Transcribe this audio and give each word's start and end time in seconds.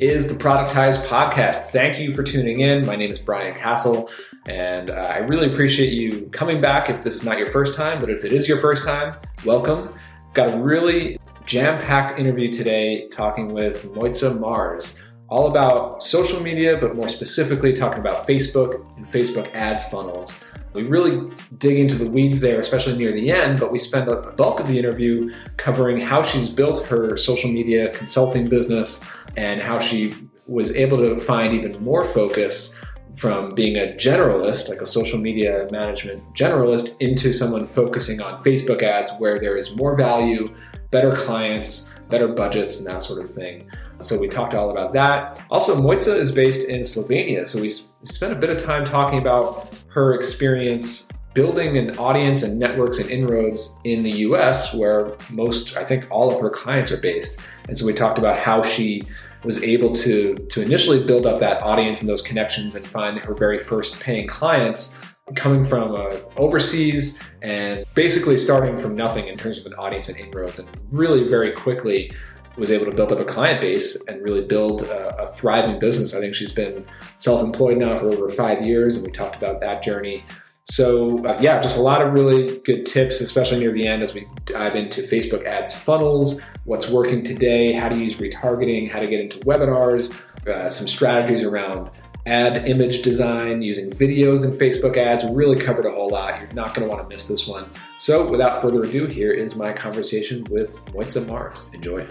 Is 0.00 0.26
the 0.26 0.34
Productize 0.34 0.96
Podcast. 1.06 1.72
Thank 1.72 1.98
you 1.98 2.14
for 2.14 2.22
tuning 2.22 2.60
in. 2.60 2.86
My 2.86 2.96
name 2.96 3.10
is 3.10 3.18
Brian 3.18 3.54
Casel, 3.54 4.08
and 4.48 4.88
uh, 4.88 4.94
I 4.94 5.18
really 5.18 5.52
appreciate 5.52 5.92
you 5.92 6.24
coming 6.32 6.58
back 6.58 6.88
if 6.88 7.04
this 7.04 7.16
is 7.16 7.22
not 7.22 7.36
your 7.36 7.48
first 7.48 7.74
time, 7.74 8.00
but 8.00 8.08
if 8.08 8.24
it 8.24 8.32
is 8.32 8.48
your 8.48 8.56
first 8.62 8.86
time, 8.86 9.14
welcome. 9.44 9.94
Got 10.32 10.54
a 10.54 10.56
really 10.56 11.18
jam 11.44 11.78
packed 11.78 12.18
interview 12.18 12.50
today 12.50 13.08
talking 13.08 13.48
with 13.48 13.92
Mojca 13.92 14.40
Mars, 14.40 14.98
all 15.28 15.48
about 15.48 16.02
social 16.02 16.42
media, 16.42 16.78
but 16.78 16.96
more 16.96 17.10
specifically 17.10 17.74
talking 17.74 18.00
about 18.00 18.26
Facebook 18.26 18.96
and 18.96 19.06
Facebook 19.12 19.54
ads 19.54 19.84
funnels. 19.90 20.32
We 20.72 20.84
really 20.84 21.30
dig 21.58 21.78
into 21.78 21.96
the 21.96 22.08
weeds 22.08 22.40
there, 22.40 22.60
especially 22.60 22.96
near 22.96 23.12
the 23.12 23.32
end, 23.32 23.58
but 23.58 23.72
we 23.72 23.78
spend 23.78 24.08
a 24.08 24.20
bulk 24.32 24.60
of 24.60 24.68
the 24.68 24.78
interview 24.78 25.32
covering 25.56 26.00
how 26.00 26.22
she's 26.22 26.48
built 26.48 26.86
her 26.86 27.16
social 27.16 27.50
media 27.50 27.92
consulting 27.92 28.48
business 28.48 29.04
and 29.36 29.60
how 29.60 29.78
she 29.80 30.14
was 30.46 30.74
able 30.76 30.98
to 30.98 31.18
find 31.18 31.54
even 31.54 31.82
more 31.82 32.04
focus 32.04 32.76
from 33.16 33.54
being 33.54 33.76
a 33.76 33.94
generalist, 33.96 34.68
like 34.68 34.80
a 34.80 34.86
social 34.86 35.18
media 35.18 35.66
management 35.70 36.22
generalist, 36.34 36.96
into 37.00 37.32
someone 37.32 37.66
focusing 37.66 38.20
on 38.20 38.42
Facebook 38.42 38.82
ads 38.82 39.10
where 39.18 39.38
there 39.38 39.56
is 39.56 39.74
more 39.74 39.96
value, 39.96 40.54
better 40.90 41.12
clients, 41.12 41.90
better 42.08 42.28
budgets, 42.28 42.78
and 42.78 42.86
that 42.86 43.02
sort 43.02 43.20
of 43.20 43.28
thing. 43.28 43.68
So 44.00 44.18
we 44.18 44.28
talked 44.28 44.54
all 44.54 44.70
about 44.70 44.92
that. 44.94 45.42
Also, 45.50 45.76
Mojca 45.76 46.16
is 46.16 46.32
based 46.32 46.68
in 46.68 46.80
Slovenia, 46.80 47.46
so 47.46 47.60
we 47.60 47.70
spent 48.04 48.32
a 48.32 48.36
bit 48.36 48.50
of 48.50 48.62
time 48.62 48.84
talking 48.84 49.18
about 49.18 49.74
her 49.88 50.14
experience 50.14 51.08
building 51.34 51.76
an 51.76 51.96
audience 51.96 52.42
and 52.42 52.58
networks 52.58 52.98
and 52.98 53.08
inroads 53.08 53.78
in 53.84 54.02
the 54.02 54.10
US, 54.10 54.74
where 54.74 55.12
most, 55.30 55.76
I 55.76 55.84
think, 55.84 56.06
all 56.10 56.32
of 56.32 56.40
her 56.40 56.50
clients 56.50 56.90
are 56.90 57.00
based. 57.00 57.40
And 57.68 57.78
so 57.78 57.86
we 57.86 57.92
talked 57.92 58.18
about 58.18 58.38
how 58.38 58.62
she 58.62 59.02
was 59.44 59.62
able 59.62 59.92
to, 59.92 60.34
to 60.34 60.62
initially 60.62 61.02
build 61.04 61.26
up 61.26 61.40
that 61.40 61.62
audience 61.62 62.00
and 62.00 62.08
those 62.08 62.22
connections 62.22 62.74
and 62.74 62.84
find 62.84 63.18
her 63.20 63.34
very 63.34 63.58
first 63.58 64.00
paying 64.00 64.26
clients 64.26 65.00
coming 65.36 65.64
from 65.64 65.94
uh, 65.94 66.10
overseas 66.36 67.18
and 67.42 67.84
basically 67.94 68.36
starting 68.36 68.76
from 68.76 68.96
nothing 68.96 69.28
in 69.28 69.36
terms 69.36 69.58
of 69.58 69.66
an 69.66 69.74
audience 69.74 70.08
and 70.08 70.18
inroads 70.18 70.58
and 70.58 70.68
really 70.90 71.28
very 71.28 71.52
quickly 71.52 72.12
was 72.60 72.70
able 72.70 72.84
to 72.84 72.92
build 72.92 73.10
up 73.12 73.18
a 73.18 73.24
client 73.24 73.60
base 73.60 74.00
and 74.06 74.22
really 74.22 74.42
build 74.42 74.82
a, 74.82 75.24
a 75.24 75.26
thriving 75.34 75.80
business. 75.80 76.14
I 76.14 76.20
think 76.20 76.34
she's 76.34 76.52
been 76.52 76.84
self-employed 77.16 77.78
now 77.78 77.98
for 77.98 78.06
over 78.06 78.30
five 78.30 78.64
years, 78.64 78.94
and 78.94 79.04
we 79.04 79.10
talked 79.10 79.36
about 79.36 79.60
that 79.60 79.82
journey. 79.82 80.24
So 80.66 81.24
uh, 81.24 81.36
yeah, 81.40 81.60
just 81.60 81.78
a 81.78 81.80
lot 81.80 82.00
of 82.00 82.14
really 82.14 82.58
good 82.60 82.86
tips, 82.86 83.20
especially 83.20 83.58
near 83.58 83.72
the 83.72 83.88
end 83.88 84.04
as 84.04 84.14
we 84.14 84.28
dive 84.44 84.76
into 84.76 85.02
Facebook 85.02 85.44
ads 85.44 85.74
funnels, 85.74 86.40
what's 86.64 86.88
working 86.88 87.24
today, 87.24 87.72
how 87.72 87.88
to 87.88 87.96
use 87.96 88.20
retargeting, 88.20 88.88
how 88.88 89.00
to 89.00 89.08
get 89.08 89.20
into 89.20 89.38
webinars, 89.40 90.14
uh, 90.46 90.68
some 90.68 90.86
strategies 90.86 91.42
around 91.42 91.90
ad 92.26 92.68
image 92.68 93.02
design 93.02 93.62
using 93.62 93.90
videos 93.90 94.44
and 94.44 94.60
Facebook 94.60 94.96
ads. 94.96 95.24
We 95.24 95.34
really 95.34 95.58
covered 95.58 95.86
a 95.86 95.90
whole 95.90 96.10
lot. 96.10 96.38
You're 96.40 96.52
not 96.52 96.74
going 96.74 96.86
to 96.86 96.94
want 96.94 97.02
to 97.02 97.08
miss 97.08 97.26
this 97.26 97.48
one. 97.48 97.68
So 97.98 98.30
without 98.30 98.62
further 98.62 98.82
ado, 98.82 99.06
here 99.06 99.32
is 99.32 99.56
my 99.56 99.72
conversation 99.72 100.44
with 100.50 100.84
Mojca 100.92 101.26
Mars. 101.26 101.70
Enjoy. 101.72 102.06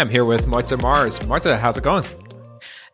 I'm 0.00 0.08
here 0.08 0.24
with 0.24 0.46
Mojca 0.46 0.80
Mars. 0.80 1.18
Mojca, 1.18 1.58
how's 1.58 1.76
it 1.76 1.84
going? 1.84 2.06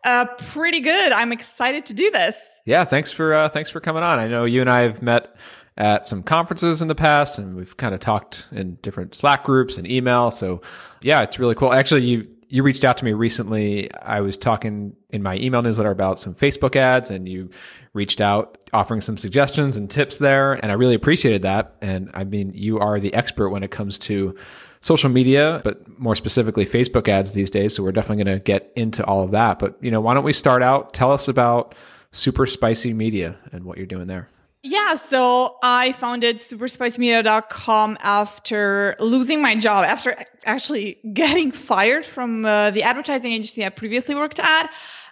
Uh, 0.03 0.25
pretty 0.25 0.81
good. 0.81 1.13
I'm 1.13 1.31
excited 1.31 1.85
to 1.85 1.93
do 1.93 2.11
this. 2.11 2.35
Yeah, 2.65 2.83
thanks 2.83 3.13
for 3.13 3.33
uh, 3.33 3.47
thanks 3.47 3.69
for 3.69 3.79
coming 3.79 4.03
on. 4.03 4.19
I 4.19 4.27
know 4.27 4.43
you 4.43 4.59
and 4.59 4.69
I 4.69 4.81
have 4.81 5.01
met 5.01 5.33
at 5.77 6.05
some 6.05 6.21
conferences 6.21 6.81
in 6.81 6.89
the 6.89 6.95
past, 6.95 7.37
and 7.37 7.55
we've 7.55 7.77
kind 7.77 7.93
of 7.93 8.01
talked 8.01 8.47
in 8.51 8.75
different 8.81 9.15
Slack 9.15 9.45
groups 9.45 9.77
and 9.77 9.89
email. 9.89 10.31
So, 10.31 10.61
yeah, 11.01 11.21
it's 11.21 11.39
really 11.39 11.55
cool. 11.55 11.71
Actually, 11.71 12.03
you 12.03 12.27
you 12.49 12.61
reached 12.61 12.83
out 12.83 12.97
to 12.97 13.05
me 13.05 13.13
recently. 13.13 13.89
I 13.93 14.19
was 14.19 14.35
talking 14.35 14.93
in 15.09 15.23
my 15.23 15.37
email 15.37 15.61
newsletter 15.61 15.91
about 15.91 16.19
some 16.19 16.35
Facebook 16.35 16.75
ads, 16.75 17.09
and 17.09 17.27
you 17.29 17.51
reached 17.93 18.19
out 18.19 18.57
offering 18.73 18.99
some 18.99 19.15
suggestions 19.15 19.77
and 19.77 19.89
tips 19.89 20.17
there, 20.17 20.55
and 20.55 20.73
I 20.73 20.75
really 20.75 20.95
appreciated 20.95 21.43
that. 21.43 21.77
And 21.81 22.11
I 22.13 22.25
mean, 22.25 22.51
you 22.53 22.79
are 22.79 22.99
the 22.99 23.13
expert 23.13 23.49
when 23.49 23.63
it 23.63 23.71
comes 23.71 23.97
to 23.99 24.35
social 24.81 25.09
media, 25.09 25.61
but 25.63 25.99
more 25.99 26.15
specifically 26.15 26.65
Facebook 26.65 27.07
ads 27.07 27.33
these 27.33 27.49
days. 27.49 27.75
So 27.75 27.83
we're 27.83 27.91
definitely 27.91 28.23
going 28.23 28.37
to 28.37 28.43
get 28.43 28.71
into 28.75 29.03
all 29.05 29.21
of 29.23 29.31
that. 29.31 29.59
But, 29.59 29.77
you 29.81 29.91
know, 29.91 30.01
why 30.01 30.13
don't 30.13 30.23
we 30.23 30.33
start 30.33 30.61
out? 30.61 30.93
Tell 30.93 31.11
us 31.11 31.27
about 31.27 31.75
Super 32.11 32.45
Spicy 32.45 32.93
Media 32.93 33.35
and 33.51 33.63
what 33.63 33.77
you're 33.77 33.87
doing 33.87 34.07
there. 34.07 34.29
Yeah, 34.63 34.95
so 34.95 35.57
I 35.63 35.93
founded 35.93 36.39
superspicymedia.com 36.39 37.97
after 38.01 38.95
losing 38.99 39.41
my 39.41 39.55
job, 39.55 39.85
after 39.85 40.17
actually 40.45 40.97
getting 41.13 41.51
fired 41.51 42.05
from 42.05 42.45
uh, 42.45 42.71
the 42.71 42.83
advertising 42.83 43.31
agency 43.31 43.65
I 43.65 43.69
previously 43.69 44.15
worked 44.15 44.39
at. 44.39 44.71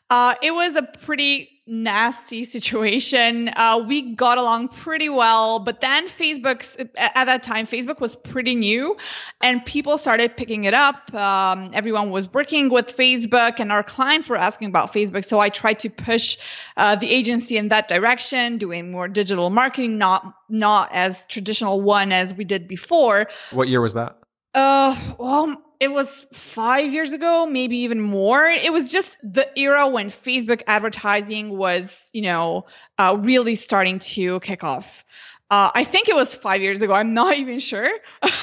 Uh, 0.10 0.36
it 0.42 0.52
was 0.52 0.76
a 0.76 0.84
pretty 0.84 1.55
nasty 1.68 2.44
situation. 2.44 3.50
Uh, 3.56 3.84
we 3.88 4.14
got 4.14 4.38
along 4.38 4.68
pretty 4.68 5.10
well, 5.10 5.60
but 5.60 5.82
then 5.82 6.08
Facebook, 6.08 6.80
at 6.98 7.26
that 7.26 7.42
time, 7.42 7.66
Facebook 7.66 8.00
was 8.00 8.16
pretty 8.16 8.56
new 8.56 8.96
and 9.42 9.66
people 9.66 9.98
started 9.98 10.38
picking 10.38 10.66
it 10.66 10.76
up. 10.76 11.14
Um, 11.14 11.72
everyone 11.74 12.12
was 12.12 12.32
working 12.32 12.70
with 12.70 12.88
Facebook 12.88 13.60
and 13.60 13.72
our 13.72 13.84
clients 13.84 14.30
were 14.30 14.38
asking 14.38 14.68
about 14.68 14.94
Facebook. 14.94 15.26
So 15.26 15.40
I 15.40 15.50
tried 15.50 15.80
to 15.80 15.90
push 15.90 16.38
uh, 16.78 16.96
the 16.96 17.10
agency 17.10 17.58
in 17.58 17.70
that 17.70 17.88
direction, 17.88 18.60
doing 18.60 18.92
more 18.92 19.08
digital 19.08 19.50
marketing, 19.50 19.98
not, 19.98 20.24
not 20.48 20.90
as 20.94 21.26
traditional 21.28 21.82
one 21.82 22.12
as 22.12 22.34
we 22.34 22.46
did 22.46 22.68
before. 22.68 23.28
What 23.52 23.68
year 23.70 23.82
was 23.82 23.96
that? 23.96 24.20
Uh, 24.54 24.96
well, 25.18 25.65
it 25.80 25.92
was 25.92 26.26
five 26.34 26.92
years 26.92 27.12
ago, 27.12 27.46
maybe 27.46 27.80
even 27.80 28.00
more. 28.00 28.46
It 28.46 28.72
was 28.72 28.92
just 28.92 29.18
the 29.24 29.48
era 29.58 29.88
when 29.88 30.10
Facebook 30.10 30.62
advertising 30.68 31.58
was, 31.58 32.10
you 32.14 32.22
know, 32.22 32.66
uh, 32.98 33.18
really 33.20 33.56
starting 33.56 34.00
to 34.00 34.40
kick 34.40 34.64
off. 34.64 35.04
Uh, 35.50 35.70
I 35.76 35.84
think 35.84 36.10
it 36.10 36.16
was 36.16 36.34
five 36.34 36.62
years 36.62 36.82
ago. 36.82 36.94
I'm 36.94 37.14
not 37.14 37.38
even 37.38 37.60
sure, 37.60 37.90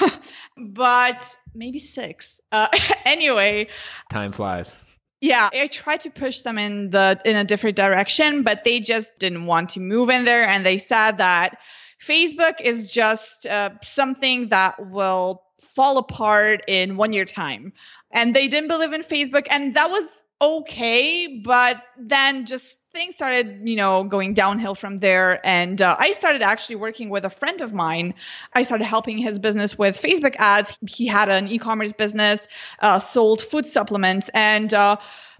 but 0.57 1.37
maybe 1.53 1.79
six. 1.79 2.39
Uh, 2.51 2.67
anyway, 3.05 3.67
time 4.09 4.31
flies. 4.31 4.79
Yeah, 5.19 5.49
I 5.53 5.67
tried 5.67 6.01
to 6.01 6.09
push 6.09 6.41
them 6.41 6.57
in 6.57 6.89
the 6.89 7.19
in 7.23 7.37
a 7.37 7.45
different 7.45 7.77
direction, 7.77 8.43
but 8.43 8.65
they 8.65 8.81
just 8.81 9.09
didn't 9.19 9.45
want 9.45 9.69
to 9.69 9.79
move 9.79 10.09
in 10.09 10.25
there, 10.25 10.45
and 10.47 10.65
they 10.65 10.77
said 10.77 11.19
that 11.19 11.59
Facebook 12.07 12.61
is 12.61 12.91
just 12.91 13.45
uh, 13.45 13.71
something 13.81 14.49
that 14.49 14.87
will 14.87 15.43
fall 15.59 15.97
apart 15.97 16.63
in 16.67 16.97
one 16.97 17.13
year 17.13 17.25
time. 17.25 17.73
And 18.11 18.35
they 18.35 18.47
didn't 18.47 18.67
believe 18.67 18.93
in 18.93 19.01
Facebook. 19.01 19.47
And 19.49 19.75
that 19.75 19.89
was 19.89 20.05
okay. 20.41 21.41
But 21.43 21.81
then 21.97 22.45
just 22.45 22.75
things 22.93 23.15
started, 23.15 23.61
you 23.63 23.75
know, 23.75 24.03
going 24.03 24.33
downhill 24.33 24.75
from 24.75 24.97
there. 24.97 25.45
And 25.45 25.81
uh, 25.81 25.95
I 25.97 26.11
started 26.11 26.41
actually 26.41 26.75
working 26.75 27.09
with 27.09 27.25
a 27.25 27.29
friend 27.29 27.59
of 27.61 27.73
mine. 27.73 28.13
I 28.53 28.63
started 28.63 28.85
helping 28.85 29.17
his 29.17 29.39
business 29.39 29.77
with 29.77 29.99
Facebook 29.99 30.35
ads. 30.37 30.77
He 30.87 31.07
had 31.07 31.29
an 31.29 31.47
e-commerce 31.47 31.91
business, 31.91 32.47
uh, 32.79 32.99
sold 32.99 33.41
food 33.41 33.65
supplements, 33.65 34.29
and 34.33 34.73
uh, 34.73 34.97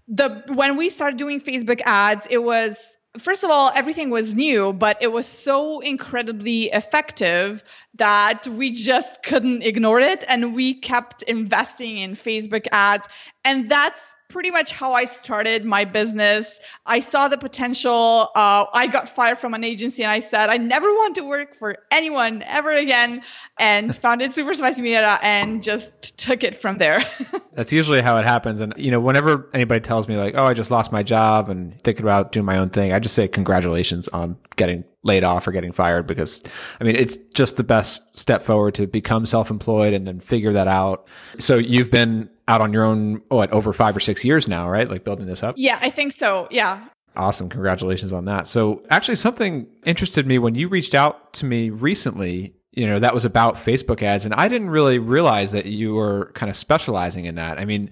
the 0.08 0.44
when 0.54 0.76
we 0.78 0.90
started 0.90 1.18
doing 1.18 1.40
Facebook 1.40 1.82
ads, 1.86 2.28
it 2.30 2.40
was 2.40 2.98
first 3.18 3.44
of 3.44 3.50
all, 3.50 3.72
everything 3.76 4.10
was 4.10 4.34
new, 4.34 4.74
but 4.74 4.98
it 5.02 5.12
was 5.12 5.28
so 5.28 5.80
incredibly 5.80 6.66
effective 6.66 7.64
that 7.96 8.48
we 8.48 8.72
just 8.72 9.24
couldn't 9.24 9.64
ignore 9.64 10.00
it. 10.00 10.24
And 10.28 10.56
we 10.56 10.74
kept 10.74 11.22
investing 11.24 11.98
in 11.98 12.16
Facebook 12.16 12.68
ads. 12.72 13.08
And 13.46 13.70
that's 13.70 14.00
pretty 14.30 14.52
much 14.52 14.72
how 14.72 14.94
I 14.94 15.06
started 15.06 15.64
my 15.64 15.86
business. 15.86 16.60
I 16.86 17.00
saw 17.02 17.28
the 17.28 17.38
potential. 17.38 18.30
Uh, 18.36 18.66
I 18.74 18.88
got 18.88 19.10
fired 19.10 19.38
from 19.38 19.54
an 19.54 19.64
agency 19.64 20.04
and 20.04 20.12
I 20.12 20.22
said, 20.22 20.50
I 20.50 20.58
never 20.58 20.88
want 20.88 21.16
to 21.16 21.22
work 21.24 21.58
for 21.58 21.78
anyone 21.92 22.44
ever 22.44 22.72
again 22.72 23.22
and 23.60 23.96
founded 24.04 24.34
Super 24.34 24.54
Spicy 24.54 24.82
Media 24.82 25.20
and 25.22 25.62
just 25.62 26.18
took 26.18 26.44
it 26.44 26.56
from 26.56 26.78
there. 26.78 27.06
That's 27.54 27.72
usually 27.72 28.02
how 28.02 28.18
it 28.18 28.26
happens. 28.26 28.60
And, 28.60 28.74
you 28.76 28.90
know, 28.90 29.00
whenever 29.00 29.50
anybody 29.54 29.82
tells 29.82 30.08
me 30.08 30.18
like, 30.18 30.34
oh, 30.36 30.46
I 30.46 30.54
just 30.54 30.72
lost 30.72 30.92
my 30.92 31.04
job 31.04 31.50
and 31.50 31.80
thinking 31.82 32.04
about 32.04 32.32
doing 32.32 32.46
my 32.46 32.58
own 32.58 32.70
thing, 32.70 32.92
I 32.92 33.00
just 33.00 33.14
say 33.14 33.28
congratulations 33.28 34.08
on 34.08 34.38
getting 34.56 34.84
laid 35.04 35.24
off 35.24 35.46
or 35.48 35.52
getting 35.52 35.74
fired 35.74 36.08
because 36.08 36.42
I 36.80 36.86
mean, 36.86 36.96
it's 36.96 37.18
just 37.36 37.58
the 37.58 37.64
best 37.64 38.02
step 38.18 38.44
forward 38.44 38.76
to 38.76 38.88
become 38.88 39.26
self-employed 39.26 39.94
and 39.94 40.08
then 40.08 40.20
figure 40.22 40.54
that 40.54 40.68
out. 40.68 41.08
So 41.40 41.58
you've 41.58 41.92
been 41.92 42.30
out 42.48 42.62
on 42.62 42.74
your 42.74 42.84
own, 42.84 43.22
what, 43.30 43.52
over 43.52 43.74
five 43.74 43.96
or 43.96 44.00
six 44.00 44.26
years 44.26 44.48
now, 44.48 44.70
right? 44.70 44.90
Like 44.90 45.04
building 45.04 45.26
this 45.26 45.44
up? 45.44 45.56
Yeah, 45.58 45.80
I 45.82 45.90
think 45.90 46.12
so. 46.12 46.48
Yeah. 46.52 46.88
Awesome. 47.16 47.48
Congratulations 47.50 48.12
on 48.12 48.26
that. 48.26 48.48
So 48.48 48.84
actually 48.90 49.16
something 49.16 49.68
interested 49.86 50.26
me 50.26 50.40
when 50.40 50.56
you 50.56 50.68
reached 50.68 50.96
out 50.96 51.34
to 51.34 51.46
me 51.46 51.70
recently, 51.70 52.56
you 52.72 52.88
know, 52.88 53.00
that 53.00 53.14
was 53.14 53.24
about 53.24 53.56
Facebook 53.56 54.02
ads. 54.02 54.26
And 54.26 54.34
I 54.34 54.48
didn't 54.48 54.72
really 54.72 54.98
realize 54.98 55.52
that 55.52 55.68
you 55.68 55.94
were 55.94 56.32
kind 56.34 56.50
of 56.50 56.56
specializing 56.56 57.26
in 57.26 57.36
that. 57.36 57.60
I 57.60 57.66
mean, 57.66 57.92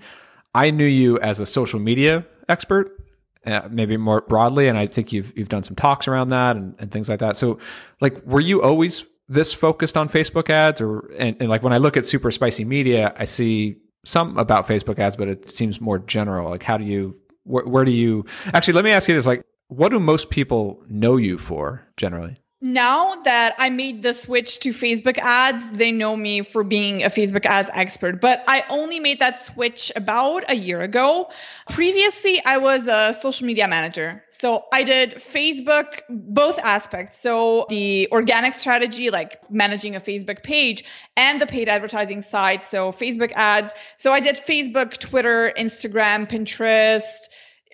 I 0.55 0.71
knew 0.71 0.85
you 0.85 1.19
as 1.19 1.39
a 1.39 1.45
social 1.45 1.79
media 1.79 2.25
expert, 2.49 2.97
uh, 3.45 3.69
maybe 3.69 3.95
more 3.95 4.21
broadly. 4.21 4.67
And 4.67 4.77
I 4.77 4.87
think 4.87 5.13
you've, 5.13 5.31
you've 5.37 5.49
done 5.49 5.63
some 5.63 5.75
talks 5.75 6.07
around 6.07 6.29
that 6.29 6.55
and, 6.55 6.75
and 6.79 6.91
things 6.91 7.07
like 7.07 7.19
that. 7.19 7.37
So 7.37 7.59
like, 8.01 8.25
were 8.25 8.41
you 8.41 8.63
always 8.63 9.05
this 9.29 9.53
focused 9.53 9.95
on 9.95 10.09
Facebook 10.09 10.49
ads 10.49 10.81
or 10.81 11.09
and, 11.17 11.37
and 11.39 11.47
like 11.47 11.63
when 11.63 11.71
I 11.71 11.77
look 11.77 11.95
at 11.95 12.05
super 12.05 12.31
spicy 12.31 12.65
media, 12.65 13.13
I 13.17 13.23
see 13.25 13.77
some 14.03 14.37
about 14.37 14.67
Facebook 14.67 14.99
ads, 14.99 15.15
but 15.15 15.27
it 15.27 15.51
seems 15.51 15.79
more 15.79 15.99
general. 15.99 16.49
Like 16.49 16.63
how 16.63 16.77
do 16.77 16.85
you 16.85 17.17
where, 17.43 17.65
where 17.65 17.85
do 17.85 17.91
you 17.91 18.25
actually 18.53 18.73
let 18.73 18.85
me 18.85 18.91
ask 18.91 19.07
you 19.07 19.15
this 19.15 19.27
like 19.27 19.43
what 19.67 19.89
do 19.89 19.99
most 19.99 20.29
people 20.29 20.83
know 20.89 21.17
you 21.17 21.37
for 21.37 21.81
generally? 21.97 22.37
Now 22.61 23.15
that 23.23 23.55
I 23.57 23.71
made 23.71 24.03
the 24.03 24.13
switch 24.13 24.59
to 24.59 24.69
Facebook 24.69 25.17
ads, 25.17 25.77
they 25.77 25.91
know 25.91 26.15
me 26.15 26.43
for 26.43 26.63
being 26.63 27.03
a 27.03 27.09
Facebook 27.09 27.47
ads 27.47 27.71
expert. 27.73 28.21
But 28.21 28.43
I 28.47 28.63
only 28.69 28.99
made 28.99 29.19
that 29.19 29.41
switch 29.41 29.91
about 29.95 30.49
a 30.49 30.55
year 30.55 30.79
ago. 30.79 31.31
Previously, 31.69 32.39
I 32.45 32.59
was 32.59 32.87
a 32.87 33.13
social 33.13 33.47
media 33.47 33.67
manager. 33.67 34.23
So 34.29 34.65
I 34.71 34.83
did 34.83 35.15
Facebook, 35.15 36.01
both 36.07 36.59
aspects. 36.59 37.19
So 37.19 37.65
the 37.69 38.07
organic 38.11 38.53
strategy, 38.53 39.09
like 39.09 39.49
managing 39.49 39.95
a 39.95 39.99
Facebook 39.99 40.43
page, 40.43 40.83
and 41.17 41.41
the 41.41 41.47
paid 41.47 41.67
advertising 41.67 42.21
side. 42.21 42.63
So 42.63 42.91
Facebook 42.91 43.31
ads. 43.31 43.73
So 43.97 44.11
I 44.11 44.19
did 44.19 44.35
Facebook, 44.35 44.97
Twitter, 44.99 45.51
Instagram, 45.57 46.29
Pinterest 46.29 47.27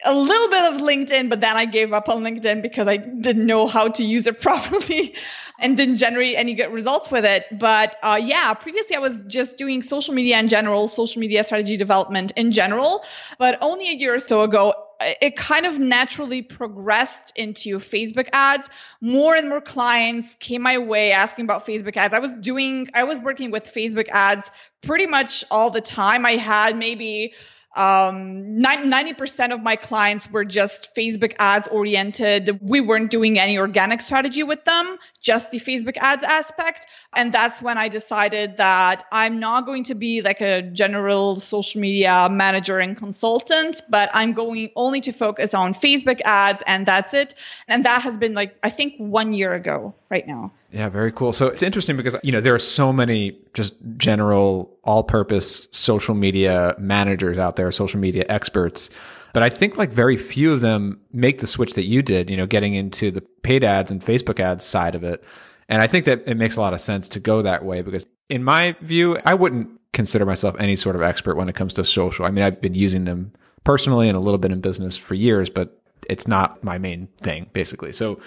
a 0.06 0.14
little 0.14 0.50
bit 0.50 0.74
of 0.74 0.82
LinkedIn, 0.82 1.30
but 1.30 1.42
then 1.42 1.56
I 1.56 1.66
gave 1.66 1.94
up 1.94 2.10
on 2.10 2.24
LinkedIn 2.24 2.62
because 2.62 2.88
I 2.88 2.98
didn't 2.98 3.46
know 3.46 3.68
how 3.68 3.90
to 3.90 4.04
use 4.04 4.28
it 4.28 4.42
properly 4.42 5.16
and 5.60 5.76
didn't 5.76 5.98
generate 5.98 6.36
any 6.36 6.54
good 6.54 6.72
results 6.72 7.10
with 7.10 7.26
it. 7.26 7.46
But 7.52 7.96
uh, 8.04 8.20
yeah, 8.22 8.54
previously 8.54 8.96
I 8.96 9.00
was 9.00 9.18
just 9.28 9.58
doing 9.58 9.82
social 9.82 10.14
media 10.14 10.40
in 10.40 10.48
general, 10.48 10.88
social 10.88 11.20
media 11.20 11.44
strategy 11.44 11.78
development 11.78 12.32
in 12.36 12.52
general. 12.52 13.04
But 13.40 13.58
only 13.62 13.90
a 13.90 13.96
year 13.96 14.16
or 14.16 14.20
so 14.20 14.44
ago, 14.44 14.74
it 15.00 15.36
kind 15.36 15.66
of 15.66 15.80
naturally 15.80 16.42
progressed 16.42 17.34
into 17.36 17.78
Facebook 17.78 18.30
ads. 18.34 18.68
More 19.02 19.36
and 19.36 19.50
more 19.50 19.62
clients 19.62 20.36
came 20.40 20.62
my 20.62 20.78
way 20.78 21.12
asking 21.12 21.46
about 21.46 21.66
Facebook 21.66 21.98
ads. 21.98 22.14
I 22.14 22.20
was 22.20 22.32
doing, 22.34 22.90
I 22.94 23.04
was 23.04 23.20
working 23.20 23.52
with 23.52 23.66
Facebook 23.66 24.10
ads 24.10 24.50
pretty 24.82 25.08
much 25.08 25.44
all 25.52 25.70
the 25.70 25.82
time. 25.82 26.26
I 26.26 26.34
had 26.34 26.78
maybe 26.78 27.34
um, 27.77 28.57
90% 28.57 29.53
of 29.53 29.62
my 29.62 29.75
clients 29.75 30.29
were 30.31 30.44
just 30.44 30.95
Facebook 30.95 31.35
ads 31.38 31.68
oriented. 31.68 32.59
We 32.59 32.81
weren't 32.81 33.12
doing 33.12 33.38
any 33.38 33.59
organic 33.59 34.01
strategy 34.01 34.41
with 34.41 34.65
them, 34.65 34.97
just 35.21 35.51
the 35.51 35.59
Facebook 35.59 35.95
ads 35.97 36.24
aspect. 36.24 36.88
And 37.15 37.31
that's 37.31 37.62
when 37.62 37.77
I 37.77 37.88
decided 37.88 38.57
that 38.57 39.03
I'm 39.12 39.39
not 39.39 39.68
going 39.68 39.83
to 39.85 39.95
be 39.95 40.24
like 40.24 40.41
a 40.41 40.63
general 40.63 41.39
social 41.39 41.79
media 41.79 42.29
manager 42.31 42.79
and 42.79 42.97
consultant, 42.97 43.81
but 43.89 44.09
I'm 44.12 44.33
going 44.33 44.71
only 44.75 45.01
to 45.01 45.12
focus 45.12 45.53
on 45.53 45.75
Facebook 45.75 46.19
ads 46.25 46.63
and 46.65 46.83
that's 46.83 47.13
it. 47.13 47.35
And 47.68 47.85
that 47.85 48.01
has 48.01 48.18
been 48.18 48.33
like, 48.33 48.57
I 48.63 48.71
think 48.71 48.95
one 48.97 49.33
year 49.33 49.53
ago 49.53 49.94
right 50.09 50.27
now. 50.27 50.51
Yeah, 50.72 50.90
very 50.90 51.12
cool. 51.12 51.31
So 51.31 51.48
it's 51.48 51.64
interesting 51.64 51.96
because 51.96 52.16
you 52.24 52.31
know 52.31 52.42
there 52.42 52.54
are 52.54 52.60
so 52.60 52.92
many 52.92 53.40
just 53.54 53.74
general 53.98 54.78
all-purpose 54.84 55.69
social 55.72 56.14
media 56.14 56.75
managers 56.78 57.40
out 57.40 57.56
there, 57.56 57.72
social 57.72 58.00
media 58.00 58.25
experts. 58.28 58.90
But 59.34 59.44
I 59.44 59.50
think 59.50 59.78
like 59.78 59.92
very 59.92 60.18
few 60.18 60.52
of 60.54 60.62
them 60.62 61.00
make 61.14 61.40
the 61.40 61.48
switch 61.48 61.75
that 61.75 61.86
you 61.86 62.02
did, 62.02 62.30
you 62.30 62.38
know, 62.38 62.48
getting 62.48 62.74
into 62.74 63.12
the 63.12 63.22
paid 63.22 63.64
ads 63.64 63.92
and 63.92 64.04
Facebook 64.04 64.40
ads 64.40 64.66
side 64.66 64.96
of 64.96 65.04
it. 65.04 65.24
And 65.69 65.81
I 65.81 65.88
think 65.88 66.06
that 66.06 66.24
it 66.25 66.36
makes 66.36 66.56
a 66.56 66.62
lot 66.62 66.74
of 66.74 66.81
sense 66.81 67.10
to 67.10 67.20
go 67.20 67.42
that 67.42 67.63
way 67.63 67.81
because 67.81 68.06
in 68.30 68.44
my 68.44 68.75
view, 68.81 69.18
I 69.25 69.36
wouldn't 69.36 69.70
consider 69.94 70.25
myself 70.25 70.56
any 70.60 70.75
sort 70.75 70.96
of 70.96 71.02
expert 71.02 71.36
when 71.36 71.50
it 71.50 71.56
comes 71.56 71.74
to 71.75 71.86
social. 71.86 72.25
I 72.25 72.31
mean, 72.31 72.44
I've 72.44 72.62
been 72.62 72.74
using 72.74 73.06
them 73.06 73.34
personally 73.63 74.08
and 74.10 74.18
a 74.18 74.22
little 74.22 74.38
bit 74.38 74.52
in 74.52 74.62
business 74.62 74.98
for 74.98 75.13
years, 75.13 75.50
but 75.50 75.81
it's 76.10 76.28
not 76.28 76.63
my 76.63 76.78
main 76.78 77.08
thing 77.22 77.50
basically. 77.54 77.92
So 77.92 78.20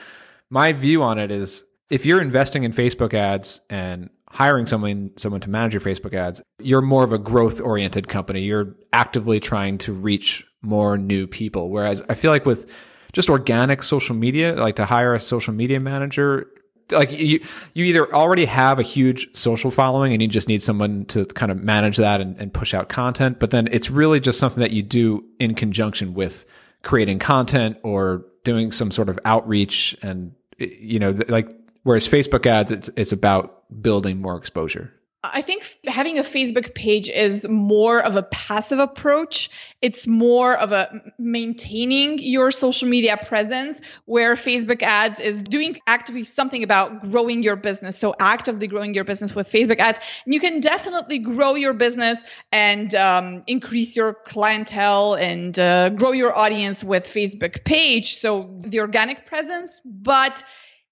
my 0.49 0.73
view 0.73 1.03
on 1.03 1.19
it 1.19 1.31
is 1.31 1.65
if 1.91 2.07
you're 2.07 2.23
investing 2.23 2.65
in 2.65 2.73
Facebook 2.73 3.13
ads 3.13 3.61
and 3.69 4.11
hiring 4.29 4.67
someone 4.67 5.11
someone 5.17 5.41
to 5.41 5.51
manage 5.51 5.75
your 5.75 5.81
Facebook 5.81 6.15
ads, 6.15 6.41
you're 6.59 6.81
more 6.81 7.05
of 7.05 7.13
a 7.13 7.19
growth 7.19 7.61
oriented 7.61 8.09
company. 8.09 8.43
You're 8.43 8.77
actively 8.93 9.41
trying 9.41 9.79
to 9.79 9.93
reach 9.93 10.45
more 10.63 10.97
new 10.97 11.27
people. 11.27 11.69
Whereas 11.69 12.03
I 12.09 12.15
feel 12.15 12.31
like 12.31 12.47
with 12.47 12.71
just 13.13 13.29
organic 13.29 13.83
social 13.83 14.15
media, 14.15 14.55
like 14.55 14.77
to 14.77 14.85
hire 14.85 15.15
a 15.15 15.21
social 15.21 15.53
media 15.53 15.81
manager, 15.81 16.47
like 16.93 17.11
you 17.11 17.41
you 17.75 17.85
either 17.85 18.13
already 18.15 18.45
have 18.45 18.79
a 18.79 18.83
huge 18.83 19.29
social 19.37 19.71
following 19.71 20.13
and 20.13 20.23
you 20.23 20.29
just 20.29 20.49
need 20.49 20.63
someone 20.63 21.07
to 21.07 21.27
kind 21.27 21.51
of 21.51 21.59
manage 21.59 21.97
that 21.97 22.21
and, 22.21 22.39
and 22.39 22.55
push 22.55 22.73
out 22.73 22.89
content, 22.89 23.41
but 23.41 23.51
then 23.51 23.69
it's 23.73 23.91
really 23.91 24.21
just 24.21 24.39
something 24.39 24.61
that 24.61 24.71
you 24.71 24.83
do 24.83 25.25
in 25.39 25.55
conjunction 25.55 26.15
with 26.15 26.47
creating 26.83 27.19
content 27.19 27.77
or 27.83 28.25
doing 28.45 28.73
some 28.73 28.91
sort 28.91 29.09
of 29.09 29.19
outreach 29.25 29.97
and 30.03 30.33
you 30.59 30.99
know 30.99 31.15
like 31.29 31.51
Whereas 31.83 32.07
Facebook 32.07 32.47
ads, 32.47 32.73
it's 32.73 32.91
it's 32.97 33.13
about 33.13 33.65
building 33.83 34.21
more 34.21 34.37
exposure. 34.37 34.93
I 35.23 35.43
think 35.43 35.63
having 35.87 36.19
a 36.19 36.23
Facebook 36.23 36.75
page 36.75 37.11
is 37.11 37.47
more 37.47 38.03
of 38.03 38.17
a 38.17 38.23
passive 38.23 38.79
approach. 38.79 39.51
It's 39.83 40.07
more 40.07 40.57
of 40.57 40.73
a 40.73 41.13
maintaining 41.19 42.19
your 42.21 42.51
social 42.51 42.89
media 42.89 43.19
presence 43.19 43.79
where 44.07 44.33
Facebook 44.33 44.83
ads 44.83 45.21
is 45.21 45.43
doing 45.43 45.77
actively 45.87 46.25
something 46.25 46.63
about 46.63 47.03
growing 47.03 47.43
your 47.43 47.57
business. 47.57 47.99
So 47.99 48.15
actively 48.19 48.67
growing 48.67 48.95
your 48.95 49.05
business 49.05 49.35
with 49.35 49.53
Facebook 49.53 49.79
ads. 49.79 49.99
And 50.25 50.33
you 50.33 50.41
can 50.41 50.61
definitely 50.61 51.19
grow 51.19 51.55
your 51.55 51.75
business 51.75 52.19
and 52.51 52.95
um, 52.95 53.43
increase 53.47 53.97
your 53.97 54.15
clientele 54.15 55.17
and 55.17 55.59
uh, 55.59 55.91
grow 55.91 56.13
your 56.13 56.35
audience 56.35 56.83
with 56.83 57.05
Facebook 57.05 57.63
page. 57.63 58.21
So 58.21 58.49
the 58.61 58.81
organic 58.81 59.27
presence, 59.27 59.83
but 59.85 60.43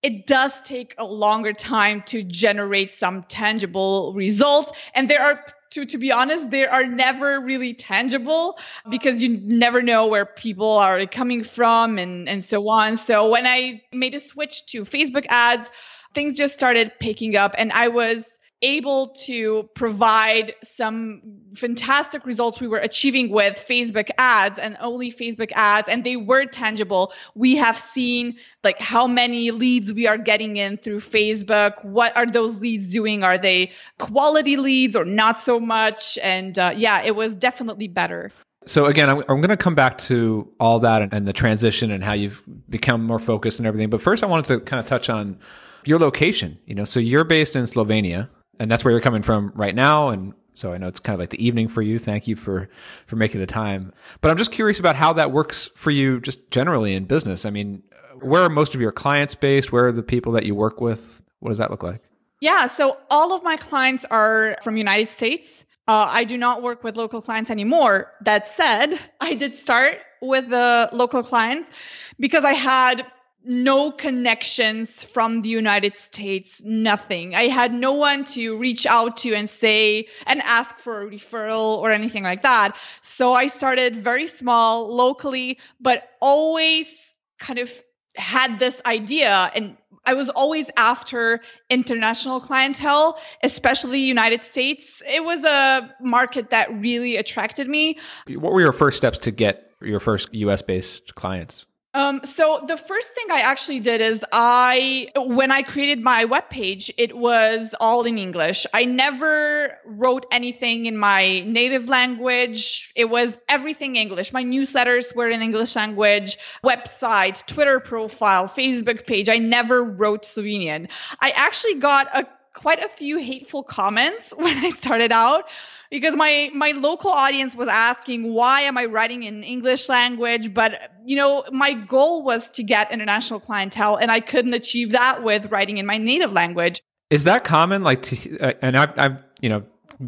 it 0.03 0.27
does 0.27 0.53
take 0.61 0.95
a 0.99 1.05
longer 1.05 1.53
time 1.53 2.03
to 2.07 2.23
generate 2.23 2.93
some 2.93 3.25
tangible 3.25 4.13
results. 4.15 4.73
And 4.95 5.09
there 5.09 5.23
are 5.23 5.45
to 5.71 5.85
to 5.85 5.99
be 5.99 6.13
honest, 6.13 6.51
they 6.51 6.67
are 6.67 6.87
never 6.87 7.41
really 7.41 7.75
tangible 7.75 8.59
because 8.89 9.23
you 9.23 9.39
never 9.43 9.83
know 9.83 10.07
where 10.07 10.25
people 10.25 10.79
are 10.79 11.05
coming 11.07 11.45
from 11.45 11.99
and, 11.99 12.29
and 12.29 12.43
so 12.43 12.67
on. 12.69 12.97
So 12.97 13.29
when 13.29 13.47
I 13.47 13.83
made 13.93 14.15
a 14.15 14.21
switch 14.21 14.65
to 14.67 14.85
Facebook 14.85 15.27
ads, 15.29 15.71
things 16.15 16.35
just 16.35 16.55
started 16.55 16.93
picking 16.99 17.37
up 17.37 17.55
and 17.59 17.71
I 17.73 17.89
was 17.89 18.38
able 18.63 19.09
to 19.11 19.69
provide 19.75 20.55
some 20.65 21.23
fantastic 21.55 22.27
results 22.27 22.61
we 22.61 22.67
were 22.67 22.79
achieving 22.79 23.31
with 23.31 23.55
Facebook 23.57 24.11
ads 24.19 24.59
and 24.59 24.77
only 24.81 25.13
Facebook 25.13 25.53
ads 25.55 25.89
and 25.89 26.03
they 26.03 26.17
were 26.17 26.45
tangible. 26.45 27.13
We 27.35 27.57
have 27.57 27.79
seen 27.79 28.37
like 28.65 28.81
how 28.81 29.07
many 29.07 29.53
leads 29.53 29.93
we 29.93 30.09
are 30.09 30.19
getting 30.19 30.57
in 30.57 30.77
through 30.77 31.01
Facebook. 31.01 31.85
What 31.85 32.17
are 32.17 32.27
those 32.27 32.59
leads 32.59 32.93
doing? 32.93 33.23
Are 33.23 33.39
they 33.39 33.71
quality 33.99 34.57
leads 34.57 34.97
or 34.97 35.05
not 35.05 35.39
so 35.39 35.61
much? 35.61 36.19
And 36.23 36.59
uh, 36.59 36.75
yeah, 36.77 37.03
it 37.03 37.15
was 37.15 37.35
definitely 37.35 37.87
better. 37.87 38.33
So 38.67 38.87
again, 38.87 39.09
I'm, 39.09 39.19
I'm 39.29 39.41
going 39.41 39.49
to 39.49 39.57
come 39.57 39.77
back 39.77 39.99
to 39.99 40.53
all 40.59 40.81
that 40.81 41.01
and, 41.01 41.15
and 41.15 41.29
the 41.29 41.33
transition 41.33 41.91
and 41.93 42.03
how 42.03 42.15
you've 42.15 42.43
become 42.69 43.05
more 43.05 43.21
focused 43.21 43.59
and 43.59 43.67
everything. 43.67 43.89
But 43.89 44.03
first, 44.03 44.23
I 44.23 44.27
wanted 44.27 44.47
to 44.47 44.61
kind 44.61 44.81
of 44.81 44.87
touch 44.87 45.09
on 45.09 45.39
your 45.85 45.99
location. 45.99 46.59
You 46.67 46.75
know, 46.75 46.85
so 46.85 47.01
you're 47.01 47.25
based 47.25 47.57
in 47.57 47.65
Slovenia 47.65 48.29
and 48.59 48.71
that's 48.71 48.85
where 48.85 48.93
you're 48.93 49.01
coming 49.01 49.23
from 49.23 49.53
right 49.55 49.75
now. 49.75 50.09
And 50.09 50.35
so 50.53 50.73
I 50.73 50.79
know 50.79 50.89
it's 50.89 51.01
kind 51.01 51.15
of 51.15 51.21
like 51.21 51.31
the 51.31 51.45
evening 51.45 51.69
for 51.69 51.83
you. 51.83 51.99
Thank 51.99 52.27
you 52.27 52.37
for 52.37 52.69
for 53.07 53.17
making 53.17 53.41
the 53.41 53.47
time. 53.47 53.93
But 54.21 54.31
I'm 54.31 54.37
just 54.37 54.53
curious 54.53 54.81
about 54.81 54.97
how 54.97 55.13
that 55.15 55.33
works 55.33 55.71
for 55.77 55.91
you, 55.91 56.21
just 56.21 56.51
generally 56.51 56.95
in 56.95 57.05
business. 57.05 57.45
I 57.45 57.51
mean, 57.51 57.83
where 58.21 58.43
are 58.43 58.49
most 58.49 58.75
of 58.75 58.81
your 58.81 58.93
clients 58.93 59.35
based? 59.35 59.73
Where 59.73 59.87
are 59.87 59.93
the 59.93 60.03
people 60.03 60.33
that 60.33 60.45
you 60.45 60.55
work 60.55 60.81
with? 60.81 61.23
What 61.41 61.51
does 61.51 61.59
that 61.59 61.71
look 61.71 61.83
like? 61.83 62.03
Yeah, 62.41 62.67
so 62.67 62.99
all 63.11 63.33
of 63.33 63.43
my 63.43 63.57
clients 63.57 64.05
are 64.11 64.57
from 64.63 64.77
United 64.77 65.09
States. 65.09 65.65
Uh, 65.89 66.07
I 66.11 66.25
do 66.25 66.37
not 66.37 66.63
work 66.63 66.85
with 66.85 66.97
local 66.97 67.23
clients 67.23 67.51
anymore. 67.51 68.13
That 68.23 68.47
said, 68.47 69.01
I 69.21 69.35
did 69.35 69.55
start 69.55 69.99
with 70.21 70.49
the 70.51 70.89
local 70.93 71.23
clients 71.23 71.71
because 72.19 72.45
I 72.45 72.53
had 72.53 73.07
no 73.45 73.91
connections 73.91 75.05
from 75.05 75.43
the 75.43 75.49
United 75.49 75.97
States, 75.97 76.61
nothing. 76.65 77.35
I 77.35 77.45
had 77.45 77.73
no 77.73 77.95
one 77.95 78.25
to 78.25 78.57
reach 78.59 78.87
out 78.87 79.19
to 79.19 79.35
and 79.35 79.49
say 79.49 80.09
and 80.27 80.43
ask 80.43 80.79
for 80.79 81.03
a 81.03 81.07
referral 81.11 81.79
or 81.79 81.91
anything 81.91 82.25
like 82.25 82.43
that. 82.43 82.77
So 83.03 83.33
I 83.33 83.47
started 83.47 83.97
very 83.97 84.27
small 84.27 84.95
locally, 84.95 85.59
but 85.81 86.11
always 86.21 87.15
kind 87.39 87.59
of 87.59 87.71
had 88.17 88.59
this 88.59 88.83
idea 88.85 89.51
and 89.55 89.77
I 90.05 90.15
was 90.15 90.31
always 90.31 90.71
after 90.79 91.41
international 91.69 92.41
clientele, 92.41 93.21
especially 93.43 94.01
United 94.01 94.43
States. 94.43 95.03
It 95.07 95.23
was 95.23 95.45
a 95.45 95.95
market 96.01 96.49
that 96.49 96.73
really 96.81 97.17
attracted 97.19 97.69
me. 97.69 97.99
What 98.27 98.53
were 98.53 98.63
your 98.63 98.73
first 98.73 98.97
steps 98.97 99.19
to 99.19 99.31
get 99.31 99.71
your 99.83 100.01
first 100.01 100.33
US 100.33 100.63
based 100.63 101.15
clients? 101.15 101.67
Um, 101.99 102.21
so 102.23 102.65
the 102.65 102.77
first 102.77 103.11
thing 103.11 103.27
I 103.29 103.41
actually 103.41 103.81
did 103.81 104.01
is 104.01 104.25
I, 104.31 105.09
when 105.17 105.51
I 105.51 105.63
created 105.63 106.01
my 106.01 106.27
webpage, 106.27 106.93
it 106.97 107.17
was 107.17 107.75
all 107.81 108.05
in 108.05 108.19
English. 108.19 108.69
I 108.73 108.85
never 108.85 109.77
wrote 109.85 110.25
anything 110.31 110.87
in 110.87 110.97
my 110.97 111.41
native 111.41 111.89
language. 111.89 112.93
It 112.95 113.07
was 113.07 113.37
everything 113.49 113.97
English. 113.97 114.33
My 114.33 114.45
newsletters 114.45 115.13
were 115.13 115.29
in 115.29 115.43
English 115.43 115.75
language, 115.75 116.39
website, 116.63 117.45
Twitter 117.47 117.81
profile, 117.81 118.47
Facebook 118.47 119.05
page. 119.05 119.29
I 119.29 119.39
never 119.39 119.83
wrote 119.83 120.23
Slovenian. 120.23 120.91
I 121.21 121.33
actually 121.35 121.81
got 121.81 122.07
a 122.17 122.29
quite 122.53 122.85
a 122.85 122.89
few 122.89 123.19
hateful 123.19 123.65
comments 123.65 124.33
when 124.37 124.57
I 124.57 124.71
started 124.71 125.11
out 125.11 125.49
because 125.91 126.15
my 126.17 126.51
my 126.55 126.73
local 126.73 127.11
audience 127.11 127.55
was 127.55 127.69
asking 127.69 128.33
why 128.33 128.63
am 128.63 128.77
I 128.77 128.87
writing 128.87 129.23
in 129.23 129.43
English 129.43 129.89
language? 129.89 130.53
But 130.53 130.93
you 131.05 131.17
know 131.17 131.45
my 131.51 131.75
goal 131.75 132.23
was 132.23 132.49
to 132.51 132.63
get 132.63 132.93
international 132.93 133.41
clientele 133.41 133.97
and 133.97 134.11
I 134.11 134.21
couldn't 134.21 134.55
achieve 134.55 134.93
that 134.93 135.23
with 135.23 135.51
writing 135.51 135.79
in 135.79 135.87
my 135.87 135.99
native 135.99 136.33
language. 136.33 136.83
Is 137.11 137.25
that 137.25 137.45
common? 137.45 137.83
Like 137.83 138.03
to, 138.03 138.39
uh, 138.39 138.53
and 138.63 138.77
I 138.77 138.93
I'm 138.97 139.19
you 139.41 139.49
know 139.49 139.65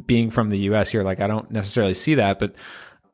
being 0.06 0.30
from 0.30 0.50
the 0.50 0.58
US 0.58 0.88
here 0.88 1.02
like 1.02 1.20
I 1.20 1.26
don't 1.26 1.50
necessarily 1.50 1.94
see 1.94 2.14
that 2.14 2.38
but 2.38 2.54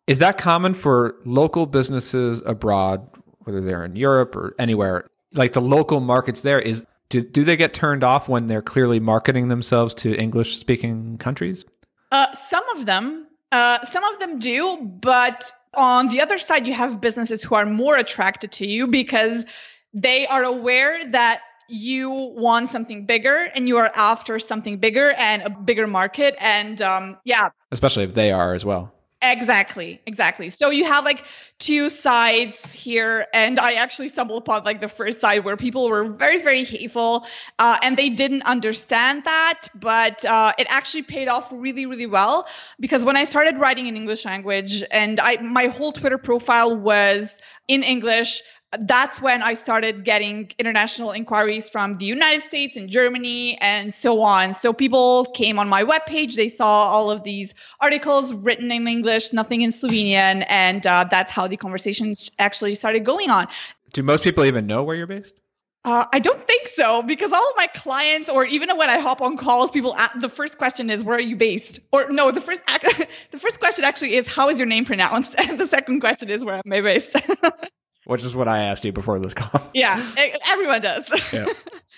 is 0.06 0.18
that 0.18 0.38
common 0.38 0.74
for 0.74 1.16
local 1.24 1.66
businesses 1.66 2.42
abroad 2.44 3.08
whether 3.46 3.60
they're 3.60 3.84
in 3.84 3.96
Europe 3.96 4.36
or 4.36 4.54
anywhere? 4.58 5.06
Like 5.32 5.52
the 5.52 5.60
local 5.60 6.00
markets 6.00 6.42
there 6.42 6.58
is 6.58 6.84
do, 7.08 7.20
do 7.20 7.44
they 7.44 7.56
get 7.56 7.72
turned 7.72 8.02
off 8.02 8.28
when 8.28 8.48
they're 8.48 8.62
clearly 8.62 8.98
marketing 8.98 9.48
themselves 9.48 9.94
to 9.94 10.14
English 10.16 10.58
speaking 10.58 11.18
countries? 11.18 11.64
Uh, 12.10 12.32
some 12.34 12.68
of 12.76 12.86
them, 12.86 13.26
uh, 13.52 13.84
some 13.84 14.04
of 14.04 14.18
them 14.18 14.38
do, 14.38 14.78
but 15.00 15.52
on 15.74 16.08
the 16.08 16.20
other 16.20 16.38
side, 16.38 16.66
you 16.66 16.72
have 16.72 17.00
businesses 17.00 17.42
who 17.42 17.54
are 17.54 17.66
more 17.66 17.96
attracted 17.96 18.52
to 18.52 18.66
you 18.66 18.86
because 18.86 19.44
they 19.92 20.26
are 20.26 20.44
aware 20.44 21.04
that 21.10 21.40
you 21.68 22.10
want 22.10 22.70
something 22.70 23.06
bigger 23.06 23.48
and 23.54 23.68
you 23.68 23.76
are 23.76 23.90
after 23.94 24.38
something 24.38 24.78
bigger 24.78 25.10
and 25.12 25.42
a 25.42 25.50
bigger 25.50 25.86
market. 25.86 26.36
And 26.38 26.80
um, 26.80 27.18
yeah, 27.24 27.48
especially 27.72 28.04
if 28.04 28.14
they 28.14 28.30
are 28.30 28.54
as 28.54 28.64
well. 28.64 28.92
Exactly, 29.32 30.00
exactly. 30.06 30.48
So 30.50 30.70
you 30.70 30.84
have 30.84 31.04
like 31.04 31.24
two 31.58 31.90
sides 31.90 32.72
here, 32.72 33.26
and 33.32 33.58
I 33.58 33.74
actually 33.74 34.08
stumbled 34.08 34.42
upon 34.42 34.64
like 34.64 34.80
the 34.80 34.88
first 34.88 35.20
side 35.20 35.44
where 35.44 35.56
people 35.56 35.88
were 35.88 36.04
very, 36.04 36.40
very 36.42 36.64
hateful, 36.64 37.26
uh, 37.58 37.78
and 37.82 37.96
they 37.96 38.10
didn't 38.10 38.42
understand 38.42 39.24
that, 39.24 39.68
but 39.74 40.24
uh, 40.24 40.52
it 40.58 40.66
actually 40.70 41.02
paid 41.02 41.28
off 41.28 41.50
really, 41.52 41.86
really 41.86 42.06
well 42.06 42.46
because 42.78 43.04
when 43.04 43.16
I 43.16 43.24
started 43.24 43.58
writing 43.58 43.86
in 43.86 43.96
English 43.96 44.24
language, 44.24 44.84
and 44.90 45.18
I 45.20 45.38
my 45.40 45.66
whole 45.66 45.92
Twitter 45.92 46.18
profile 46.18 46.76
was 46.76 47.38
in 47.68 47.82
English 47.82 48.42
that's 48.80 49.20
when 49.20 49.42
I 49.42 49.54
started 49.54 50.04
getting 50.04 50.50
international 50.58 51.12
inquiries 51.12 51.70
from 51.70 51.94
the 51.94 52.06
United 52.06 52.42
States 52.42 52.76
and 52.76 52.90
Germany 52.90 53.58
and 53.60 53.92
so 53.94 54.22
on. 54.22 54.54
So 54.54 54.72
people 54.72 55.24
came 55.26 55.58
on 55.58 55.68
my 55.68 55.84
webpage, 55.84 56.34
they 56.34 56.48
saw 56.48 56.88
all 56.88 57.10
of 57.10 57.22
these 57.22 57.54
articles 57.80 58.34
written 58.34 58.72
in 58.72 58.86
English, 58.88 59.32
nothing 59.32 59.62
in 59.62 59.72
Slovenian, 59.72 60.44
and 60.48 60.86
uh, 60.86 61.04
that's 61.10 61.30
how 61.30 61.46
the 61.46 61.56
conversations 61.56 62.30
actually 62.38 62.74
started 62.74 63.04
going 63.04 63.30
on. 63.30 63.46
Do 63.92 64.02
most 64.02 64.24
people 64.24 64.44
even 64.44 64.66
know 64.66 64.82
where 64.82 64.96
you're 64.96 65.06
based? 65.06 65.40
Uh, 65.84 66.04
I 66.12 66.18
don't 66.18 66.44
think 66.48 66.66
so 66.66 67.00
because 67.04 67.32
all 67.32 67.48
of 67.48 67.56
my 67.56 67.68
clients, 67.68 68.28
or 68.28 68.44
even 68.44 68.76
when 68.76 68.90
I 68.90 68.98
hop 68.98 69.22
on 69.22 69.36
calls, 69.36 69.70
people 69.70 69.96
the 70.16 70.28
first 70.28 70.58
question 70.58 70.90
is 70.90 71.04
where 71.04 71.16
are 71.16 71.20
you 71.20 71.36
based? 71.36 71.78
Or 71.92 72.10
no, 72.10 72.32
the 72.32 72.40
first 72.40 72.60
the 73.30 73.38
first 73.38 73.60
question 73.60 73.84
actually 73.84 74.16
is 74.16 74.26
how 74.26 74.48
is 74.48 74.58
your 74.58 74.66
name 74.66 74.84
pronounced, 74.84 75.36
and 75.38 75.60
the 75.60 75.66
second 75.68 76.00
question 76.00 76.28
is 76.28 76.44
where 76.44 76.56
am 76.56 76.72
I 76.72 76.80
based? 76.80 77.14
which 78.06 78.22
is 78.22 78.34
what 78.34 78.48
I 78.48 78.64
asked 78.64 78.84
you 78.84 78.92
before 78.92 79.18
this 79.18 79.34
call. 79.34 79.60
Yeah, 79.74 80.02
everyone 80.48 80.80
does. 80.80 81.04
yeah, 81.32 81.46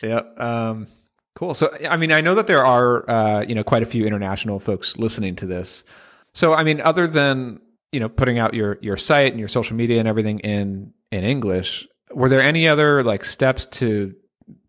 yeah. 0.03 0.21
Um, 0.39 0.89
cool. 1.35 1.55
So, 1.55 1.71
I 1.89 1.97
mean, 1.97 2.11
I 2.11 2.21
know 2.21 2.35
that 2.35 2.47
there 2.47 2.65
are, 2.65 3.09
uh, 3.09 3.43
you 3.43 3.55
know, 3.55 3.63
quite 3.63 3.83
a 3.83 3.87
few 3.87 4.05
international 4.05 4.59
folks 4.59 4.97
listening 4.97 5.37
to 5.37 5.47
this. 5.47 5.85
So, 6.35 6.55
I 6.55 6.65
mean, 6.65 6.81
other 6.81 7.07
than 7.07 7.61
you 7.93 8.01
know 8.01 8.09
putting 8.09 8.39
out 8.39 8.55
your 8.55 8.79
your 8.81 8.97
site 8.97 9.31
and 9.33 9.39
your 9.39 9.49
social 9.49 9.77
media 9.77 9.99
and 9.99 10.09
everything 10.09 10.41
in 10.41 10.93
in 11.13 11.25
English, 11.25 11.87
were 12.13 12.29
there 12.29 12.43
any 12.43 12.67
other 12.69 13.03
like 13.05 13.25
steps 13.25 13.67
to 13.67 14.15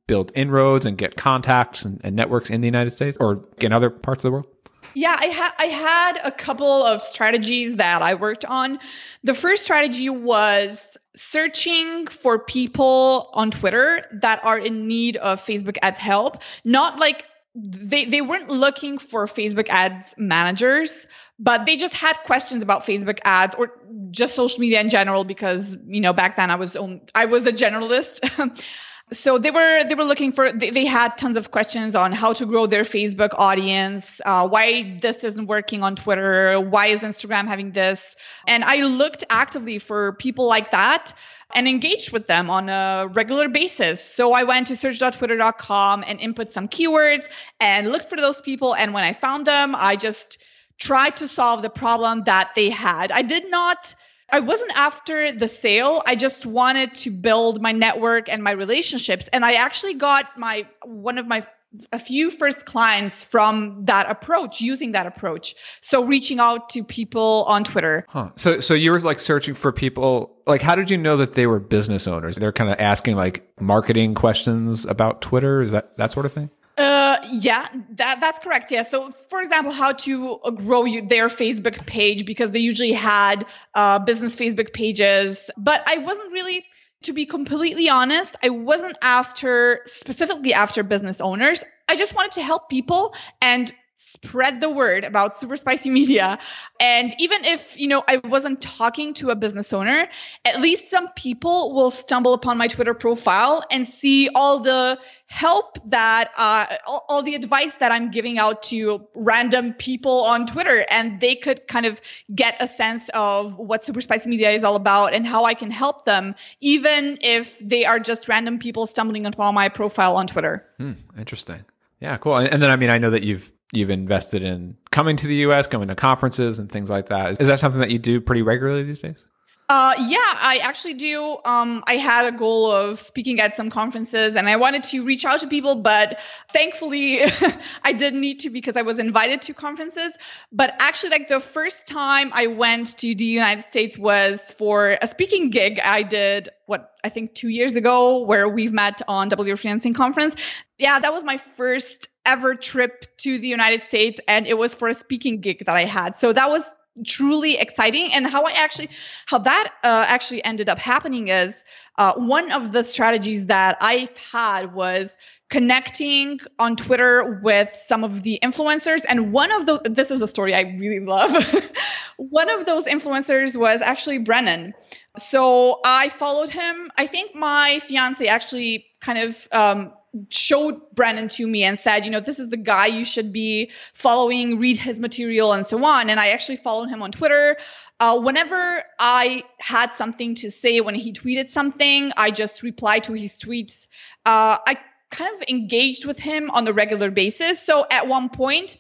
build 0.08 0.32
inroads 0.36 0.86
and 0.86 0.98
get 0.98 1.16
contacts 1.16 1.86
and, 1.86 2.02
and 2.04 2.16
networks 2.16 2.50
in 2.50 2.62
the 2.62 2.68
United 2.68 2.92
States 2.92 3.18
or 3.20 3.44
in 3.62 3.72
other 3.72 3.90
parts 3.90 4.20
of 4.20 4.30
the 4.30 4.32
world? 4.32 4.48
Yeah, 4.96 5.16
I 5.20 5.28
had 5.28 5.52
I 5.60 5.66
had 5.66 6.20
a 6.24 6.32
couple 6.32 6.84
of 6.84 7.02
strategies 7.02 7.76
that 7.76 8.02
I 8.02 8.16
worked 8.16 8.46
on. 8.46 8.80
The 9.24 9.34
first 9.34 9.64
strategy 9.64 10.10
was 10.10 10.89
searching 11.16 12.08
for 12.08 12.40
people 12.40 13.30
on 13.34 13.52
Twitter 13.52 14.06
that 14.22 14.44
are 14.46 14.58
in 14.58 14.88
need 14.88 15.18
of 15.18 15.44
Facebook 15.44 15.78
ads 15.82 16.00
help, 16.00 16.42
not 16.64 17.00
like 17.00 17.26
they, 17.56 18.06
they 18.06 18.22
weren't 18.22 18.50
looking 18.50 18.98
for 18.98 19.26
Facebook 19.26 19.70
ads 19.70 20.14
managers, 20.18 21.08
but 21.40 21.66
they 21.66 21.78
just 21.78 21.94
had 21.94 22.14
questions 22.24 22.64
about 22.64 22.86
Facebook 22.86 23.20
ads 23.24 23.56
or 23.56 23.72
just 24.12 24.36
social 24.36 24.60
media 24.60 24.82
in 24.82 24.90
general 24.90 25.24
because, 25.24 25.76
you 25.88 26.02
know, 26.02 26.14
back 26.14 26.36
then 26.36 26.52
I 26.52 26.56
was 26.56 26.78
I 27.16 27.26
was 27.26 27.46
a 27.48 27.54
generalist. 27.54 28.20
so 29.12 29.38
they 29.38 29.52
were 29.52 29.84
they 29.84 29.96
were 29.96 30.04
looking 30.04 30.32
for 30.32 30.52
they, 30.52 30.70
they, 30.70 30.86
had 30.86 31.18
tons 31.18 31.36
of 31.36 31.52
questions 31.52 31.96
on 31.96 32.12
how 32.12 32.34
to 32.34 32.46
grow 32.46 32.68
their 32.68 32.84
facebook 32.84 33.30
audience 33.34 34.22
uh, 34.26 34.48
why 34.48 34.98
this 35.02 35.24
isn't 35.24 35.48
working 35.48 35.84
on 35.84 35.96
twitter 35.96 36.60
why 36.60 36.88
is 36.88 37.02
instagram 37.02 37.48
having 37.48 37.72
this? 37.72 38.16
And 38.48 38.64
i 38.64 38.84
looked 38.84 39.24
actively 39.30 39.80
for 39.80 40.14
people 40.14 40.48
like 40.48 40.72
that 40.72 41.14
and 41.56 41.68
engaged 41.68 42.12
with 42.12 42.28
them 42.28 42.52
on 42.52 42.70
a 42.70 43.08
regular 43.12 43.50
basis. 43.50 44.04
So 44.04 44.34
i 44.34 44.44
went 44.44 44.68
to 44.68 44.76
search.twitter.com 44.76 46.04
and 46.06 46.20
input 46.20 46.52
some 46.52 46.68
keywords 46.68 47.26
and 47.60 47.92
looked 47.92 48.10
for 48.10 48.18
those 48.18 48.42
people. 48.42 48.76
And 48.76 48.94
when 48.94 49.04
i 49.04 49.14
found 49.14 49.48
them 49.48 49.76
i 49.76 49.96
just 49.96 50.38
tried 50.78 51.18
to 51.18 51.28
solve 51.28 51.62
the 51.62 51.70
problem 51.70 52.24
that 52.24 52.56
they 52.56 52.70
had. 52.70 53.12
I 53.12 53.22
did 53.22 53.52
not 53.52 53.96
I 54.32 54.40
wasn't 54.40 54.72
after 54.76 55.32
the 55.32 55.48
sale. 55.48 56.02
I 56.06 56.16
just 56.16 56.46
wanted 56.46 56.96
to 56.96 57.12
build 57.12 57.62
my 57.62 57.72
network 57.72 58.30
and 58.30 58.44
my 58.44 58.52
relationships. 58.52 59.30
And 59.32 59.44
I 59.46 59.54
actually 59.54 59.96
got 59.96 60.38
my 60.38 60.68
one 60.84 61.18
of 61.18 61.28
my 61.28 61.46
a 61.92 62.00
few 62.00 62.32
first 62.32 62.66
clients 62.66 63.24
from 63.24 63.86
that 63.86 64.10
approach, 64.10 64.60
using 64.60 64.94
that 64.94 65.06
approach. 65.06 65.54
So 65.82 66.04
reaching 66.04 66.40
out 66.40 66.70
to 66.70 66.84
people 66.84 67.46
on 67.48 67.64
Twitter. 67.64 68.06
Huh. 68.10 68.32
So 68.36 68.60
so 68.60 68.74
you 68.74 68.92
were 68.92 69.00
like 69.00 69.20
searching 69.20 69.54
for 69.54 69.72
people 69.72 70.36
like 70.48 70.62
how 70.62 70.76
did 70.76 70.90
you 70.90 70.98
know 70.98 71.18
that 71.18 71.34
they 71.34 71.46
were 71.46 71.60
business 71.60 72.08
owners? 72.08 72.38
They're 72.38 72.52
kind 72.52 72.72
of 72.72 72.80
asking 72.80 73.16
like 73.16 73.48
marketing 73.60 74.16
questions 74.16 74.86
about 74.86 75.22
Twitter, 75.22 75.62
is 75.62 75.72
that 75.72 75.96
that 75.98 76.12
sort 76.12 76.26
of 76.26 76.34
thing? 76.34 76.50
Uh, 76.80 77.18
yeah, 77.30 77.68
that 77.90 78.22
that's 78.22 78.40
correct. 78.40 78.72
Yeah. 78.72 78.84
So, 78.84 79.12
for 79.12 79.42
example, 79.42 79.74
how 79.74 79.92
to 79.92 80.40
grow 80.56 80.86
you, 80.86 81.02
their 81.02 81.28
Facebook 81.28 81.86
page 81.86 82.26
because 82.26 82.52
they 82.52 82.60
usually 82.60 82.94
had 82.94 83.46
uh, 83.76 84.00
business 84.00 84.38
Facebook 84.38 84.72
pages, 84.72 85.52
but 85.58 85.84
I 85.88 86.00
wasn't 86.00 86.32
really. 86.32 86.66
To 87.04 87.14
be 87.14 87.26
completely 87.26 87.88
honest, 87.88 88.36
I 88.44 88.50
wasn't 88.50 88.98
after 89.02 89.84
specifically 89.86 90.54
after 90.54 90.84
business 90.84 91.22
owners. 91.22 91.64
I 91.88 91.96
just 91.96 92.14
wanted 92.14 92.34
to 92.34 92.42
help 92.42 92.68
people 92.68 93.16
and 93.42 93.74
spread 94.12 94.62
the 94.62 94.70
word 94.70 95.04
about 95.04 95.36
super 95.36 95.56
spicy 95.56 95.90
media. 95.90 96.40
And 96.80 97.14
even 97.20 97.46
if 97.46 97.80
you 97.80 97.88
know 97.88 98.04
i 98.08 98.18
wasn't 98.24 98.62
talking 98.62 99.14
to 99.16 99.30
a 99.30 99.36
business 99.36 99.74
owner 99.74 100.08
at 100.46 100.62
least 100.62 100.90
some 100.90 101.08
people 101.16 101.74
will 101.74 101.92
stumble 101.92 102.34
upon 102.34 102.58
my 102.58 102.68
twitter 102.68 102.94
profile 102.94 103.64
and 103.72 103.88
see 103.88 104.30
all 104.36 104.60
the 104.60 105.00
help 105.26 105.78
that 105.92 106.32
uh, 106.38 106.66
all, 106.88 107.06
all, 107.08 107.24
the 107.24 107.36
advice 107.36 107.74
that 107.76 107.92
i'm 107.92 108.10
giving 108.12 108.40
out 108.40 108.64
to 108.64 109.08
random 109.16 109.74
people 109.74 110.24
on 110.24 110.46
twitter. 110.46 110.86
And 110.90 111.20
they 111.20 111.36
could 111.36 111.68
kind 111.68 111.86
of 111.86 112.02
get 112.34 112.58
a 112.60 112.68
sense 112.68 113.10
of 113.14 113.58
what 113.58 113.84
super 113.84 114.02
spicy 114.02 114.30
media 114.30 114.50
is 114.52 114.64
all 114.64 114.76
about 114.76 115.14
and 115.14 115.26
how 115.26 115.46
i 115.46 115.54
can 115.54 115.72
help 115.72 116.06
them 116.06 116.36
even 116.62 117.18
if 117.22 117.58
they 117.60 117.86
are 117.86 118.00
just 118.00 118.28
random 118.28 118.60
people 118.60 118.88
stumbling 118.88 119.26
upon 119.26 119.54
my 119.54 119.70
profile 119.70 120.16
on 120.16 120.28
twitter. 120.28 120.66
Hmm, 120.78 120.94
interesting. 121.18 121.64
Yeah 122.00 122.18
cool. 122.18 122.38
And 122.38 122.62
then 122.62 122.70
i 122.70 122.76
mean 122.76 122.90
i 122.90 122.98
know 122.98 123.12
that 123.12 123.24
you've 123.24 123.52
you've 123.72 123.90
invested 123.90 124.44
in 124.44 124.78
coming 124.92 125.18
to 125.18 125.28
the 125.28 125.36
US, 125.48 125.68
going 125.68 125.88
to 125.88 125.96
conferences 125.96 126.60
and 126.60 126.72
things 126.72 126.90
like 126.90 127.08
that. 127.08 127.32
Is, 127.32 127.38
is 127.40 127.48
that 127.48 127.60
something 127.60 127.82
that 127.82 127.92
you 127.92 128.00
do 128.00 128.22
pretty 128.22 128.42
regularly 128.42 128.84
these 128.84 129.00
days? 129.00 129.26
Uh, 129.70 129.94
yeah, 130.00 130.18
I 130.18 130.62
actually 130.64 130.96
do. 130.96 131.38
Um, 131.46 131.84
I 131.88 131.98
had 131.98 132.34
a 132.34 132.36
goal 132.36 132.72
of 132.72 133.00
speaking 133.00 133.40
at 133.40 133.56
some 133.56 133.70
conferences 133.70 134.36
and 134.36 134.50
I 134.50 134.56
wanted 134.56 134.84
to 134.86 135.06
reach 135.06 135.26
out 135.26 135.42
to 135.42 135.48
people, 135.48 135.76
but 135.76 136.20
thankfully 136.52 137.22
I 137.84 137.94
didn't 137.94 138.20
need 138.20 138.40
to 138.40 138.50
because 138.50 138.76
I 138.76 138.82
was 138.82 138.98
invited 138.98 139.44
to 139.44 139.54
conferences. 139.54 140.12
But 140.52 140.76
actually, 140.80 141.12
like 141.12 141.28
the 141.28 141.40
first 141.40 141.86
time 141.86 142.32
I 142.34 142.48
went 142.48 142.98
to 142.98 143.14
the 143.14 143.26
United 143.26 143.64
States 143.64 143.96
was 143.96 144.42
for 144.58 144.98
a 145.04 145.06
speaking 145.06 145.52
gig 145.52 145.80
I 145.80 146.02
did, 146.02 146.50
what 146.66 146.94
I 147.04 147.10
think 147.10 147.36
two 147.36 147.50
years 147.50 147.76
ago, 147.76 148.24
where 148.24 148.50
we've 148.50 148.74
met 148.74 149.04
on 149.08 149.30
W 149.30 149.54
Freelancing 149.54 149.94
Conference. 149.94 150.36
Yeah, 150.80 150.98
that 150.98 151.14
was 151.14 151.24
my 151.24 151.38
first 151.38 152.09
ever 152.30 152.56
trip 152.56 153.06
to 153.18 153.38
the 153.40 153.48
United 153.48 153.82
States 153.84 154.20
and 154.28 154.46
it 154.46 154.58
was 154.58 154.76
for 154.76 154.88
a 154.88 154.94
speaking 154.94 155.42
gig 155.42 155.66
that 155.66 155.76
I 155.76 155.86
had. 155.86 156.18
So 156.18 156.32
that 156.32 156.50
was 156.50 156.64
truly 157.06 157.58
exciting 157.58 158.10
and 158.14 158.28
how 158.28 158.44
I 158.44 158.52
actually 158.52 158.90
how 159.26 159.40
that 159.40 159.74
uh, 159.84 160.06
actually 160.08 160.44
ended 160.44 160.70
up 160.70 160.80
happening 160.80 161.30
is 161.30 161.64
uh, 161.98 162.14
one 162.14 162.52
of 162.52 162.72
the 162.72 162.84
strategies 162.84 163.48
that 163.48 163.78
I 163.82 164.10
had 164.32 164.74
was 164.74 165.18
connecting 165.50 166.40
on 166.60 166.76
Twitter 166.76 167.42
with 167.44 167.76
some 167.76 168.04
of 168.04 168.24
the 168.24 168.40
influencers. 168.42 169.02
And 169.10 169.34
one 169.34 169.52
of 169.52 169.66
those, 169.66 169.82
this 169.84 170.12
is 170.12 170.22
a 170.22 170.28
story 170.28 170.54
I 170.54 170.62
really 170.62 171.06
love. 171.06 171.32
one 172.18 172.50
of 172.50 172.66
those 172.66 172.86
influencers 172.86 173.58
was 173.60 173.82
actually 173.82 174.20
Brennan. 174.20 174.74
So 175.18 175.82
I 175.84 176.10
followed 176.10 176.50
him. 176.50 176.92
I 176.98 177.08
think 177.08 177.36
my 177.36 177.80
fiance 177.84 178.26
actually 178.28 178.86
kind 179.02 179.20
of 179.20 179.48
um, 179.52 179.94
showed 180.30 180.82
Brennan 180.94 181.28
to 181.30 181.48
me 181.48 181.64
and 181.64 181.78
said, 181.78 182.06
you 182.06 182.12
know, 182.12 182.20
this 182.20 182.40
is 182.40 182.50
the 182.50 182.58
guy 182.58 182.88
you 182.88 183.04
should 183.04 183.32
be 183.32 183.72
following, 183.94 184.60
read 184.60 184.78
his 184.78 185.00
material, 185.00 185.54
and 185.54 185.66
so 185.66 185.84
on. 185.86 186.10
And 186.10 186.20
I 186.20 186.30
actually 186.30 186.58
followed 186.58 186.90
him 186.90 187.02
on 187.02 187.12
Twitter. 187.12 187.58
Uh, 188.00 188.20
whenever 188.20 188.84
I 189.00 189.44
had 189.60 189.94
something 189.94 190.36
to 190.36 190.52
say 190.52 190.82
when 190.82 190.96
he 190.96 191.14
tweeted 191.14 191.50
something, 191.50 192.12
I 192.18 192.32
just 192.32 192.64
replied 192.64 193.04
to 193.06 193.14
his 193.14 193.34
tweets. 193.34 193.88
Uh, 194.26 194.58
I 194.66 194.78
kind 195.10 195.36
of 195.36 195.48
engaged 195.50 196.06
with 196.06 196.20
him 196.20 196.50
on 196.52 196.68
a 196.68 196.74
regular 196.74 197.12
basis. 197.12 197.62
So 197.62 197.86
at 197.90 198.08
one 198.08 198.30
point, 198.30 198.78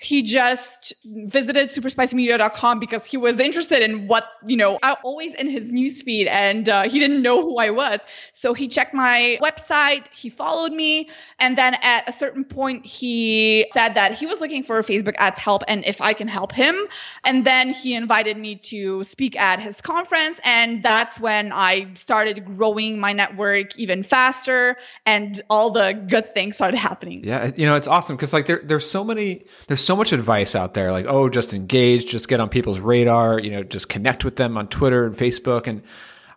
he 0.00 0.22
just 0.22 0.94
visited 1.04 1.68
superspicymedia.com 1.68 2.78
because 2.78 3.04
he 3.04 3.18
was 3.18 3.38
interested 3.38 3.82
in 3.82 4.08
what, 4.08 4.24
you 4.46 4.56
know, 4.56 4.78
I 4.82 4.96
always 5.04 5.34
in 5.34 5.50
his 5.50 5.70
newsfeed 5.70 6.26
and 6.26 6.70
uh, 6.70 6.88
he 6.88 6.98
didn't 6.98 7.20
know 7.20 7.42
who 7.42 7.58
I 7.58 7.68
was. 7.68 8.00
So 8.32 8.54
he 8.54 8.66
checked 8.66 8.94
my 8.94 9.38
website, 9.42 10.06
he 10.10 10.30
followed 10.30 10.72
me. 10.72 11.10
And 11.38 11.58
then 11.58 11.76
at 11.82 12.08
a 12.08 12.12
certain 12.12 12.44
point, 12.44 12.86
he 12.86 13.66
said 13.74 13.94
that 13.94 14.14
he 14.14 14.24
was 14.24 14.40
looking 14.40 14.62
for 14.62 14.80
Facebook 14.80 15.16
ads 15.18 15.38
help 15.38 15.64
and 15.68 15.84
if 15.84 16.00
I 16.00 16.14
can 16.14 16.28
help 16.28 16.52
him. 16.52 16.76
And 17.24 17.44
then 17.44 17.68
he 17.68 17.94
invited 17.94 18.38
me 18.38 18.56
to 18.56 19.04
speak 19.04 19.38
at 19.38 19.60
his 19.60 19.82
conference. 19.82 20.40
And 20.44 20.82
that's 20.82 21.20
when 21.20 21.52
I 21.52 21.92
started 21.92 22.46
growing 22.46 22.98
my 23.00 23.12
network 23.12 23.78
even 23.78 24.02
faster 24.02 24.78
and 25.04 25.42
all 25.50 25.68
the 25.70 25.92
good 25.92 26.32
things 26.32 26.54
started 26.54 26.78
happening. 26.78 27.22
Yeah. 27.22 27.50
You 27.54 27.66
know, 27.66 27.76
it's 27.76 27.86
awesome 27.86 28.16
because 28.16 28.32
like 28.32 28.46
there, 28.46 28.62
there's 28.64 28.88
so 28.88 29.04
many, 29.04 29.44
there's 29.66 29.89
so 29.89 29.89
much 29.96 30.12
advice 30.12 30.54
out 30.54 30.74
there 30.74 30.92
like 30.92 31.06
oh 31.08 31.28
just 31.28 31.52
engage 31.52 32.06
just 32.06 32.28
get 32.28 32.40
on 32.40 32.48
people's 32.48 32.80
radar 32.80 33.38
you 33.38 33.50
know 33.50 33.62
just 33.62 33.88
connect 33.88 34.24
with 34.24 34.36
them 34.36 34.56
on 34.56 34.68
twitter 34.68 35.06
and 35.06 35.16
facebook. 35.16 35.66
And 35.66 35.82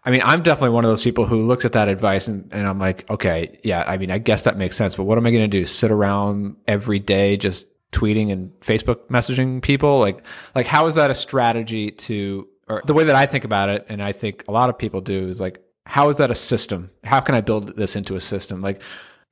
i 0.04 0.12
mean 0.12 0.22
i'm 0.24 0.44
definitely 0.44 0.70
one 0.70 0.86
of 0.86 0.90
those 0.90 1.04
people 1.04 1.26
who 1.26 1.42
looks 1.42 1.66
at 1.66 1.74
that 1.74 1.88
advice 1.88 2.28
and, 2.28 2.50
and 2.52 2.68
i'm 2.68 2.80
like 2.80 3.10
okay 3.10 3.60
yeah 3.64 3.84
i 3.88 3.98
mean 3.98 4.12
i 4.12 4.18
guess 4.18 4.44
that 4.44 4.58
makes 4.58 4.76
sense 4.76 4.96
but 4.96 5.04
what 5.04 5.18
am 5.18 5.26
i 5.26 5.32
going 5.32 5.50
to 5.50 5.60
do? 5.60 5.66
Sit 5.66 5.92
around 5.92 6.56
every 6.68 7.00
day 7.00 7.38
just 7.38 7.68
tweeting 7.92 8.32
and 8.32 8.52
facebook 8.60 9.08
messaging 9.08 9.62
people? 9.62 10.00
Like 10.00 10.26
like 10.56 10.66
how 10.66 10.88
is 10.88 10.96
that 10.96 11.12
a 11.12 11.16
strategy 11.16 11.92
to 11.92 12.48
or 12.68 12.82
the 12.86 12.94
way 12.94 13.04
that 13.04 13.16
i 13.16 13.26
think 13.26 13.44
about 13.44 13.70
it 13.70 13.86
and 13.90 14.02
i 14.02 14.12
think 14.14 14.44
a 14.48 14.52
lot 14.52 14.70
of 14.70 14.78
people 14.78 15.02
do 15.02 15.28
is 15.28 15.40
like 15.40 15.62
how 15.86 16.10
is 16.10 16.18
that 16.18 16.32
a 16.32 16.36
system? 16.36 16.92
How 17.04 17.20
can 17.20 17.36
i 17.36 17.42
build 17.42 17.76
this 17.76 17.96
into 17.96 18.16
a 18.16 18.22
system? 18.22 18.62
Like 18.62 18.82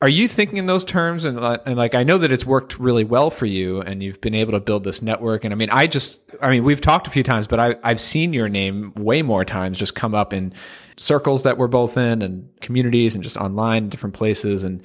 are 0.01 0.09
you 0.09 0.27
thinking 0.27 0.57
in 0.57 0.65
those 0.65 0.83
terms? 0.83 1.25
And, 1.25 1.37
and 1.39 1.77
like 1.77 1.93
i 1.95 2.03
know 2.03 2.17
that 2.17 2.31
it's 2.31 2.45
worked 2.45 2.79
really 2.79 3.03
well 3.03 3.29
for 3.29 3.45
you 3.45 3.81
and 3.81 4.01
you've 4.01 4.19
been 4.19 4.33
able 4.33 4.53
to 4.53 4.59
build 4.59 4.83
this 4.83 5.01
network. 5.01 5.45
And 5.45 5.53
i 5.53 5.55
mean 5.55 5.69
i 5.69 5.87
just 5.87 6.21
i 6.41 6.49
mean 6.49 6.63
we've 6.63 6.81
talked 6.81 7.07
a 7.07 7.11
few 7.11 7.23
times 7.23 7.47
but 7.47 7.59
I, 7.59 7.75
i've 7.83 8.01
seen 8.01 8.33
your 8.33 8.49
name 8.49 8.93
way 8.95 9.21
more 9.21 9.45
times 9.45 9.77
just 9.77 9.95
come 9.95 10.15
up 10.15 10.33
in 10.33 10.53
circles 10.97 11.43
that 11.43 11.57
we're 11.57 11.67
both 11.67 11.97
in 11.97 12.21
and 12.21 12.49
communities 12.61 13.15
and 13.15 13.23
just 13.23 13.37
online 13.37 13.89
different 13.89 14.15
places. 14.15 14.63
And 14.63 14.83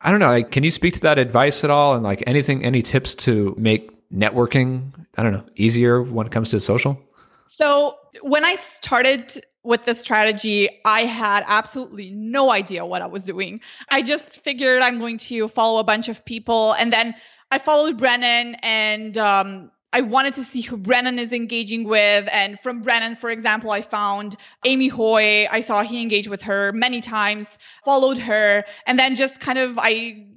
i 0.00 0.10
don't 0.10 0.20
know 0.20 0.28
like, 0.28 0.50
can 0.50 0.64
you 0.64 0.70
speak 0.70 0.94
to 0.94 1.00
that 1.00 1.18
advice 1.18 1.64
at 1.64 1.70
all? 1.70 1.94
And 1.94 2.02
like 2.02 2.22
anything 2.26 2.64
any 2.64 2.82
tips 2.82 3.14
to 3.16 3.54
make 3.58 3.90
networking 4.12 4.92
i 5.16 5.22
don't 5.22 5.32
know 5.32 5.44
easier 5.54 6.02
when 6.02 6.26
it 6.26 6.32
comes 6.32 6.48
to 6.48 6.60
social 6.60 7.00
so 7.48 7.96
when 8.22 8.44
i 8.44 8.54
started 8.54 9.42
with 9.68 9.84
this 9.84 10.00
strategy, 10.00 10.80
I 10.86 11.02
had 11.02 11.44
absolutely 11.46 12.10
no 12.10 12.50
idea 12.50 12.86
what 12.86 13.02
I 13.02 13.06
was 13.06 13.24
doing. 13.24 13.60
I 13.90 14.00
just 14.00 14.40
figured 14.40 14.82
I'm 14.82 14.98
going 14.98 15.18
to 15.18 15.46
follow 15.46 15.78
a 15.78 15.84
bunch 15.84 16.08
of 16.08 16.24
people. 16.24 16.72
And 16.72 16.90
then 16.90 17.14
I 17.50 17.58
followed 17.58 17.98
Brennan 17.98 18.56
and 18.62 19.18
um, 19.18 19.70
I 19.92 20.00
wanted 20.00 20.34
to 20.34 20.42
see 20.42 20.62
who 20.62 20.78
Brennan 20.78 21.18
is 21.18 21.34
engaging 21.34 21.84
with. 21.84 22.28
And 22.32 22.58
from 22.60 22.80
Brennan, 22.80 23.16
for 23.16 23.28
example, 23.28 23.70
I 23.70 23.82
found 23.82 24.36
Amy 24.64 24.88
Hoy. 24.88 25.46
I 25.50 25.60
saw 25.60 25.82
he 25.82 26.00
engaged 26.00 26.28
with 26.28 26.42
her 26.42 26.72
many 26.72 27.02
times, 27.02 27.46
followed 27.84 28.16
her, 28.16 28.64
and 28.86 28.98
then 28.98 29.16
just 29.16 29.38
kind 29.38 29.58
of 29.58 29.78
I 29.78 30.28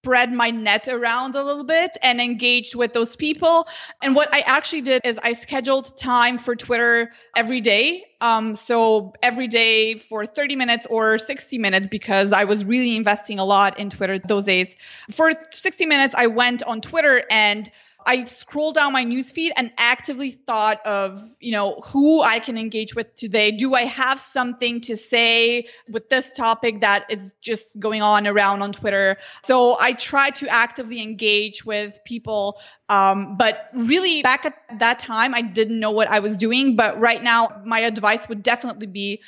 spread 0.00 0.32
my 0.32 0.50
net 0.50 0.88
around 0.88 1.34
a 1.34 1.42
little 1.42 1.64
bit 1.64 1.98
and 2.02 2.22
engaged 2.22 2.74
with 2.74 2.94
those 2.94 3.16
people. 3.16 3.68
And 4.00 4.14
what 4.14 4.34
I 4.34 4.40
actually 4.40 4.80
did 4.80 5.02
is 5.04 5.18
I 5.22 5.34
scheduled 5.34 5.94
time 5.98 6.38
for 6.38 6.56
Twitter 6.56 7.12
every 7.36 7.60
day. 7.60 8.06
Um, 8.22 8.54
so 8.54 9.12
every 9.22 9.46
day 9.46 9.98
for 9.98 10.24
30 10.24 10.56
minutes 10.56 10.86
or 10.88 11.18
60 11.18 11.58
minutes 11.58 11.86
because 11.86 12.32
I 12.32 12.44
was 12.44 12.64
really 12.64 12.96
investing 12.96 13.38
a 13.38 13.44
lot 13.44 13.78
in 13.78 13.90
Twitter 13.90 14.18
those 14.18 14.44
days. 14.44 14.74
For 15.10 15.32
60 15.50 15.84
minutes, 15.84 16.14
I 16.16 16.28
went 16.28 16.62
on 16.62 16.80
Twitter 16.80 17.22
and 17.30 17.70
I 18.06 18.24
scroll 18.24 18.72
down 18.72 18.92
my 18.92 19.04
newsfeed 19.04 19.50
and 19.56 19.72
actively 19.78 20.30
thought 20.30 20.84
of, 20.86 21.22
you 21.40 21.52
know, 21.52 21.80
who 21.86 22.22
I 22.22 22.38
can 22.38 22.58
engage 22.58 22.94
with 22.94 23.14
today. 23.14 23.50
Do 23.50 23.74
I 23.74 23.82
have 23.82 24.20
something 24.20 24.80
to 24.82 24.96
say 24.96 25.68
with 25.88 26.08
this 26.08 26.32
topic 26.32 26.80
that 26.80 27.06
is 27.10 27.34
just 27.40 27.78
going 27.78 28.02
on 28.02 28.26
around 28.26 28.62
on 28.62 28.72
Twitter? 28.72 29.16
So 29.44 29.76
I 29.78 29.92
try 29.92 30.30
to 30.30 30.48
actively 30.48 31.02
engage 31.02 31.64
with 31.64 31.98
people. 32.04 32.60
Um, 32.88 33.36
but 33.36 33.68
really, 33.72 34.22
back 34.22 34.44
at 34.44 34.54
that 34.78 34.98
time, 34.98 35.34
I 35.34 35.42
didn't 35.42 35.78
know 35.78 35.92
what 35.92 36.08
I 36.08 36.20
was 36.20 36.36
doing. 36.36 36.76
But 36.76 36.98
right 36.98 37.22
now, 37.22 37.62
my 37.64 37.80
advice 37.80 38.28
would 38.28 38.42
definitely 38.42 38.86
be 38.86 39.22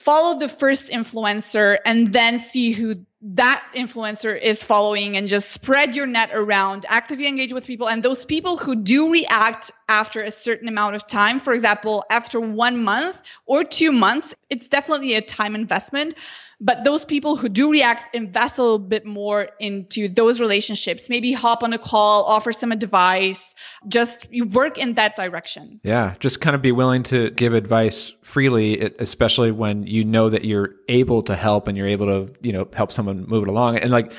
follow 0.00 0.38
the 0.38 0.48
first 0.48 0.90
influencer 0.90 1.76
and 1.84 2.10
then 2.10 2.38
see 2.38 2.72
who 2.72 3.04
that 3.22 3.62
influencer 3.74 4.40
is 4.40 4.62
following 4.62 5.18
and 5.18 5.28
just 5.28 5.50
spread 5.50 5.94
your 5.94 6.06
net 6.06 6.30
around 6.32 6.86
actively 6.88 7.26
engage 7.26 7.52
with 7.52 7.66
people. 7.66 7.86
And 7.86 8.02
those 8.02 8.24
people 8.24 8.56
who 8.56 8.76
do 8.76 9.12
react 9.12 9.70
after 9.90 10.22
a 10.22 10.30
certain 10.30 10.68
amount 10.68 10.94
of 10.94 11.06
time 11.06 11.38
for 11.38 11.52
example 11.52 12.04
after 12.10 12.40
one 12.40 12.82
month 12.82 13.20
or 13.44 13.62
two 13.62 13.92
months 13.92 14.34
it's 14.48 14.68
definitely 14.68 15.14
a 15.16 15.20
time 15.20 15.54
investment. 15.54 16.14
But 16.62 16.84
those 16.84 17.04
people 17.04 17.36
who 17.36 17.50
do 17.50 17.70
react 17.70 18.14
invest 18.14 18.56
a 18.56 18.62
little 18.62 18.78
bit 18.78 19.04
more 19.04 19.50
into 19.58 20.08
those 20.08 20.40
relationships 20.40 21.10
maybe 21.10 21.32
hop 21.32 21.62
on 21.62 21.74
a 21.74 21.78
call 21.78 22.24
offer 22.24 22.52
some 22.52 22.72
advice 22.72 23.54
just 23.88 24.26
you 24.30 24.44
work 24.44 24.78
in 24.78 24.94
that 24.94 25.16
direction 25.16 25.80
yeah 25.82 26.14
just 26.20 26.40
kind 26.40 26.54
of 26.54 26.62
be 26.62 26.72
willing 26.72 27.02
to 27.02 27.30
give 27.30 27.54
advice 27.54 28.12
freely 28.22 28.80
especially 28.98 29.50
when 29.50 29.86
you 29.86 30.04
know 30.04 30.28
that 30.28 30.44
you're 30.44 30.74
able 30.88 31.22
to 31.22 31.34
help 31.34 31.66
and 31.66 31.76
you're 31.78 31.88
able 31.88 32.06
to 32.06 32.32
you 32.42 32.52
know 32.52 32.68
help 32.74 32.92
someone 32.92 33.24
move 33.26 33.44
it 33.44 33.48
along 33.48 33.78
and 33.78 33.90
like 33.90 34.12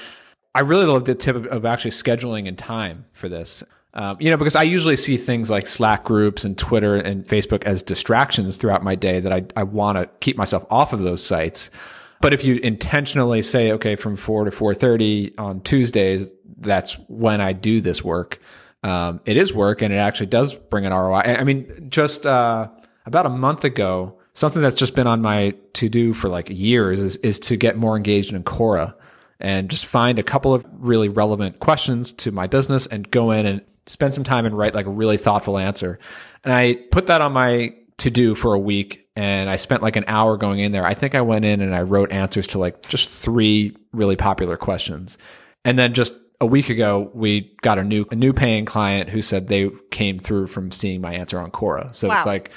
i 0.56 0.62
really 0.62 0.86
love 0.86 1.06
the 1.06 1.16
tip 1.16 1.36
of, 1.36 1.46
of 1.48 1.66
actually 1.66 1.92
scheduling 1.92 2.48
and 2.48 2.58
time 2.58 3.06
for 3.14 3.30
this 3.30 3.64
um, 3.94 4.18
you 4.20 4.30
know, 4.30 4.38
because 4.38 4.56
I 4.56 4.64
usually 4.64 4.96
see 4.96 5.18
things 5.18 5.50
like 5.50 5.68
Slack 5.68 6.06
groups 6.06 6.46
and 6.46 6.58
Twitter 6.58 6.96
and 6.96 7.28
Facebook 7.28 7.64
as 7.66 7.84
distractions 7.84 8.58
throughout 8.58 8.84
my 8.84 8.96
day 8.96 9.20
that 9.20 9.34
I, 9.34 9.44
I 9.56 9.64
want 9.64 9.98
to 9.98 10.10
keep 10.22 10.38
myself 10.38 10.66
off 10.70 10.94
of 10.94 11.02
those 11.02 11.22
sites. 11.22 11.70
But 12.22 12.34
if 12.34 12.44
you 12.46 12.56
intentionally 12.58 13.42
say, 13.42 13.72
okay, 13.74 13.96
from 13.96 14.16
four 14.16 14.46
to 14.46 14.52
four 14.52 14.74
thirty 14.74 15.34
on 15.38 15.60
Tuesdays, 15.62 16.30
that's 16.58 16.94
when 17.10 17.42
I 17.42 17.52
do 17.52 17.82
this 17.82 18.04
work. 18.04 18.40
Um, 18.84 19.22
it 19.26 19.38
is 19.38 19.54
work, 19.54 19.82
and 19.82 19.94
it 19.94 19.98
actually 19.98 20.28
does 20.28 20.56
bring 20.56 20.86
an 20.86 20.94
ROI. 20.94 21.20
I 21.20 21.44
mean, 21.44 21.88
just 21.90 22.26
uh, 22.26 22.68
about 23.06 23.26
a 23.26 23.30
month 23.30 23.64
ago, 23.64 24.18
something 24.34 24.62
that's 24.62 24.76
just 24.76 24.96
been 24.96 25.08
on 25.08 25.22
my 25.22 25.54
to 25.74 25.90
do 25.90 26.14
for 26.14 26.30
like 26.30 26.50
years 26.50 27.00
is 27.00 27.18
is 27.18 27.40
to 27.42 27.58
get 27.58 27.78
more 27.78 27.96
engaged 27.96 28.34
in 28.34 28.44
Quora 28.44 28.94
and 29.40 29.70
just 29.70 29.86
find 29.86 30.20
a 30.20 30.24
couple 30.24 30.54
of 30.54 30.66
really 30.72 31.10
relevant 31.10 31.60
questions 31.60 32.14
to 32.14 32.32
my 32.32 32.48
business 32.48 32.86
and 32.88 33.10
go 33.10 33.32
in 33.32 33.46
and 33.46 33.62
spend 33.88 34.14
some 34.14 34.24
time 34.24 34.46
and 34.46 34.58
write 34.58 34.76
like 34.76 34.86
a 34.86 34.92
really 34.92 35.18
thoughtful 35.18 35.58
answer. 35.58 36.00
And 36.44 36.54
I 36.54 36.76
put 36.92 37.08
that 37.08 37.22
on 37.22 37.34
my 37.34 37.74
to 37.98 38.10
do 38.10 38.36
for 38.36 38.54
a 38.54 38.60
week 38.60 39.08
and 39.16 39.50
I 39.50 39.58
spent 39.58 39.82
like 39.82 39.96
an 39.96 40.06
hour 40.08 40.38
going 40.38 40.60
in 40.60 40.72
there. 40.72 40.86
I 40.86 40.94
think 40.94 41.16
I 41.16 41.22
went 41.22 41.46
in 41.46 41.62
and 41.62 41.76
I 41.76 41.82
wrote 41.82 42.12
answers 42.12 42.48
to 42.48 42.60
like 42.60 42.88
just 42.88 43.10
three 43.10 43.76
really 43.92 44.16
popular 44.16 44.58
questions. 44.58 45.18
And 45.66 45.78
then 45.78 45.94
just 45.94 46.16
a 46.42 46.46
week 46.46 46.70
ago, 46.70 47.10
we 47.14 47.56
got 47.62 47.78
a 47.78 47.84
new 47.84 48.06
a 48.12 48.16
new 48.16 48.34
paying 48.34 48.66
client 48.66 49.10
who 49.10 49.22
said 49.22 49.48
they 49.48 49.70
came 49.92 50.20
through 50.20 50.48
from 50.48 50.72
seeing 50.72 51.00
my 51.00 51.14
answer 51.14 51.40
on 51.40 51.52
Quora. 51.52 51.96
So 51.96 52.10
wow. 52.10 52.18
it's 52.18 52.26
like, 52.26 52.52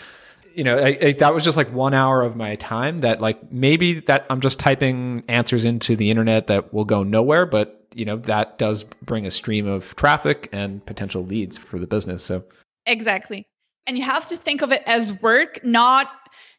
you 0.54 0.64
know, 0.64 0.78
I, 0.78 0.98
I, 1.00 1.12
that 1.12 1.34
was 1.34 1.44
just 1.44 1.56
like 1.56 1.70
one 1.72 1.92
hour 1.92 2.22
of 2.22 2.34
my 2.34 2.56
time 2.56 3.00
that 3.00 3.20
like 3.20 3.52
maybe 3.52 4.00
that 4.00 4.26
I'm 4.30 4.40
just 4.40 4.58
typing 4.58 5.22
answers 5.28 5.66
into 5.66 5.94
the 5.94 6.10
internet 6.10 6.46
that 6.46 6.72
will 6.72 6.86
go 6.86 7.02
nowhere, 7.02 7.44
but 7.44 7.86
you 7.94 8.06
know 8.06 8.16
that 8.16 8.58
does 8.58 8.84
bring 9.02 9.26
a 9.26 9.30
stream 9.30 9.68
of 9.68 9.94
traffic 9.94 10.48
and 10.50 10.84
potential 10.84 11.24
leads 11.24 11.58
for 11.58 11.78
the 11.78 11.86
business. 11.86 12.24
So 12.24 12.42
exactly 12.86 13.46
and 13.86 13.98
you 13.98 14.04
have 14.04 14.26
to 14.28 14.36
think 14.36 14.62
of 14.62 14.72
it 14.72 14.82
as 14.86 15.12
work 15.20 15.64
not 15.64 16.08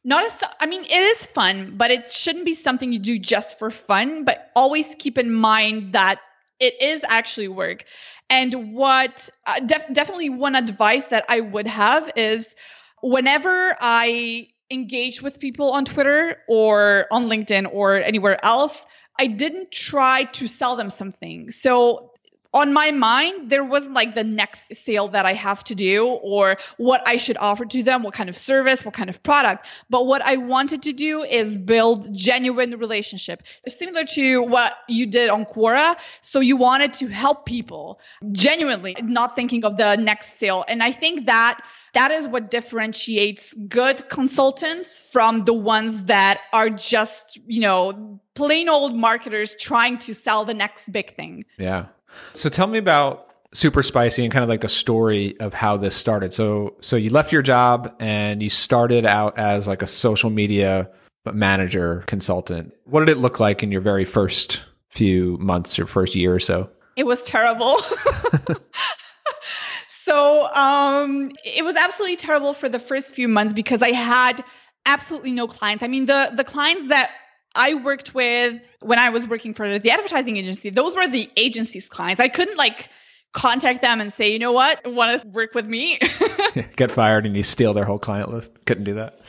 not 0.03 0.23
as 0.25 0.49
i 0.59 0.65
mean 0.65 0.81
it 0.81 0.91
is 0.91 1.25
fun 1.27 1.73
but 1.75 1.91
it 1.91 2.09
shouldn't 2.09 2.45
be 2.45 2.55
something 2.55 2.93
you 2.93 2.99
do 2.99 3.19
just 3.19 3.59
for 3.59 3.71
fun 3.71 4.23
but 4.23 4.51
always 4.55 4.87
keep 4.99 5.17
in 5.17 5.31
mind 5.31 5.93
that 5.93 6.19
it 6.59 6.81
is 6.81 7.03
actually 7.07 7.47
work 7.47 7.83
and 8.29 8.73
what 8.73 9.29
uh, 9.45 9.59
def- 9.59 9.93
definitely 9.93 10.29
one 10.29 10.55
advice 10.55 11.05
that 11.05 11.25
i 11.29 11.39
would 11.39 11.67
have 11.67 12.11
is 12.15 12.53
whenever 13.01 13.75
i 13.79 14.47
engage 14.71 15.21
with 15.21 15.39
people 15.39 15.71
on 15.71 15.85
Twitter 15.85 16.37
or 16.47 17.07
on 17.11 17.27
LinkedIn 17.27 17.71
or 17.71 17.95
anywhere 17.95 18.43
else, 18.43 18.85
I 19.19 19.27
didn't 19.27 19.71
try 19.71 20.23
to 20.23 20.47
sell 20.47 20.75
them 20.75 20.89
something. 20.89 21.51
So 21.51 22.11
on 22.55 22.71
my 22.71 22.91
mind, 22.91 23.49
there 23.49 23.65
wasn't 23.65 23.93
like 23.93 24.15
the 24.15 24.23
next 24.23 24.73
sale 24.73 25.09
that 25.09 25.25
I 25.25 25.33
have 25.33 25.61
to 25.65 25.75
do 25.75 26.07
or 26.07 26.57
what 26.77 27.05
I 27.05 27.17
should 27.17 27.35
offer 27.35 27.65
to 27.65 27.83
them, 27.83 28.01
what 28.01 28.13
kind 28.13 28.29
of 28.29 28.37
service, 28.37 28.85
what 28.85 28.93
kind 28.93 29.09
of 29.09 29.21
product. 29.21 29.67
But 29.89 30.05
what 30.05 30.21
I 30.21 30.37
wanted 30.37 30.83
to 30.83 30.93
do 30.93 31.23
is 31.23 31.57
build 31.57 32.15
genuine 32.15 32.79
relationship, 32.79 33.43
similar 33.67 34.05
to 34.05 34.41
what 34.43 34.71
you 34.87 35.05
did 35.05 35.29
on 35.29 35.43
Quora. 35.43 35.97
So 36.21 36.39
you 36.39 36.55
wanted 36.55 36.93
to 36.93 37.07
help 37.07 37.45
people 37.45 37.99
genuinely, 38.31 38.95
not 39.03 39.35
thinking 39.35 39.65
of 39.65 39.75
the 39.75 39.97
next 39.97 40.39
sale. 40.39 40.63
And 40.65 40.81
I 40.81 40.93
think 40.93 41.25
that 41.25 41.59
that 41.93 42.11
is 42.11 42.25
what 42.25 42.51
differentiates 42.51 43.53
good 43.53 44.07
consultants 44.07 45.01
from 45.01 45.41
the 45.41 45.53
ones 45.53 46.03
that 46.03 46.39
are 46.53 46.69
just, 46.69 47.37
you 47.47 47.59
know, 47.61 48.19
plain 48.33 48.69
old 48.69 48.95
marketers 48.95 49.55
trying 49.55 49.97
to 49.99 50.13
sell 50.13 50.45
the 50.45 50.53
next 50.53 50.89
big 50.89 51.15
thing. 51.15 51.45
Yeah. 51.57 51.87
So 52.33 52.49
tell 52.49 52.67
me 52.67 52.77
about 52.77 53.27
super 53.53 53.83
spicy 53.83 54.23
and 54.23 54.31
kind 54.31 54.43
of 54.43 54.49
like 54.49 54.61
the 54.61 54.69
story 54.69 55.39
of 55.39 55.53
how 55.53 55.77
this 55.77 55.95
started. 55.95 56.33
So 56.33 56.75
so 56.81 56.95
you 56.95 57.09
left 57.09 57.31
your 57.31 57.41
job 57.41 57.95
and 57.99 58.43
you 58.43 58.49
started 58.49 59.05
out 59.05 59.37
as 59.37 59.67
like 59.67 59.81
a 59.81 59.87
social 59.87 60.29
media 60.29 60.89
manager 61.25 62.03
consultant. 62.07 62.73
What 62.85 63.01
did 63.01 63.09
it 63.09 63.17
look 63.17 63.39
like 63.39 63.63
in 63.63 63.71
your 63.71 63.81
very 63.81 64.05
first 64.05 64.61
few 64.91 65.37
months 65.39 65.79
or 65.79 65.87
first 65.87 66.15
year 66.15 66.33
or 66.33 66.39
so? 66.39 66.69
It 66.95 67.05
was 67.05 67.21
terrible. 67.23 67.81
so 70.05 70.47
um, 70.53 71.31
it 71.43 71.63
was 71.63 71.75
absolutely 71.75 72.17
terrible 72.17 72.53
for 72.53 72.69
the 72.69 72.79
first 72.79 73.15
few 73.15 73.27
months 73.27 73.53
because 73.53 73.81
I 73.81 73.91
had 73.91 74.43
absolutely 74.85 75.31
no 75.31 75.47
clients. 75.47 75.83
I 75.83 75.87
mean, 75.87 76.05
the 76.05 76.31
the 76.33 76.43
clients 76.43 76.89
that 76.89 77.11
I 77.55 77.75
worked 77.75 78.13
with 78.13 78.61
when 78.81 78.99
I 78.99 79.09
was 79.09 79.27
working 79.27 79.53
for 79.53 79.79
the 79.79 79.91
advertising 79.91 80.37
agency, 80.37 80.69
those 80.69 80.95
were 80.95 81.07
the 81.07 81.29
agency's 81.37 81.87
clients. 81.87 82.19
I 82.19 82.27
couldn't 82.27 82.57
like 82.57 82.89
contact 83.31 83.81
them 83.81 84.01
and 84.01 84.11
say, 84.11 84.31
you 84.31 84.39
know 84.39 84.53
what, 84.53 84.85
want 84.85 85.21
to 85.21 85.27
work 85.27 85.53
with 85.53 85.65
me? 85.65 85.99
Get 86.75 86.91
fired 86.91 87.25
and 87.25 87.35
you 87.35 87.43
steal 87.43 87.73
their 87.73 87.85
whole 87.85 87.99
client 87.99 88.31
list. 88.31 88.51
Couldn't 88.65 88.85
do 88.85 88.95
that. 88.95 89.19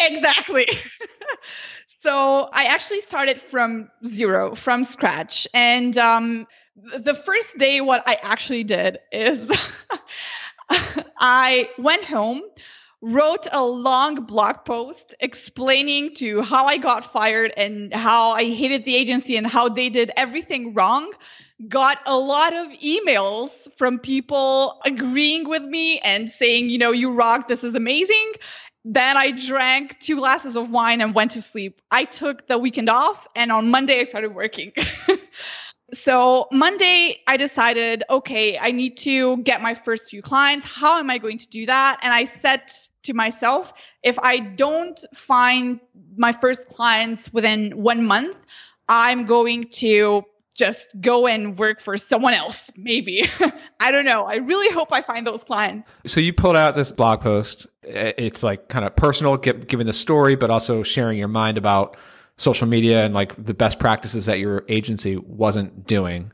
Exactly. 0.00 0.66
so 2.00 2.48
I 2.52 2.64
actually 2.66 3.00
started 3.00 3.40
from 3.40 3.90
zero, 4.04 4.54
from 4.54 4.84
scratch. 4.84 5.46
And 5.54 5.96
um, 5.98 6.46
the 6.76 7.14
first 7.14 7.56
day, 7.58 7.80
what 7.80 8.02
I 8.06 8.18
actually 8.22 8.64
did 8.64 8.98
is 9.12 9.50
I 11.18 11.68
went 11.78 12.04
home 12.04 12.42
wrote 13.02 13.46
a 13.52 13.62
long 13.64 14.14
blog 14.14 14.64
post 14.64 15.14
explaining 15.20 16.14
to 16.14 16.42
how 16.42 16.66
I 16.66 16.78
got 16.78 17.12
fired 17.12 17.52
and 17.56 17.92
how 17.92 18.30
I 18.30 18.44
hated 18.44 18.84
the 18.84 18.96
agency 18.96 19.36
and 19.36 19.46
how 19.46 19.68
they 19.68 19.88
did 19.88 20.10
everything 20.16 20.74
wrong. 20.74 21.12
Got 21.68 21.98
a 22.06 22.16
lot 22.16 22.54
of 22.54 22.68
emails 22.80 23.50
from 23.76 23.98
people 23.98 24.80
agreeing 24.84 25.48
with 25.48 25.62
me 25.62 25.98
and 26.00 26.28
saying, 26.28 26.68
you 26.68 26.78
know, 26.78 26.92
you 26.92 27.12
rock, 27.12 27.48
this 27.48 27.64
is 27.64 27.74
amazing. 27.74 28.32
Then 28.84 29.16
I 29.16 29.32
drank 29.32 29.98
two 29.98 30.16
glasses 30.16 30.54
of 30.54 30.70
wine 30.70 31.00
and 31.00 31.14
went 31.14 31.32
to 31.32 31.42
sleep. 31.42 31.80
I 31.90 32.04
took 32.04 32.46
the 32.46 32.56
weekend 32.56 32.88
off 32.88 33.26
and 33.34 33.50
on 33.50 33.70
Monday 33.70 34.00
I 34.00 34.04
started 34.04 34.34
working. 34.34 34.72
So 35.94 36.48
Monday, 36.50 37.22
I 37.26 37.36
decided, 37.36 38.02
okay, 38.10 38.58
I 38.58 38.72
need 38.72 38.96
to 38.98 39.36
get 39.38 39.62
my 39.62 39.74
first 39.74 40.10
few 40.10 40.20
clients. 40.20 40.66
How 40.66 40.98
am 40.98 41.10
I 41.10 41.18
going 41.18 41.38
to 41.38 41.48
do 41.48 41.66
that? 41.66 42.00
And 42.02 42.12
I 42.12 42.24
said 42.24 42.62
to 43.04 43.14
myself, 43.14 43.72
if 44.02 44.18
I 44.18 44.38
don't 44.38 44.98
find 45.14 45.80
my 46.16 46.32
first 46.32 46.68
clients 46.68 47.32
within 47.32 47.70
one 47.72 48.04
month, 48.04 48.36
I'm 48.88 49.26
going 49.26 49.68
to 49.74 50.24
just 50.54 50.98
go 51.00 51.26
and 51.26 51.58
work 51.58 51.80
for 51.80 51.96
someone 51.98 52.34
else, 52.34 52.70
maybe. 52.76 53.30
I 53.80 53.92
don't 53.92 54.06
know. 54.06 54.24
I 54.24 54.36
really 54.36 54.72
hope 54.74 54.92
I 54.92 55.02
find 55.02 55.26
those 55.26 55.44
clients. 55.44 55.88
So 56.06 56.18
you 56.20 56.32
pulled 56.32 56.56
out 56.56 56.74
this 56.74 56.92
blog 56.92 57.20
post. 57.20 57.66
It's 57.82 58.42
like 58.42 58.68
kind 58.68 58.84
of 58.84 58.96
personal, 58.96 59.36
giving 59.36 59.86
the 59.86 59.92
story, 59.92 60.34
but 60.34 60.50
also 60.50 60.82
sharing 60.82 61.18
your 61.18 61.28
mind 61.28 61.58
about 61.58 61.96
social 62.36 62.66
media 62.66 63.04
and 63.04 63.14
like 63.14 63.34
the 63.36 63.54
best 63.54 63.78
practices 63.78 64.26
that 64.26 64.38
your 64.38 64.64
agency 64.68 65.16
wasn't 65.16 65.86
doing. 65.86 66.32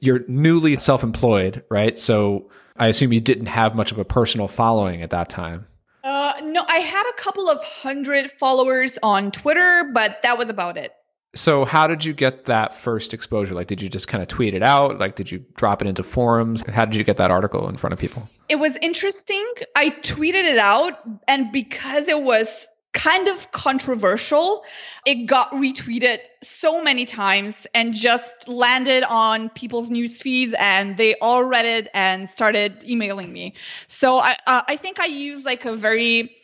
You're 0.00 0.24
newly 0.28 0.76
self 0.76 1.02
employed, 1.02 1.64
right? 1.70 1.98
So 1.98 2.50
I 2.76 2.88
assume 2.88 3.12
you 3.12 3.20
didn't 3.20 3.46
have 3.46 3.74
much 3.74 3.92
of 3.92 3.98
a 3.98 4.04
personal 4.04 4.48
following 4.48 5.02
at 5.02 5.10
that 5.10 5.28
time. 5.28 5.66
Uh, 6.02 6.32
no, 6.42 6.64
I 6.68 6.78
had 6.78 7.04
a 7.10 7.20
couple 7.20 7.50
of 7.50 7.62
hundred 7.62 8.32
followers 8.32 8.98
on 9.02 9.30
Twitter, 9.30 9.90
but 9.92 10.22
that 10.22 10.38
was 10.38 10.48
about 10.48 10.78
it. 10.78 10.92
So, 11.34 11.64
how 11.64 11.86
did 11.86 12.04
you 12.04 12.12
get 12.12 12.46
that 12.46 12.74
first 12.74 13.14
exposure? 13.14 13.54
Like, 13.54 13.68
did 13.68 13.80
you 13.80 13.88
just 13.88 14.08
kind 14.08 14.20
of 14.20 14.28
tweet 14.28 14.54
it 14.54 14.64
out? 14.64 14.98
Like, 14.98 15.14
did 15.14 15.30
you 15.30 15.44
drop 15.54 15.80
it 15.80 15.86
into 15.86 16.02
forums? 16.02 16.62
How 16.68 16.84
did 16.84 16.96
you 16.96 17.04
get 17.04 17.18
that 17.18 17.30
article 17.30 17.68
in 17.68 17.76
front 17.76 17.92
of 17.92 18.00
people? 18.00 18.28
It 18.48 18.56
was 18.56 18.76
interesting. 18.82 19.46
I 19.76 19.90
tweeted 19.90 20.42
it 20.44 20.58
out, 20.58 20.98
and 21.28 21.52
because 21.52 22.08
it 22.08 22.20
was 22.20 22.66
kind 22.92 23.28
of 23.28 23.52
controversial. 23.52 24.64
It 25.06 25.26
got 25.26 25.52
retweeted 25.52 26.18
so 26.42 26.82
many 26.82 27.06
times 27.06 27.54
and 27.74 27.94
just 27.94 28.48
landed 28.48 29.04
on 29.04 29.48
people's 29.50 29.90
news 29.90 30.20
feeds 30.20 30.54
and 30.58 30.96
they 30.96 31.14
all 31.20 31.44
read 31.44 31.66
it 31.66 31.88
and 31.94 32.28
started 32.28 32.84
emailing 32.84 33.32
me. 33.32 33.54
So 33.86 34.18
I 34.18 34.36
uh, 34.46 34.62
I 34.66 34.76
think 34.76 35.00
I 35.00 35.06
used 35.06 35.44
like 35.44 35.64
a 35.64 35.76
very 35.76 36.36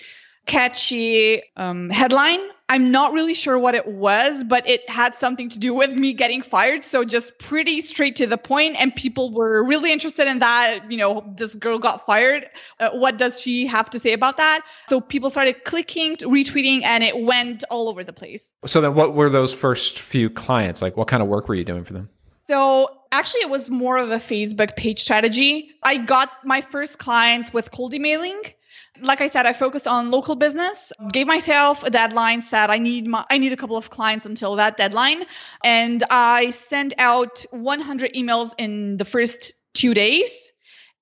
catchy 0.46 1.42
um, 1.56 1.90
headline 1.90 2.40
I'm 2.68 2.90
not 2.90 3.12
really 3.12 3.34
sure 3.34 3.56
what 3.58 3.76
it 3.76 3.86
was, 3.86 4.42
but 4.42 4.68
it 4.68 4.88
had 4.90 5.14
something 5.14 5.48
to 5.50 5.58
do 5.58 5.72
with 5.72 5.92
me 5.92 6.12
getting 6.12 6.42
fired. 6.42 6.82
So 6.82 7.04
just 7.04 7.38
pretty 7.38 7.80
straight 7.80 8.16
to 8.16 8.26
the 8.26 8.36
point, 8.36 8.76
and 8.80 8.94
people 8.94 9.32
were 9.32 9.62
really 9.64 9.92
interested 9.92 10.26
in 10.26 10.40
that. 10.40 10.80
You 10.90 10.96
know, 10.96 11.32
this 11.36 11.54
girl 11.54 11.78
got 11.78 12.06
fired. 12.06 12.46
Uh, 12.80 12.90
what 12.90 13.18
does 13.18 13.40
she 13.40 13.66
have 13.68 13.88
to 13.90 14.00
say 14.00 14.12
about 14.12 14.38
that? 14.38 14.62
So 14.88 15.00
people 15.00 15.30
started 15.30 15.64
clicking, 15.64 16.16
retweeting, 16.16 16.82
and 16.82 17.04
it 17.04 17.16
went 17.16 17.62
all 17.70 17.88
over 17.88 18.02
the 18.02 18.12
place. 18.12 18.42
So 18.64 18.80
then, 18.80 18.94
what 18.94 19.14
were 19.14 19.30
those 19.30 19.54
first 19.54 20.00
few 20.00 20.28
clients 20.28 20.82
like? 20.82 20.96
What 20.96 21.06
kind 21.06 21.22
of 21.22 21.28
work 21.28 21.48
were 21.48 21.54
you 21.54 21.64
doing 21.64 21.84
for 21.84 21.92
them? 21.92 22.08
So 22.48 22.90
actually, 23.12 23.42
it 23.42 23.50
was 23.50 23.70
more 23.70 23.96
of 23.96 24.10
a 24.10 24.16
Facebook 24.16 24.74
page 24.76 25.00
strategy. 25.00 25.70
I 25.84 25.98
got 25.98 26.44
my 26.44 26.62
first 26.62 26.98
clients 26.98 27.52
with 27.52 27.70
cold 27.70 27.94
emailing 27.94 28.40
like 29.02 29.20
I 29.20 29.28
said, 29.28 29.46
I 29.46 29.52
focused 29.52 29.86
on 29.86 30.10
local 30.10 30.34
business, 30.34 30.92
gave 31.12 31.26
myself 31.26 31.82
a 31.82 31.90
deadline, 31.90 32.42
said 32.42 32.70
I 32.70 32.78
need 32.78 33.06
my, 33.06 33.24
I 33.30 33.38
need 33.38 33.52
a 33.52 33.56
couple 33.56 33.76
of 33.76 33.90
clients 33.90 34.26
until 34.26 34.56
that 34.56 34.76
deadline. 34.76 35.24
And 35.64 36.02
I 36.10 36.50
sent 36.50 36.94
out 36.98 37.44
100 37.50 38.14
emails 38.14 38.52
in 38.58 38.96
the 38.96 39.04
first 39.04 39.52
two 39.74 39.94
days. 39.94 40.30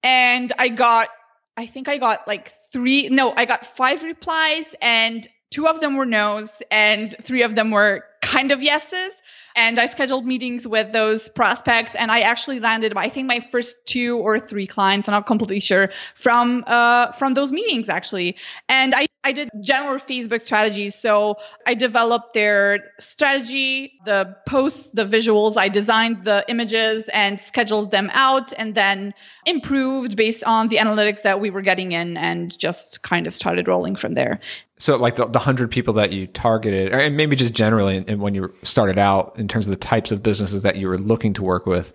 And 0.02 0.52
I 0.58 0.68
got, 0.68 1.08
I 1.56 1.66
think 1.66 1.88
I 1.88 1.98
got 1.98 2.26
like 2.26 2.52
three, 2.72 3.08
no, 3.08 3.32
I 3.36 3.44
got 3.44 3.64
five 3.64 4.02
replies 4.02 4.66
and 4.82 5.26
two 5.50 5.68
of 5.68 5.80
them 5.80 5.96
were 5.96 6.06
no's 6.06 6.50
and 6.70 7.14
three 7.22 7.42
of 7.42 7.54
them 7.54 7.70
were 7.70 8.04
kind 8.22 8.50
of 8.50 8.62
yeses 8.62 9.14
and 9.56 9.78
I 9.78 9.86
scheduled 9.86 10.26
meetings 10.26 10.66
with 10.66 10.92
those 10.92 11.28
prospects, 11.28 11.94
and 11.94 12.10
I 12.10 12.20
actually 12.20 12.60
landed, 12.60 12.92
I 12.96 13.08
think, 13.08 13.28
my 13.28 13.40
first 13.40 13.76
two 13.84 14.18
or 14.18 14.38
three 14.38 14.66
clients. 14.66 15.08
I'm 15.08 15.12
not 15.12 15.26
completely 15.26 15.60
sure 15.60 15.90
from 16.14 16.64
uh, 16.66 17.12
from 17.12 17.34
those 17.34 17.52
meetings 17.52 17.88
actually. 17.88 18.36
And 18.68 18.94
I 18.94 19.06
I 19.22 19.32
did 19.32 19.50
general 19.60 19.98
Facebook 19.98 20.44
strategies, 20.44 20.94
so 20.94 21.36
I 21.66 21.74
developed 21.74 22.34
their 22.34 22.92
strategy, 22.98 23.98
the 24.04 24.36
posts, 24.46 24.90
the 24.90 25.06
visuals. 25.06 25.56
I 25.56 25.68
designed 25.68 26.24
the 26.24 26.44
images 26.48 27.08
and 27.08 27.40
scheduled 27.40 27.90
them 27.90 28.10
out, 28.12 28.52
and 28.52 28.74
then 28.74 29.14
improved 29.46 30.16
based 30.16 30.44
on 30.44 30.68
the 30.68 30.76
analytics 30.76 31.22
that 31.22 31.40
we 31.40 31.50
were 31.50 31.62
getting 31.62 31.92
in, 31.92 32.16
and 32.16 32.56
just 32.58 33.02
kind 33.02 33.26
of 33.26 33.34
started 33.34 33.68
rolling 33.68 33.96
from 33.96 34.14
there. 34.14 34.40
So, 34.84 34.96
like 34.96 35.16
the, 35.16 35.24
the 35.24 35.38
hundred 35.38 35.70
people 35.70 35.94
that 35.94 36.12
you 36.12 36.26
targeted, 36.26 36.92
and 36.92 37.16
maybe 37.16 37.36
just 37.36 37.54
generally, 37.54 38.04
and 38.06 38.20
when 38.20 38.34
you 38.34 38.52
started 38.64 38.98
out, 38.98 39.34
in 39.38 39.48
terms 39.48 39.66
of 39.66 39.70
the 39.70 39.78
types 39.78 40.12
of 40.12 40.22
businesses 40.22 40.60
that 40.60 40.76
you 40.76 40.88
were 40.88 40.98
looking 40.98 41.32
to 41.32 41.42
work 41.42 41.64
with, 41.64 41.94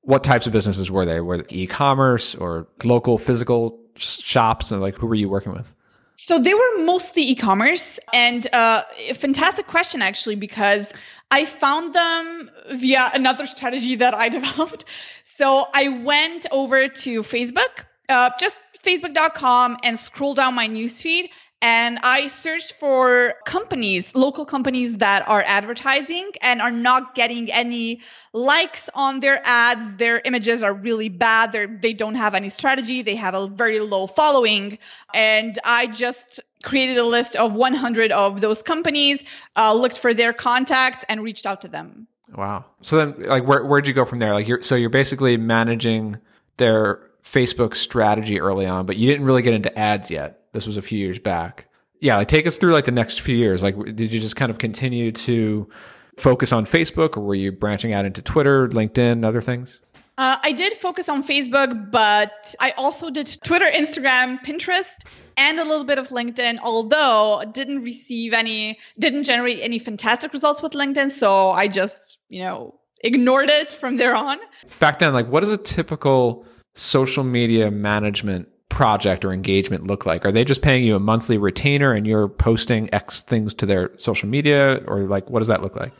what 0.00 0.24
types 0.24 0.44
of 0.44 0.52
businesses 0.52 0.90
were 0.90 1.06
they? 1.06 1.20
Were 1.20 1.44
e-commerce 1.48 2.34
or 2.34 2.66
local 2.82 3.18
physical 3.18 3.78
shops, 3.94 4.72
and 4.72 4.80
like 4.80 4.96
who 4.96 5.06
were 5.06 5.14
you 5.14 5.28
working 5.28 5.52
with? 5.52 5.72
So 6.16 6.40
they 6.40 6.54
were 6.54 6.78
mostly 6.78 7.22
e-commerce, 7.22 8.00
and 8.12 8.52
uh, 8.52 8.82
a 9.08 9.14
fantastic 9.14 9.68
question 9.68 10.02
actually 10.02 10.34
because 10.34 10.92
I 11.30 11.44
found 11.44 11.94
them 11.94 12.50
via 12.72 13.12
another 13.14 13.46
strategy 13.46 13.94
that 13.94 14.12
I 14.12 14.28
developed. 14.40 14.86
So 15.22 15.68
I 15.72 15.86
went 16.02 16.46
over 16.50 16.88
to 16.88 17.22
Facebook, 17.22 17.84
uh, 18.08 18.30
just 18.40 18.58
facebook.com, 18.82 19.78
and 19.84 19.96
scrolled 19.96 20.38
down 20.38 20.56
my 20.56 20.66
newsfeed 20.66 21.28
and 21.64 21.98
I 22.02 22.26
searched 22.26 22.74
for 22.74 23.36
companies, 23.46 24.14
local 24.14 24.44
companies 24.44 24.98
that 24.98 25.26
are 25.26 25.42
advertising 25.46 26.32
and 26.42 26.60
are 26.60 26.70
not 26.70 27.14
getting 27.14 27.50
any 27.50 28.02
likes 28.34 28.90
on 28.94 29.20
their 29.20 29.40
ads. 29.46 29.94
Their 29.94 30.20
images 30.26 30.62
are 30.62 30.74
really 30.74 31.08
bad. 31.08 31.52
They're, 31.52 31.66
they 31.66 31.94
don't 31.94 32.16
have 32.16 32.34
any 32.34 32.50
strategy. 32.50 33.00
They 33.00 33.14
have 33.14 33.32
a 33.32 33.46
very 33.46 33.80
low 33.80 34.06
following. 34.06 34.76
And 35.14 35.58
I 35.64 35.86
just 35.86 36.38
created 36.62 36.98
a 36.98 37.06
list 37.06 37.34
of 37.34 37.54
100 37.54 38.12
of 38.12 38.42
those 38.42 38.62
companies, 38.62 39.24
uh, 39.56 39.72
looked 39.72 39.98
for 39.98 40.12
their 40.12 40.34
contacts, 40.34 41.02
and 41.08 41.22
reached 41.22 41.46
out 41.46 41.62
to 41.62 41.68
them. 41.68 42.06
Wow. 42.34 42.66
So 42.82 42.98
then, 42.98 43.22
like, 43.22 43.46
where 43.46 43.64
where'd 43.64 43.86
you 43.86 43.94
go 43.94 44.04
from 44.04 44.18
there? 44.18 44.34
Like, 44.34 44.46
you're 44.46 44.62
so 44.62 44.74
you're 44.74 44.90
basically 44.90 45.38
managing 45.38 46.18
their 46.58 47.00
Facebook 47.24 47.74
strategy 47.74 48.38
early 48.38 48.66
on, 48.66 48.84
but 48.84 48.98
you 48.98 49.08
didn't 49.08 49.24
really 49.24 49.40
get 49.40 49.54
into 49.54 49.78
ads 49.78 50.10
yet. 50.10 50.43
This 50.54 50.66
was 50.66 50.78
a 50.78 50.82
few 50.82 50.98
years 50.98 51.18
back. 51.18 51.68
Yeah, 52.00 52.16
like 52.16 52.28
take 52.28 52.46
us 52.46 52.56
through 52.56 52.72
like 52.72 52.86
the 52.86 52.92
next 52.92 53.20
few 53.20 53.36
years. 53.36 53.62
Like, 53.62 53.76
did 53.96 54.12
you 54.12 54.20
just 54.20 54.36
kind 54.36 54.50
of 54.50 54.58
continue 54.58 55.12
to 55.12 55.68
focus 56.16 56.52
on 56.52 56.64
Facebook, 56.64 57.16
or 57.16 57.20
were 57.20 57.34
you 57.34 57.52
branching 57.52 57.92
out 57.92 58.04
into 58.04 58.22
Twitter, 58.22 58.68
LinkedIn, 58.68 59.26
other 59.26 59.40
things? 59.40 59.80
Uh, 60.16 60.36
I 60.42 60.52
did 60.52 60.74
focus 60.74 61.08
on 61.08 61.24
Facebook, 61.24 61.90
but 61.90 62.54
I 62.60 62.72
also 62.78 63.10
did 63.10 63.26
Twitter, 63.42 63.66
Instagram, 63.66 64.38
Pinterest, 64.44 64.94
and 65.36 65.58
a 65.58 65.64
little 65.64 65.82
bit 65.82 65.98
of 65.98 66.08
LinkedIn, 66.08 66.60
although 66.62 67.42
didn't 67.52 67.82
receive 67.82 68.32
any, 68.32 68.78
didn't 68.96 69.24
generate 69.24 69.58
any 69.60 69.80
fantastic 69.80 70.32
results 70.32 70.62
with 70.62 70.72
LinkedIn. 70.72 71.10
So 71.10 71.50
I 71.50 71.66
just, 71.66 72.18
you 72.28 72.42
know, 72.42 72.78
ignored 73.00 73.50
it 73.50 73.72
from 73.72 73.96
there 73.96 74.14
on. 74.14 74.38
Back 74.78 75.00
then, 75.00 75.12
like, 75.12 75.26
what 75.26 75.42
is 75.42 75.50
a 75.50 75.56
typical 75.56 76.46
social 76.74 77.24
media 77.24 77.72
management 77.72 78.48
project 78.74 79.24
or 79.24 79.32
engagement 79.32 79.86
look 79.86 80.04
like? 80.04 80.24
Are 80.24 80.32
they 80.32 80.44
just 80.44 80.60
paying 80.60 80.82
you 80.84 80.96
a 80.96 81.00
monthly 81.00 81.38
retainer 81.38 81.92
and 81.92 82.06
you're 82.06 82.28
posting 82.28 82.92
X 82.92 83.22
things 83.22 83.54
to 83.54 83.66
their 83.66 83.96
social 83.96 84.28
media, 84.28 84.82
or 84.86 85.04
like, 85.04 85.30
what 85.30 85.38
does 85.38 85.48
that 85.48 85.62
look 85.62 85.76
like? 85.76 85.92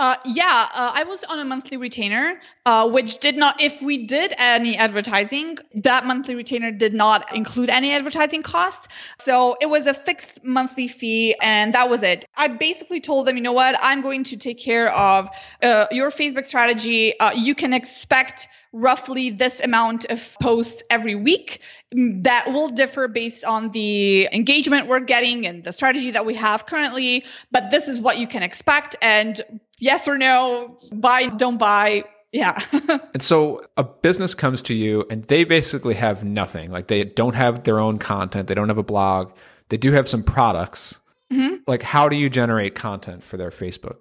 Uh, 0.00 0.16
yeah, 0.24 0.66
uh, 0.74 0.92
I 0.94 1.04
was 1.04 1.22
on 1.24 1.40
a 1.40 1.44
monthly 1.44 1.76
retainer, 1.76 2.40
uh, 2.64 2.88
which 2.88 3.18
did 3.18 3.36
not, 3.36 3.62
if 3.62 3.82
we 3.82 4.06
did 4.06 4.32
any 4.38 4.78
advertising, 4.78 5.58
that 5.74 6.06
monthly 6.06 6.34
retainer 6.34 6.72
did 6.72 6.94
not 6.94 7.36
include 7.36 7.68
any 7.68 7.92
advertising 7.92 8.42
costs. 8.42 8.88
So 9.24 9.58
it 9.60 9.66
was 9.66 9.86
a 9.86 9.92
fixed 9.92 10.42
monthly 10.42 10.88
fee, 10.88 11.36
and 11.42 11.74
that 11.74 11.90
was 11.90 12.02
it. 12.02 12.24
I 12.34 12.48
basically 12.48 13.02
told 13.02 13.26
them, 13.26 13.36
you 13.36 13.42
know 13.42 13.52
what, 13.52 13.76
I'm 13.78 14.00
going 14.00 14.24
to 14.24 14.38
take 14.38 14.58
care 14.58 14.90
of 14.90 15.28
uh, 15.62 15.88
your 15.90 16.10
Facebook 16.10 16.46
strategy. 16.46 17.20
Uh, 17.20 17.32
you 17.32 17.54
can 17.54 17.74
expect 17.74 18.48
roughly 18.72 19.30
this 19.30 19.60
amount 19.60 20.06
of 20.06 20.36
posts 20.40 20.82
every 20.88 21.14
week. 21.14 21.60
Mm, 21.94 22.24
that 22.24 22.52
will 22.52 22.68
differ 22.68 23.06
based 23.08 23.44
on 23.44 23.70
the 23.72 24.28
engagement 24.32 24.86
we're 24.86 25.00
getting 25.00 25.46
and 25.46 25.62
the 25.62 25.72
strategy 25.72 26.12
that 26.12 26.24
we 26.24 26.36
have 26.36 26.64
currently, 26.64 27.24
but 27.50 27.70
this 27.70 27.88
is 27.88 28.00
what 28.00 28.16
you 28.16 28.26
can 28.26 28.42
expect. 28.42 28.96
And 29.02 29.42
yes 29.80 30.06
or 30.06 30.16
no, 30.16 30.78
buy, 30.92 31.26
don't 31.26 31.58
buy. 31.58 32.04
Yeah. 32.32 32.62
and 33.12 33.20
so 33.20 33.60
a 33.76 33.82
business 33.82 34.34
comes 34.34 34.62
to 34.62 34.74
you 34.74 35.04
and 35.10 35.24
they 35.24 35.42
basically 35.42 35.94
have 35.94 36.22
nothing. 36.22 36.70
Like 36.70 36.86
they 36.86 37.04
don't 37.04 37.34
have 37.34 37.64
their 37.64 37.80
own 37.80 37.98
content, 37.98 38.46
they 38.46 38.54
don't 38.54 38.68
have 38.68 38.78
a 38.78 38.84
blog, 38.84 39.32
they 39.68 39.76
do 39.76 39.92
have 39.92 40.08
some 40.08 40.22
products. 40.22 41.00
Mm-hmm. 41.32 41.56
Like, 41.66 41.82
how 41.82 42.08
do 42.08 42.16
you 42.16 42.28
generate 42.28 42.74
content 42.74 43.22
for 43.22 43.36
their 43.36 43.50
Facebook? 43.50 43.98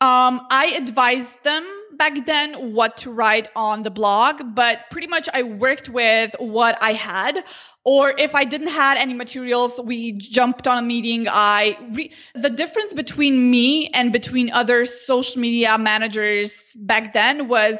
Um, 0.00 0.46
I 0.50 0.76
advised 0.78 1.42
them 1.42 1.66
back 1.94 2.24
then 2.24 2.72
what 2.72 2.96
to 2.98 3.10
write 3.10 3.48
on 3.56 3.82
the 3.82 3.90
blog, 3.90 4.54
but 4.54 4.80
pretty 4.90 5.08
much 5.08 5.28
I 5.32 5.42
worked 5.42 5.88
with 5.88 6.34
what 6.38 6.78
I 6.80 6.92
had. 6.92 7.42
Or 7.86 8.12
if 8.18 8.34
I 8.34 8.42
didn't 8.42 8.66
had 8.66 8.98
any 8.98 9.14
materials, 9.14 9.80
we 9.80 10.10
jumped 10.10 10.66
on 10.66 10.76
a 10.76 10.82
meeting. 10.82 11.28
I 11.30 11.78
re- 11.92 12.12
the 12.34 12.50
difference 12.50 12.92
between 12.92 13.48
me 13.48 13.86
and 13.90 14.12
between 14.12 14.50
other 14.50 14.84
social 14.86 15.40
media 15.40 15.78
managers 15.78 16.74
back 16.74 17.14
then 17.14 17.46
was 17.46 17.78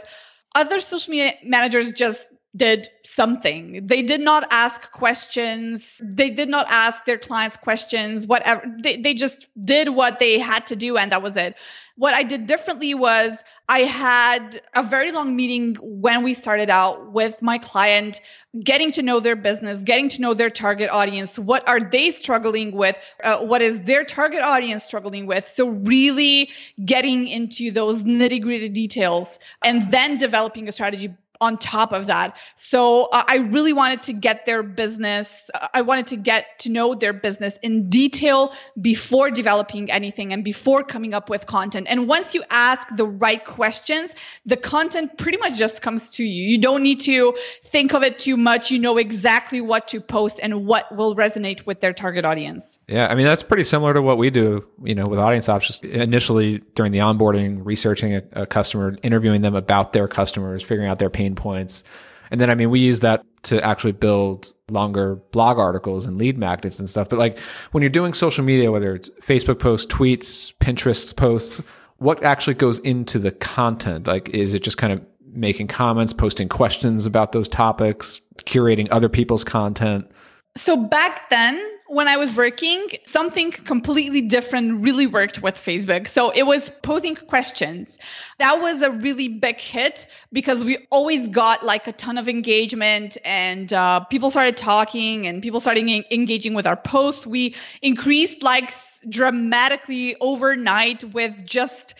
other 0.55 0.79
social 0.79 1.11
media 1.11 1.35
managers 1.43 1.91
just 1.91 2.25
did 2.55 2.89
something. 3.05 3.85
They 3.85 4.03
did 4.03 4.21
not 4.21 4.47
ask 4.53 4.93
questions. 4.93 6.01
They 6.01 6.31
did 6.31 6.49
not 6.49 6.67
ask 6.71 7.05
their 7.05 7.19
clients 7.19 7.57
questions, 7.57 8.29
whatever. 8.29 8.63
They, 8.81 8.97
they 8.99 9.13
just 9.13 9.49
did 9.65 9.89
what 9.89 10.21
they 10.21 10.39
had 10.39 10.69
to 10.69 10.77
do, 10.77 10.97
and 10.97 11.11
that 11.11 11.23
was 11.23 11.37
it. 11.37 11.57
What 11.97 12.15
I 12.15 12.23
did 12.23 12.47
differently 12.47 12.95
was 12.95 13.37
I 13.69 13.81
had 13.81 14.63
a 14.75 14.85
very 14.85 15.11
long 15.11 15.35
meeting 15.35 15.75
when 15.81 16.23
we 16.23 16.35
started 16.35 16.71
out 16.71 17.11
with 17.11 17.43
my 17.43 17.59
client, 17.59 18.21
getting 18.63 18.93
to 18.93 19.03
know 19.03 19.19
their 19.19 19.35
business, 19.35 19.81
getting 19.81 20.09
to 20.11 20.21
know 20.21 20.35
their 20.35 20.51
target 20.51 20.89
audience. 20.89 21.37
What 21.37 21.69
are 21.69 21.81
they 21.81 22.11
struggling 22.11 22.71
with? 22.73 22.97
Uh, 23.23 23.39
what 23.39 23.63
is 23.63 23.83
their 23.83 24.05
target 24.05 24.43
audience 24.43 24.85
struggling 24.85 25.27
with? 25.27 25.49
So, 25.49 25.69
really 25.69 26.51
getting 26.85 27.27
into 27.27 27.73
those 27.73 28.05
nitty 28.05 28.41
gritty 28.41 28.69
details 28.69 29.37
and 29.65 29.91
then 29.91 30.17
developing 30.17 30.69
a 30.69 30.73
strategy 30.73 31.13
on 31.41 31.59
top 31.59 31.93
of 31.93 32.07
that. 32.07 32.37
So 32.57 33.05
uh, 33.05 33.25
I 33.27 33.37
really 33.37 33.73
wanted 33.73 34.05
to 34.05 34.13
get 34.13 34.47
their 34.47 34.63
business, 34.63 35.51
uh, 35.55 35.69
I 35.73 35.83
wanted 35.83 36.09
to 36.09 36.17
get 36.17 36.59
to 36.61 36.71
know 36.71 36.95
their 36.95 37.13
business 37.13 37.59
in 37.63 37.89
detail 37.89 38.53
before 38.81 39.31
developing 39.31 39.91
anything 39.91 40.33
and 40.33 40.45
before 40.45 40.83
coming 40.83 41.15
up 41.15 41.29
with 41.31 41.47
content. 41.47 41.87
And 41.89 42.09
once 42.09 42.35
you 42.35 42.43
ask 42.51 42.89
the 42.95 43.07
right 43.07 43.45
questions, 43.45 44.15
the 44.45 44.57
content 44.57 45.19
pretty 45.19 45.39
much 45.39 45.57
just 45.57 45.83
comes 45.83 46.13
to 46.13 46.25
you. 46.25 46.49
You 46.49 46.59
don't 46.59 46.83
need 46.83 47.01
to 47.03 47.37
think 47.65 47.95
of 47.95 48.03
it 48.03 48.19
too 48.19 48.37
much. 48.37 48.71
You 48.71 48.79
know 48.79 48.99
exactly 48.99 49.61
what 49.61 49.89
to 49.89 50.01
post 50.01 50.41
and 50.43 50.67
what 50.67 50.95
will 50.95 51.15
resonate 51.15 51.67
with 51.67 51.81
their 51.81 51.93
target 51.93 52.25
audience. 52.25 52.79
Yeah, 52.89 53.09
I 53.09 53.15
mean 53.15 53.27
that's 53.27 53.43
pretty 53.43 53.65
similar 53.65 53.95
to 53.95 54.03
what 54.03 54.19
we 54.19 54.31
do, 54.31 54.65
you 54.83 54.95
know, 54.95 55.05
with 55.05 55.19
audience. 55.19 55.47
Just 55.47 55.85
initially 55.85 56.59
during 56.75 56.93
the 56.93 56.99
onboarding, 56.99 57.61
researching 57.65 58.15
a, 58.15 58.23
a 58.33 58.47
customer, 58.47 58.97
interviewing 59.03 59.43
them 59.43 59.55
about 59.55 59.93
their 59.93 60.09
customers, 60.09 60.63
figuring 60.63 60.89
out 60.89 60.99
their 60.99 61.11
pain 61.11 61.26
points. 61.35 61.85
And 62.31 62.41
then, 62.41 62.51
I 62.51 62.55
mean, 62.55 62.71
we 62.71 62.81
use 62.81 63.01
that 63.01 63.25
to 63.45 63.65
actually 63.65 63.93
build 63.93 64.53
longer 64.71 65.17
blog 65.31 65.59
articles 65.59 66.07
and 66.07 66.19
lead 66.19 66.37
magnets 66.37 66.79
and 66.79 66.91
stuff. 66.91 67.09
But 67.09 67.19
like 67.19 67.39
when 67.71 67.83
you're 67.83 67.91
doing 67.91 68.13
social 68.13 68.45
media, 68.45 68.73
whether 68.73 68.95
it's 68.95 69.11
Facebook 69.23 69.59
posts, 69.61 69.93
tweets, 69.93 70.53
Pinterest 70.59 71.15
posts, 71.15 71.63
what 71.99 72.23
actually 72.25 72.55
goes 72.55 72.79
into 72.81 73.19
the 73.19 73.31
content? 73.31 74.07
Like, 74.07 74.29
is 74.31 74.55
it 74.55 74.63
just 74.63 74.77
kind 74.77 74.93
of 74.93 75.01
making 75.33 75.69
comments, 75.69 76.13
posting 76.13 76.49
questions 76.49 77.07
about 77.07 77.33
those 77.33 77.49
topics, 77.49 78.21
curating 78.45 78.89
other 78.91 79.09
people's 79.09 79.45
content? 79.45 80.11
So 80.57 80.77
back 80.77 81.31
then, 81.31 81.63
when 81.89 82.09
I 82.09 82.17
was 82.17 82.35
working, 82.35 82.89
something 83.07 83.51
completely 83.51 84.23
different 84.23 84.83
really 84.83 85.07
worked 85.07 85.43
with 85.43 85.57
Facebook. 85.57 86.09
So 86.09 86.31
it 86.31 86.43
was 86.43 86.71
posing 86.83 87.15
questions. 87.15 87.97
That 88.39 88.61
was 88.61 88.83
a 88.83 88.91
really 88.91 89.29
big 89.29 89.61
hit 89.61 90.07
because 90.33 90.65
we 90.65 90.87
always 90.91 91.29
got 91.29 91.65
like 91.65 91.87
a 91.87 91.93
ton 91.93 92.19
of 92.19 92.29
engagement 92.29 93.19
and 93.25 93.73
uh, 93.73 94.01
people 94.01 94.31
started 94.31 94.57
talking 94.57 95.27
and 95.27 95.43
people 95.43 95.61
started 95.61 95.89
engaging 96.11 96.55
with 96.55 96.67
our 96.67 96.77
posts. 96.77 97.27
We 97.27 97.55
increased 97.83 98.43
likes 98.43 99.01
dramatically 99.09 100.17
overnight 100.21 101.05
with 101.05 101.47
just 101.47 101.95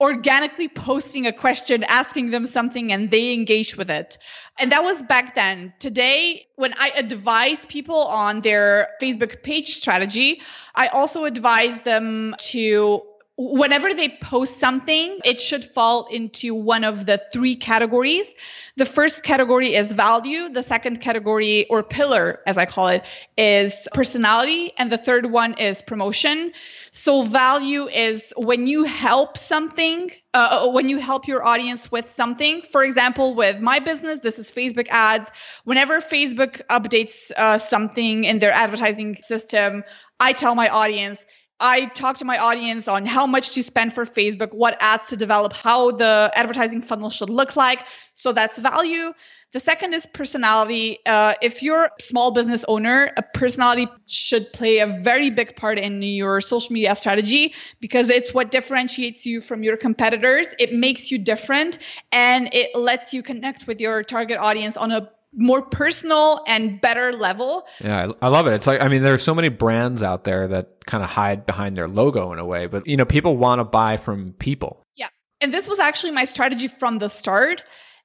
organically 0.00 0.68
posting 0.68 1.26
a 1.26 1.32
question, 1.32 1.84
asking 1.84 2.30
them 2.30 2.46
something, 2.46 2.92
and 2.92 3.10
they 3.10 3.32
engage 3.32 3.76
with 3.76 3.90
it. 3.90 4.18
And 4.58 4.72
that 4.72 4.84
was 4.84 5.02
back 5.02 5.34
then. 5.34 5.72
Today, 5.78 6.46
when 6.56 6.74
I 6.78 6.90
advise 6.94 7.64
people 7.64 8.02
on 8.04 8.42
their 8.42 8.88
Facebook 9.00 9.42
page 9.42 9.74
strategy, 9.74 10.42
I 10.74 10.88
also 10.88 11.24
advise 11.24 11.80
them 11.80 12.34
to 12.50 13.02
whenever 13.38 13.92
they 13.92 14.08
post 14.08 14.58
something, 14.58 15.18
it 15.24 15.40
should 15.40 15.64
fall 15.64 16.06
into 16.06 16.54
one 16.54 16.84
of 16.84 17.04
the 17.04 17.20
three 17.32 17.54
categories. 17.54 18.30
The 18.76 18.86
first 18.86 19.22
category 19.22 19.74
is 19.74 19.92
value. 19.92 20.48
The 20.48 20.62
second 20.62 21.00
category, 21.00 21.66
or 21.68 21.82
pillar, 21.82 22.40
as 22.46 22.56
I 22.56 22.64
call 22.64 22.88
it, 22.88 23.04
is 23.36 23.88
personality. 23.92 24.72
And 24.78 24.90
the 24.90 24.98
third 24.98 25.26
one 25.26 25.54
is 25.54 25.82
promotion. 25.82 26.52
So 26.92 27.24
value 27.24 27.88
is 27.88 28.32
when 28.38 28.66
you 28.66 28.84
help 28.84 29.36
something, 29.36 30.10
uh, 30.32 30.64
uh, 30.64 30.70
when 30.70 30.88
you 30.88 30.98
help 30.98 31.28
your 31.28 31.44
audience 31.44 31.92
with 31.92 32.08
something. 32.08 32.62
For 32.62 32.82
example, 32.82 33.34
with 33.34 33.60
my 33.60 33.80
business, 33.80 34.20
this 34.20 34.38
is 34.38 34.50
Facebook 34.50 34.88
ads. 34.88 35.28
Whenever 35.64 36.00
Facebook 36.00 36.62
updates 36.68 37.30
uh, 37.36 37.58
something 37.58 38.24
in 38.24 38.38
their 38.38 38.52
advertising 38.52 39.16
system, 39.16 39.84
I 40.18 40.32
tell 40.32 40.54
my 40.54 40.68
audience, 40.68 41.24
I 41.58 41.86
talk 41.86 42.18
to 42.18 42.24
my 42.24 42.38
audience 42.38 42.86
on 42.86 43.06
how 43.06 43.26
much 43.26 43.54
to 43.54 43.62
spend 43.62 43.92
for 43.92 44.04
Facebook, 44.04 44.52
what 44.52 44.76
ads 44.80 45.06
to 45.08 45.16
develop, 45.16 45.52
how 45.52 45.90
the 45.90 46.30
advertising 46.34 46.82
funnel 46.82 47.10
should 47.10 47.30
look 47.30 47.56
like. 47.56 47.86
So 48.14 48.32
that's 48.32 48.58
value. 48.58 49.12
The 49.52 49.60
second 49.60 49.94
is 49.94 50.04
personality. 50.12 50.98
Uh, 51.06 51.34
if 51.40 51.62
you're 51.62 51.84
a 51.84 51.90
small 52.02 52.30
business 52.30 52.64
owner, 52.68 53.10
a 53.16 53.22
personality 53.22 53.88
should 54.06 54.52
play 54.52 54.78
a 54.78 54.86
very 54.86 55.30
big 55.30 55.56
part 55.56 55.78
in 55.78 56.02
your 56.02 56.42
social 56.42 56.74
media 56.74 56.94
strategy 56.94 57.54
because 57.80 58.10
it's 58.10 58.34
what 58.34 58.50
differentiates 58.50 59.24
you 59.24 59.40
from 59.40 59.62
your 59.62 59.78
competitors. 59.78 60.48
It 60.58 60.74
makes 60.74 61.10
you 61.10 61.16
different 61.16 61.78
and 62.12 62.52
it 62.52 62.76
lets 62.76 63.14
you 63.14 63.22
connect 63.22 63.66
with 63.66 63.80
your 63.80 64.02
target 64.02 64.36
audience 64.36 64.76
on 64.76 64.92
a 64.92 65.10
more 65.36 65.62
personal 65.62 66.42
and 66.46 66.80
better 66.80 67.12
level. 67.12 67.66
Yeah, 67.80 68.08
I, 68.20 68.26
I 68.26 68.28
love 68.28 68.46
it. 68.46 68.54
It's 68.54 68.66
like 68.66 68.80
I 68.80 68.88
mean, 68.88 69.02
there 69.02 69.14
are 69.14 69.18
so 69.18 69.34
many 69.34 69.48
brands 69.48 70.02
out 70.02 70.24
there 70.24 70.48
that 70.48 70.84
kind 70.86 71.04
of 71.04 71.10
hide 71.10 71.46
behind 71.46 71.76
their 71.76 71.88
logo 71.88 72.32
in 72.32 72.38
a 72.38 72.44
way, 72.44 72.66
but 72.66 72.86
you 72.86 72.96
know, 72.96 73.04
people 73.04 73.36
want 73.36 73.60
to 73.60 73.64
buy 73.64 73.96
from 73.98 74.32
people. 74.32 74.82
Yeah, 74.96 75.08
and 75.40 75.52
this 75.52 75.68
was 75.68 75.78
actually 75.78 76.12
my 76.12 76.24
strategy 76.24 76.68
from 76.68 76.98
the 76.98 77.08
start. 77.08 77.62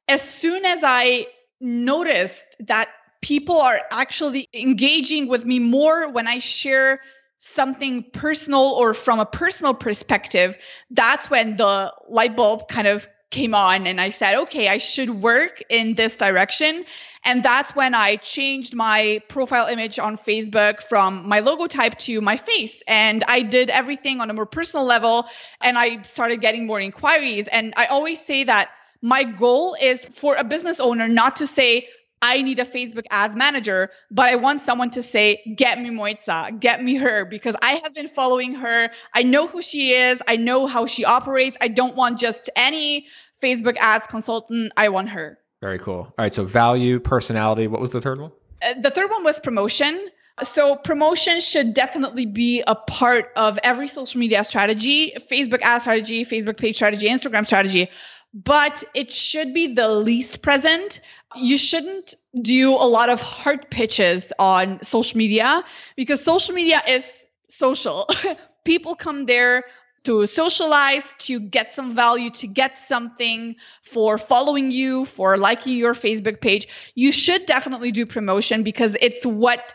As 0.07 0.21
soon 0.21 0.65
as 0.65 0.81
I 0.83 1.27
noticed 1.61 2.43
that 2.59 2.89
people 3.21 3.61
are 3.61 3.79
actually 3.91 4.49
engaging 4.53 5.27
with 5.27 5.45
me 5.45 5.59
more 5.59 6.09
when 6.09 6.27
I 6.27 6.39
share 6.39 7.01
something 7.37 8.03
personal 8.11 8.61
or 8.61 8.93
from 8.93 9.19
a 9.19 9.25
personal 9.25 9.73
perspective, 9.73 10.57
that's 10.89 11.29
when 11.29 11.55
the 11.55 11.93
light 12.09 12.35
bulb 12.35 12.67
kind 12.67 12.87
of 12.87 13.07
came 13.31 13.55
on 13.55 13.87
and 13.87 13.99
I 13.99 14.09
said, 14.09 14.35
okay, 14.41 14.67
I 14.67 14.77
should 14.77 15.09
work 15.09 15.63
in 15.69 15.95
this 15.95 16.15
direction. 16.15 16.85
And 17.23 17.43
that's 17.43 17.75
when 17.75 17.93
I 17.93 18.15
changed 18.15 18.73
my 18.73 19.21
profile 19.29 19.67
image 19.67 19.99
on 19.99 20.17
Facebook 20.17 20.81
from 20.81 21.27
my 21.27 21.39
logo 21.39 21.67
type 21.67 21.97
to 21.99 22.19
my 22.19 22.35
face. 22.35 22.81
And 22.87 23.23
I 23.27 23.43
did 23.43 23.69
everything 23.69 24.21
on 24.21 24.29
a 24.29 24.33
more 24.33 24.47
personal 24.47 24.85
level 24.85 25.27
and 25.61 25.77
I 25.77 26.01
started 26.01 26.41
getting 26.41 26.65
more 26.65 26.79
inquiries. 26.79 27.47
And 27.47 27.73
I 27.77 27.85
always 27.85 28.19
say 28.19 28.45
that 28.45 28.71
my 29.01 29.23
goal 29.23 29.75
is 29.79 30.05
for 30.05 30.35
a 30.35 30.43
business 30.43 30.79
owner 30.79 31.07
not 31.07 31.37
to 31.37 31.47
say, 31.47 31.87
I 32.23 32.43
need 32.43 32.59
a 32.59 32.65
Facebook 32.65 33.05
ads 33.09 33.35
manager, 33.35 33.89
but 34.11 34.29
I 34.29 34.35
want 34.35 34.61
someone 34.61 34.91
to 34.91 35.01
say, 35.01 35.41
get 35.57 35.81
me 35.81 35.89
Mojca, 35.89 36.59
get 36.59 36.83
me 36.83 36.95
her, 36.95 37.25
because 37.25 37.55
I 37.63 37.81
have 37.83 37.95
been 37.95 38.07
following 38.07 38.53
her. 38.55 38.91
I 39.15 39.23
know 39.23 39.47
who 39.47 39.61
she 39.63 39.93
is. 39.93 40.21
I 40.27 40.35
know 40.35 40.67
how 40.67 40.85
she 40.85 41.03
operates. 41.03 41.57
I 41.61 41.67
don't 41.67 41.95
want 41.95 42.19
just 42.19 42.49
any 42.55 43.07
Facebook 43.41 43.75
ads 43.77 44.05
consultant. 44.05 44.71
I 44.77 44.89
want 44.89 45.09
her. 45.09 45.39
Very 45.61 45.79
cool. 45.79 45.95
All 45.95 46.13
right. 46.17 46.33
So 46.33 46.43
value, 46.43 46.99
personality. 46.99 47.67
What 47.67 47.81
was 47.81 47.91
the 47.91 48.01
third 48.01 48.19
one? 48.19 48.31
Uh, 48.61 48.73
the 48.81 48.89
third 48.89 49.09
one 49.09 49.23
was 49.23 49.39
promotion. 49.39 50.07
So 50.43 50.75
promotion 50.75 51.39
should 51.41 51.73
definitely 51.73 52.25
be 52.25 52.63
a 52.65 52.73
part 52.73 53.31
of 53.35 53.59
every 53.63 53.87
social 53.87 54.19
media 54.19 54.43
strategy, 54.43 55.13
Facebook 55.29 55.61
ad 55.61 55.81
strategy, 55.81 56.25
Facebook 56.25 56.57
page 56.57 56.75
strategy, 56.75 57.07
Instagram 57.07 57.45
strategy 57.45 57.89
but 58.33 58.83
it 58.93 59.11
should 59.11 59.53
be 59.53 59.73
the 59.73 59.89
least 59.89 60.41
present. 60.41 61.01
You 61.35 61.57
shouldn't 61.57 62.15
do 62.39 62.71
a 62.71 62.87
lot 62.87 63.09
of 63.09 63.21
hard 63.21 63.69
pitches 63.69 64.31
on 64.39 64.81
social 64.83 65.17
media 65.17 65.63
because 65.95 66.23
social 66.23 66.55
media 66.55 66.81
is 66.87 67.05
social. 67.49 68.07
People 68.63 68.95
come 68.95 69.25
there 69.25 69.65
to 70.03 70.25
socialize, 70.25 71.03
to 71.19 71.39
get 71.39 71.75
some 71.75 71.95
value, 71.95 72.29
to 72.31 72.47
get 72.47 72.77
something 72.77 73.55
for 73.83 74.17
following 74.17 74.71
you, 74.71 75.05
for 75.05 75.37
liking 75.37 75.77
your 75.77 75.93
Facebook 75.93 76.41
page. 76.41 76.67
You 76.95 77.11
should 77.11 77.45
definitely 77.45 77.91
do 77.91 78.05
promotion 78.05 78.63
because 78.63 78.97
it's 78.99 79.25
what 79.25 79.73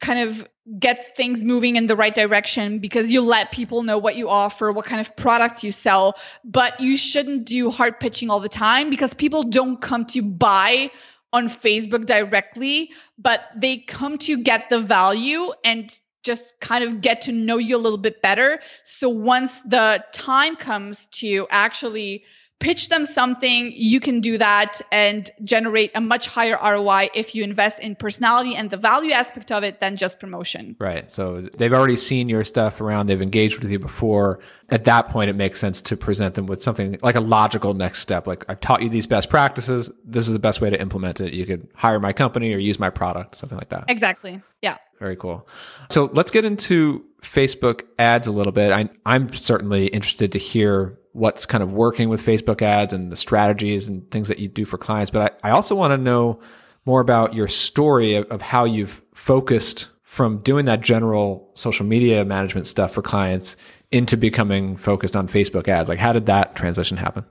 kind 0.00 0.28
of 0.28 0.48
gets 0.78 1.10
things 1.10 1.44
moving 1.44 1.76
in 1.76 1.86
the 1.86 1.96
right 1.96 2.14
direction 2.14 2.80
because 2.80 3.10
you 3.10 3.22
let 3.22 3.52
people 3.52 3.82
know 3.82 3.98
what 3.98 4.16
you 4.16 4.28
offer, 4.28 4.72
what 4.72 4.84
kind 4.84 5.00
of 5.00 5.14
products 5.16 5.62
you 5.62 5.72
sell, 5.72 6.16
but 6.44 6.80
you 6.80 6.96
shouldn't 6.96 7.44
do 7.44 7.70
hard 7.70 8.00
pitching 8.00 8.30
all 8.30 8.40
the 8.40 8.48
time 8.48 8.90
because 8.90 9.14
people 9.14 9.44
don't 9.44 9.80
come 9.80 10.04
to 10.06 10.22
buy 10.22 10.90
on 11.32 11.48
Facebook 11.48 12.06
directly, 12.06 12.90
but 13.18 13.42
they 13.56 13.78
come 13.78 14.18
to 14.18 14.42
get 14.42 14.70
the 14.70 14.80
value 14.80 15.52
and 15.64 15.98
just 16.26 16.60
kind 16.60 16.84
of 16.84 17.00
get 17.00 17.22
to 17.22 17.32
know 17.32 17.56
you 17.56 17.76
a 17.76 17.78
little 17.78 17.98
bit 17.98 18.20
better. 18.20 18.60
So 18.84 19.08
once 19.08 19.60
the 19.62 20.04
time 20.12 20.56
comes 20.56 21.06
to 21.12 21.46
actually 21.50 22.24
pitch 22.58 22.88
them 22.88 23.04
something, 23.04 23.70
you 23.74 24.00
can 24.00 24.20
do 24.20 24.38
that 24.38 24.80
and 24.90 25.30
generate 25.44 25.90
a 25.94 26.00
much 26.00 26.26
higher 26.26 26.56
ROI 26.62 27.10
if 27.14 27.34
you 27.34 27.44
invest 27.44 27.80
in 27.80 27.94
personality 27.94 28.56
and 28.56 28.70
the 28.70 28.78
value 28.78 29.12
aspect 29.12 29.52
of 29.52 29.62
it 29.62 29.80
than 29.80 29.96
just 29.96 30.18
promotion. 30.18 30.74
Right. 30.78 31.10
So 31.10 31.42
they've 31.42 31.72
already 31.72 31.96
seen 31.96 32.28
your 32.28 32.44
stuff 32.44 32.80
around, 32.80 33.08
they've 33.08 33.20
engaged 33.20 33.60
with 33.62 33.70
you 33.70 33.78
before. 33.78 34.40
At 34.70 34.84
that 34.84 35.08
point, 35.08 35.30
it 35.30 35.36
makes 35.36 35.60
sense 35.60 35.80
to 35.82 35.96
present 35.96 36.34
them 36.34 36.46
with 36.46 36.62
something 36.62 36.98
like 37.02 37.14
a 37.14 37.20
logical 37.20 37.74
next 37.74 38.00
step. 38.00 38.26
Like, 38.26 38.44
I've 38.48 38.60
taught 38.60 38.82
you 38.82 38.88
these 38.88 39.06
best 39.06 39.30
practices. 39.30 39.90
This 40.04 40.26
is 40.26 40.32
the 40.32 40.40
best 40.40 40.60
way 40.60 40.70
to 40.70 40.80
implement 40.80 41.20
it. 41.20 41.34
You 41.34 41.46
could 41.46 41.68
hire 41.74 42.00
my 42.00 42.12
company 42.12 42.52
or 42.52 42.58
use 42.58 42.80
my 42.80 42.90
product, 42.90 43.36
something 43.36 43.56
like 43.56 43.68
that. 43.68 43.84
Exactly. 43.86 44.42
Yeah. 44.62 44.76
Very 44.98 45.14
cool. 45.14 45.46
So 45.90 46.10
let's 46.14 46.32
get 46.32 46.44
into 46.44 47.04
Facebook 47.22 47.82
ads 47.98 48.26
a 48.26 48.32
little 48.32 48.52
bit. 48.52 48.72
I, 48.72 48.88
I'm 49.04 49.32
certainly 49.32 49.86
interested 49.88 50.32
to 50.32 50.38
hear 50.38 50.98
what's 51.16 51.46
kind 51.46 51.62
of 51.62 51.72
working 51.72 52.08
with 52.08 52.24
Facebook 52.24 52.60
ads 52.60 52.92
and 52.92 53.10
the 53.10 53.16
strategies 53.16 53.88
and 53.88 54.08
things 54.10 54.28
that 54.28 54.38
you 54.38 54.48
do 54.48 54.66
for 54.66 54.76
clients. 54.76 55.10
But 55.10 55.38
I, 55.42 55.48
I 55.48 55.50
also 55.52 55.74
want 55.74 55.92
to 55.92 55.98
know 55.98 56.40
more 56.84 57.00
about 57.00 57.34
your 57.34 57.48
story 57.48 58.14
of, 58.14 58.26
of, 58.26 58.42
how 58.42 58.64
you've 58.64 59.02
focused 59.14 59.88
from 60.02 60.38
doing 60.38 60.66
that 60.66 60.82
general 60.82 61.50
social 61.54 61.86
media 61.86 62.24
management 62.24 62.66
stuff 62.66 62.92
for 62.92 63.02
clients 63.02 63.56
into 63.90 64.16
becoming 64.16 64.76
focused 64.76 65.16
on 65.16 65.26
Facebook 65.26 65.68
ads. 65.68 65.88
Like, 65.88 65.98
how 65.98 66.12
did 66.12 66.26
that 66.26 66.54
transition 66.54 66.96
happen? 66.96 67.24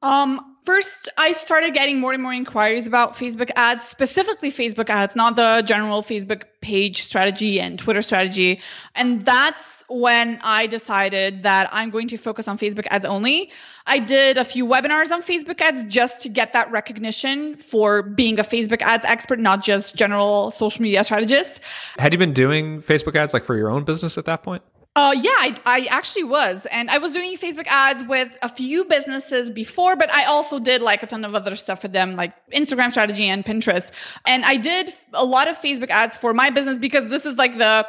Um, 0.00 0.56
first, 0.64 1.08
I 1.18 1.32
started 1.32 1.74
getting 1.74 1.98
more 1.98 2.12
and 2.12 2.22
more 2.22 2.32
inquiries 2.32 2.86
about 2.86 3.14
Facebook 3.14 3.50
ads, 3.56 3.82
specifically 3.84 4.52
Facebook 4.52 4.90
ads, 4.90 5.16
not 5.16 5.34
the 5.34 5.62
general 5.66 6.02
Facebook 6.02 6.44
page 6.60 7.02
strategy 7.02 7.60
and 7.60 7.78
Twitter 7.78 8.02
strategy. 8.02 8.60
And 8.94 9.24
that's 9.24 9.73
when 9.88 10.38
I 10.42 10.66
decided 10.66 11.42
that 11.42 11.68
I'm 11.72 11.90
going 11.90 12.08
to 12.08 12.16
focus 12.16 12.48
on 12.48 12.58
Facebook 12.58 12.86
ads 12.90 13.04
only. 13.04 13.50
I 13.86 13.98
did 13.98 14.38
a 14.38 14.44
few 14.44 14.66
webinars 14.66 15.10
on 15.10 15.22
Facebook 15.22 15.60
ads 15.60 15.84
just 15.84 16.22
to 16.22 16.28
get 16.28 16.52
that 16.54 16.70
recognition 16.70 17.56
for 17.56 18.02
being 18.02 18.38
a 18.38 18.42
Facebook 18.42 18.82
ads 18.82 19.04
expert, 19.04 19.38
not 19.38 19.62
just 19.62 19.94
general 19.94 20.50
social 20.50 20.82
media 20.82 21.04
strategist. 21.04 21.60
Had 21.98 22.12
you 22.12 22.18
been 22.18 22.32
doing 22.32 22.82
Facebook 22.82 23.14
ads 23.16 23.34
like 23.34 23.44
for 23.44 23.56
your 23.56 23.70
own 23.70 23.84
business 23.84 24.16
at 24.16 24.24
that 24.24 24.42
point? 24.42 24.62
Uh, 24.96 25.12
yeah, 25.12 25.30
I, 25.30 25.56
I 25.66 25.88
actually 25.90 26.22
was. 26.22 26.66
And 26.66 26.88
I 26.88 26.98
was 26.98 27.10
doing 27.10 27.36
Facebook 27.36 27.66
ads 27.66 28.04
with 28.04 28.28
a 28.42 28.48
few 28.48 28.84
businesses 28.84 29.50
before, 29.50 29.96
but 29.96 30.12
I 30.14 30.26
also 30.26 30.60
did 30.60 30.82
like 30.82 31.02
a 31.02 31.06
ton 31.08 31.24
of 31.24 31.34
other 31.34 31.56
stuff 31.56 31.80
for 31.80 31.88
them, 31.88 32.14
like 32.14 32.32
Instagram 32.50 32.92
strategy 32.92 33.24
and 33.24 33.44
Pinterest. 33.44 33.90
And 34.24 34.44
I 34.44 34.56
did 34.56 34.94
a 35.12 35.24
lot 35.24 35.48
of 35.48 35.58
Facebook 35.58 35.90
ads 35.90 36.16
for 36.16 36.32
my 36.32 36.50
business 36.50 36.78
because 36.78 37.10
this 37.10 37.26
is 37.26 37.36
like 37.36 37.58
the, 37.58 37.84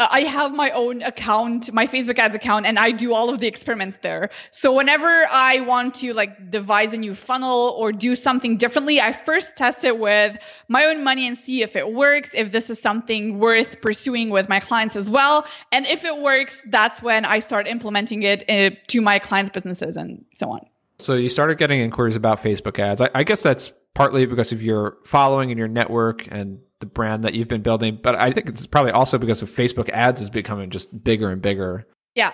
uh, 0.00 0.08
I 0.10 0.20
have 0.20 0.54
my 0.54 0.70
own 0.70 1.02
account, 1.02 1.70
my 1.74 1.86
Facebook 1.86 2.18
ads 2.18 2.34
account, 2.34 2.64
and 2.64 2.78
I 2.78 2.90
do 2.90 3.12
all 3.12 3.28
of 3.28 3.38
the 3.38 3.46
experiments 3.46 3.98
there. 4.00 4.30
So 4.50 4.72
whenever 4.72 5.06
I 5.06 5.60
want 5.60 5.96
to 5.96 6.14
like 6.14 6.50
devise 6.50 6.94
a 6.94 6.96
new 6.96 7.14
funnel 7.14 7.74
or 7.76 7.92
do 7.92 8.16
something 8.16 8.56
differently, 8.56 8.98
I 8.98 9.12
first 9.12 9.56
test 9.56 9.84
it 9.84 9.98
with 9.98 10.38
my 10.68 10.86
own 10.86 11.04
money 11.04 11.26
and 11.26 11.36
see 11.36 11.60
if 11.62 11.76
it 11.76 11.92
works, 11.92 12.30
if 12.32 12.50
this 12.50 12.70
is 12.70 12.80
something 12.80 13.38
worth 13.38 13.82
pursuing 13.82 14.30
with 14.30 14.48
my 14.48 14.58
clients 14.58 14.96
as 14.96 15.10
well. 15.10 15.44
And 15.70 15.86
if 15.86 16.06
it 16.06 16.18
works, 16.18 16.62
that's 16.66 17.02
when 17.02 17.26
I 17.26 17.40
start 17.40 17.68
implementing 17.68 18.22
it 18.22 18.48
uh, 18.48 18.74
to 18.88 19.02
my 19.02 19.18
clients' 19.18 19.50
businesses 19.50 19.98
and 19.98 20.24
so 20.34 20.50
on. 20.50 20.60
So 20.98 21.12
you 21.14 21.28
started 21.28 21.58
getting 21.58 21.80
inquiries 21.80 22.16
about 22.16 22.42
Facebook 22.42 22.78
ads. 22.78 23.02
I, 23.02 23.10
I 23.14 23.22
guess 23.24 23.42
that's 23.42 23.70
partly 23.94 24.26
because 24.26 24.52
of 24.52 24.62
your 24.62 24.98
following 25.04 25.50
and 25.50 25.58
your 25.58 25.68
network 25.68 26.26
and 26.28 26.60
the 26.80 26.86
brand 26.86 27.24
that 27.24 27.34
you've 27.34 27.48
been 27.48 27.62
building, 27.62 27.98
but 28.02 28.14
I 28.14 28.32
think 28.32 28.48
it's 28.48 28.66
probably 28.66 28.92
also 28.92 29.18
because 29.18 29.42
of 29.42 29.50
Facebook 29.50 29.90
ads 29.90 30.20
is 30.20 30.30
becoming 30.30 30.70
just 30.70 31.04
bigger 31.04 31.30
and 31.30 31.42
bigger. 31.42 31.86
Yeah. 32.14 32.30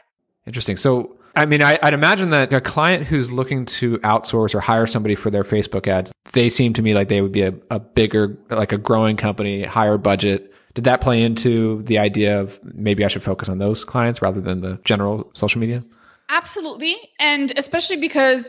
Interesting. 0.46 0.76
So, 0.76 1.16
I 1.34 1.46
mean, 1.46 1.62
I, 1.62 1.78
would 1.82 1.94
imagine 1.94 2.30
that 2.30 2.52
a 2.52 2.60
client 2.60 3.04
who's 3.04 3.32
looking 3.32 3.66
to 3.66 3.98
outsource 3.98 4.54
or 4.54 4.60
hire 4.60 4.86
somebody 4.86 5.16
for 5.16 5.30
their 5.30 5.42
Facebook 5.42 5.88
ads, 5.88 6.12
they 6.32 6.48
seem 6.48 6.72
to 6.74 6.82
me 6.82 6.94
like 6.94 7.08
they 7.08 7.20
would 7.20 7.32
be 7.32 7.42
a, 7.42 7.54
a 7.70 7.80
bigger, 7.80 8.38
like 8.48 8.72
a 8.72 8.78
growing 8.78 9.16
company, 9.16 9.64
higher 9.64 9.98
budget 9.98 10.52
did 10.76 10.84
that 10.84 11.00
play 11.00 11.22
into 11.22 11.82
the 11.84 11.98
idea 11.98 12.38
of 12.38 12.60
maybe 12.62 13.02
I 13.02 13.08
should 13.08 13.22
focus 13.22 13.48
on 13.48 13.56
those 13.56 13.82
clients 13.82 14.20
rather 14.20 14.42
than 14.42 14.60
the 14.60 14.78
general 14.84 15.30
social 15.32 15.58
media? 15.58 15.82
Absolutely. 16.28 16.96
And 17.18 17.50
especially 17.56 17.96
because 17.96 18.46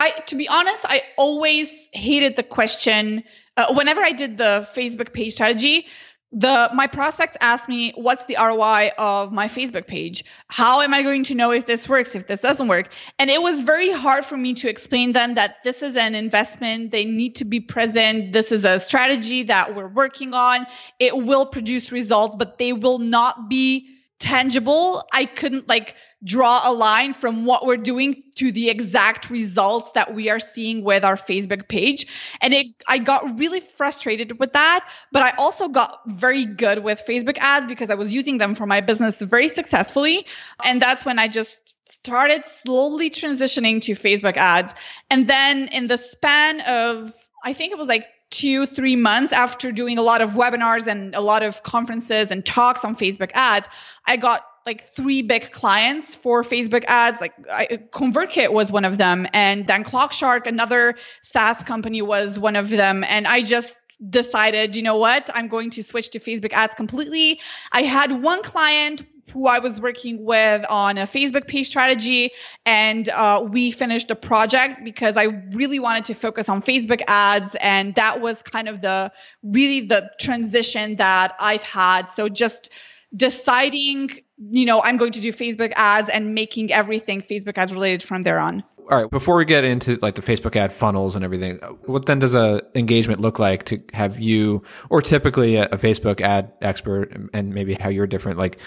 I, 0.00 0.10
to 0.28 0.36
be 0.36 0.48
honest, 0.48 0.82
I 0.84 1.02
always 1.18 1.70
hated 1.92 2.34
the 2.34 2.42
question. 2.42 3.22
Uh, 3.56 3.74
whenever 3.74 4.00
I 4.02 4.12
did 4.12 4.38
the 4.38 4.66
Facebook 4.74 5.12
page 5.12 5.34
strategy, 5.34 5.86
the 6.32 6.70
my 6.72 6.86
prospects 6.86 7.36
asked 7.40 7.68
me 7.68 7.92
what's 7.96 8.24
the 8.26 8.36
ROI 8.38 8.92
of 8.96 9.32
my 9.32 9.48
Facebook 9.48 9.86
page? 9.86 10.24
How 10.46 10.80
am 10.80 10.94
I 10.94 11.02
going 11.02 11.24
to 11.24 11.34
know 11.34 11.50
if 11.50 11.66
this 11.66 11.88
works, 11.88 12.14
if 12.14 12.28
this 12.28 12.40
doesn't 12.40 12.68
work? 12.68 12.92
And 13.18 13.28
it 13.28 13.42
was 13.42 13.60
very 13.60 13.90
hard 13.90 14.24
for 14.24 14.36
me 14.36 14.54
to 14.54 14.70
explain 14.70 15.12
them 15.12 15.34
that 15.34 15.56
this 15.64 15.82
is 15.82 15.96
an 15.96 16.14
investment, 16.14 16.92
they 16.92 17.04
need 17.04 17.36
to 17.36 17.44
be 17.44 17.60
present, 17.60 18.32
this 18.32 18.52
is 18.52 18.64
a 18.64 18.78
strategy 18.78 19.44
that 19.44 19.74
we're 19.74 19.88
working 19.88 20.32
on. 20.32 20.66
It 21.00 21.16
will 21.16 21.46
produce 21.46 21.90
results, 21.90 22.36
but 22.38 22.58
they 22.58 22.72
will 22.72 23.00
not 23.00 23.50
be 23.50 23.88
tangible. 24.20 25.02
I 25.12 25.24
couldn't 25.24 25.68
like 25.68 25.96
draw 26.22 26.70
a 26.70 26.72
line 26.72 27.12
from 27.12 27.46
what 27.46 27.64
we're 27.64 27.76
doing 27.76 28.22
to 28.34 28.52
the 28.52 28.68
exact 28.68 29.30
results 29.30 29.92
that 29.92 30.14
we 30.14 30.28
are 30.28 30.40
seeing 30.40 30.84
with 30.84 31.04
our 31.04 31.16
Facebook 31.16 31.68
page. 31.68 32.06
And 32.40 32.52
it, 32.52 32.66
I 32.88 32.98
got 32.98 33.38
really 33.38 33.60
frustrated 33.60 34.38
with 34.38 34.52
that, 34.52 34.86
but 35.12 35.22
I 35.22 35.30
also 35.38 35.68
got 35.68 36.00
very 36.06 36.44
good 36.44 36.82
with 36.84 37.02
Facebook 37.08 37.38
ads 37.38 37.66
because 37.66 37.90
I 37.90 37.94
was 37.94 38.12
using 38.12 38.38
them 38.38 38.54
for 38.54 38.66
my 38.66 38.80
business 38.80 39.20
very 39.20 39.48
successfully. 39.48 40.26
And 40.64 40.80
that's 40.80 41.04
when 41.04 41.18
I 41.18 41.28
just 41.28 41.56
started 41.88 42.44
slowly 42.46 43.10
transitioning 43.10 43.82
to 43.82 43.92
Facebook 43.92 44.36
ads. 44.36 44.74
And 45.10 45.26
then 45.26 45.68
in 45.68 45.86
the 45.86 45.98
span 45.98 46.60
of, 46.60 47.12
I 47.44 47.52
think 47.52 47.72
it 47.72 47.78
was 47.78 47.88
like 47.88 48.06
two, 48.30 48.64
three 48.66 48.96
months 48.96 49.32
after 49.32 49.72
doing 49.72 49.98
a 49.98 50.02
lot 50.02 50.20
of 50.20 50.30
webinars 50.30 50.86
and 50.86 51.14
a 51.14 51.20
lot 51.20 51.42
of 51.42 51.62
conferences 51.62 52.30
and 52.30 52.46
talks 52.46 52.84
on 52.84 52.94
Facebook 52.94 53.30
ads, 53.34 53.66
I 54.06 54.16
got 54.16 54.44
like 54.66 54.82
three 54.82 55.22
big 55.22 55.52
clients 55.52 56.14
for 56.14 56.42
Facebook 56.42 56.84
ads. 56.86 57.20
Like 57.20 57.34
I, 57.50 57.80
ConvertKit 57.90 58.52
was 58.52 58.70
one 58.70 58.84
of 58.84 58.98
them, 58.98 59.26
and 59.32 59.66
then 59.66 59.84
ClockShark, 59.84 60.46
another 60.46 60.96
SaaS 61.22 61.62
company, 61.62 62.02
was 62.02 62.38
one 62.38 62.56
of 62.56 62.70
them. 62.70 63.04
And 63.04 63.26
I 63.26 63.42
just 63.42 63.74
decided, 64.08 64.74
you 64.74 64.82
know 64.82 64.96
what, 64.96 65.28
I'm 65.34 65.48
going 65.48 65.70
to 65.70 65.82
switch 65.82 66.10
to 66.10 66.20
Facebook 66.20 66.52
ads 66.52 66.74
completely. 66.74 67.40
I 67.72 67.82
had 67.82 68.22
one 68.22 68.42
client 68.42 69.02
who 69.30 69.46
I 69.46 69.60
was 69.60 69.80
working 69.80 70.24
with 70.24 70.64
on 70.68 70.98
a 70.98 71.06
Facebook 71.06 71.46
page 71.46 71.68
strategy, 71.68 72.30
and 72.66 73.08
uh, 73.08 73.46
we 73.48 73.70
finished 73.70 74.08
the 74.08 74.16
project 74.16 74.84
because 74.84 75.16
I 75.16 75.24
really 75.52 75.78
wanted 75.78 76.06
to 76.06 76.14
focus 76.14 76.48
on 76.48 76.62
Facebook 76.62 77.00
ads, 77.06 77.54
and 77.60 77.94
that 77.94 78.20
was 78.20 78.42
kind 78.42 78.68
of 78.68 78.80
the 78.80 79.12
really 79.42 79.82
the 79.82 80.10
transition 80.18 80.96
that 80.96 81.34
I've 81.38 81.62
had. 81.62 82.10
So 82.10 82.28
just 82.28 82.70
deciding, 83.14 84.10
you 84.38 84.66
know, 84.66 84.80
I'm 84.82 84.96
going 84.96 85.12
to 85.12 85.20
do 85.20 85.32
Facebook 85.32 85.72
ads 85.76 86.08
and 86.08 86.34
making 86.34 86.72
everything 86.72 87.22
Facebook 87.22 87.58
ads 87.58 87.72
related 87.72 88.02
from 88.02 88.22
there 88.22 88.38
on. 88.38 88.64
All 88.90 89.02
right, 89.02 89.10
before 89.10 89.36
we 89.36 89.44
get 89.44 89.64
into 89.64 89.98
like 90.02 90.16
the 90.16 90.22
Facebook 90.22 90.56
ad 90.56 90.72
funnels 90.72 91.14
and 91.14 91.24
everything, 91.24 91.58
what 91.86 92.06
then 92.06 92.18
does 92.18 92.34
a 92.34 92.62
engagement 92.74 93.20
look 93.20 93.38
like 93.38 93.64
to 93.66 93.80
have 93.92 94.18
you 94.18 94.64
or 94.88 95.00
typically 95.00 95.56
a, 95.56 95.66
a 95.66 95.78
Facebook 95.78 96.20
ad 96.20 96.52
expert 96.60 97.12
and 97.32 97.54
maybe 97.54 97.74
how 97.74 97.88
you're 97.88 98.08
different? 98.08 98.38
Like 98.38 98.58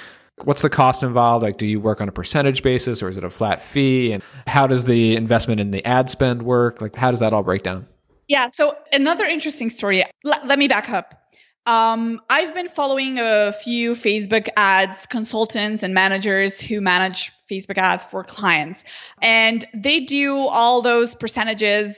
what's 0.43 0.61
the 0.61 0.69
cost 0.69 1.03
involved? 1.03 1.43
Like 1.43 1.57
do 1.57 1.65
you 1.65 1.79
work 1.79 1.99
on 1.99 2.07
a 2.07 2.11
percentage 2.11 2.63
basis 2.63 3.01
or 3.03 3.09
is 3.09 3.17
it 3.17 3.23
a 3.23 3.29
flat 3.29 3.61
fee? 3.61 4.13
And 4.13 4.23
how 4.47 4.67
does 4.67 4.85
the 4.85 5.15
investment 5.15 5.59
in 5.59 5.71
the 5.71 5.85
ad 5.85 6.09
spend 6.09 6.43
work? 6.43 6.81
Like 6.81 6.95
how 6.95 7.11
does 7.11 7.19
that 7.19 7.33
all 7.33 7.43
break 7.43 7.63
down? 7.63 7.87
Yeah 8.27 8.47
so 8.47 8.75
another 8.91 9.25
interesting 9.25 9.69
story. 9.69 10.03
L- 10.03 10.39
let 10.45 10.57
me 10.57 10.67
back 10.67 10.89
up 10.89 11.22
um, 11.65 12.21
I've 12.29 12.53
been 12.53 12.67
following 12.67 13.19
a 13.19 13.53
few 13.53 13.93
Facebook 13.93 14.49
ads 14.57 15.05
consultants 15.05 15.81
and 15.81 15.93
managers 15.93 16.59
who 16.59 16.81
manage 16.81 17.31
Facebook 17.49 17.77
ads 17.77 18.03
for 18.03 18.23
clients. 18.23 18.83
And 19.21 19.63
they 19.73 20.01
do 20.01 20.35
all 20.37 20.81
those 20.81 21.15
percentages. 21.15 21.95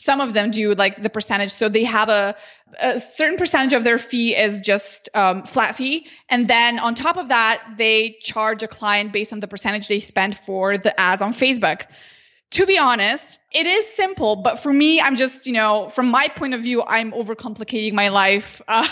Some 0.00 0.20
of 0.20 0.34
them 0.34 0.50
do 0.50 0.74
like 0.74 1.00
the 1.00 1.10
percentage. 1.10 1.52
So 1.52 1.68
they 1.68 1.84
have 1.84 2.08
a, 2.08 2.34
a 2.80 2.98
certain 2.98 3.36
percentage 3.36 3.72
of 3.72 3.84
their 3.84 3.98
fee 3.98 4.34
is 4.34 4.60
just 4.60 5.08
um, 5.14 5.44
flat 5.44 5.76
fee. 5.76 6.08
And 6.28 6.48
then 6.48 6.80
on 6.80 6.96
top 6.96 7.16
of 7.16 7.28
that, 7.28 7.62
they 7.76 8.16
charge 8.20 8.64
a 8.64 8.68
client 8.68 9.12
based 9.12 9.32
on 9.32 9.38
the 9.38 9.48
percentage 9.48 9.86
they 9.86 10.00
spend 10.00 10.36
for 10.36 10.76
the 10.76 10.98
ads 11.00 11.22
on 11.22 11.34
Facebook 11.34 11.86
to 12.50 12.66
be 12.66 12.78
honest, 12.78 13.40
it 13.52 13.66
is 13.66 13.86
simple, 13.94 14.36
but 14.36 14.60
for 14.60 14.72
me, 14.72 15.00
I'm 15.00 15.16
just, 15.16 15.46
you 15.46 15.52
know, 15.52 15.88
from 15.88 16.10
my 16.10 16.28
point 16.28 16.54
of 16.54 16.62
view, 16.62 16.82
I'm 16.86 17.12
overcomplicating 17.12 17.92
my 17.92 18.08
life. 18.08 18.60
Uh, 18.68 18.88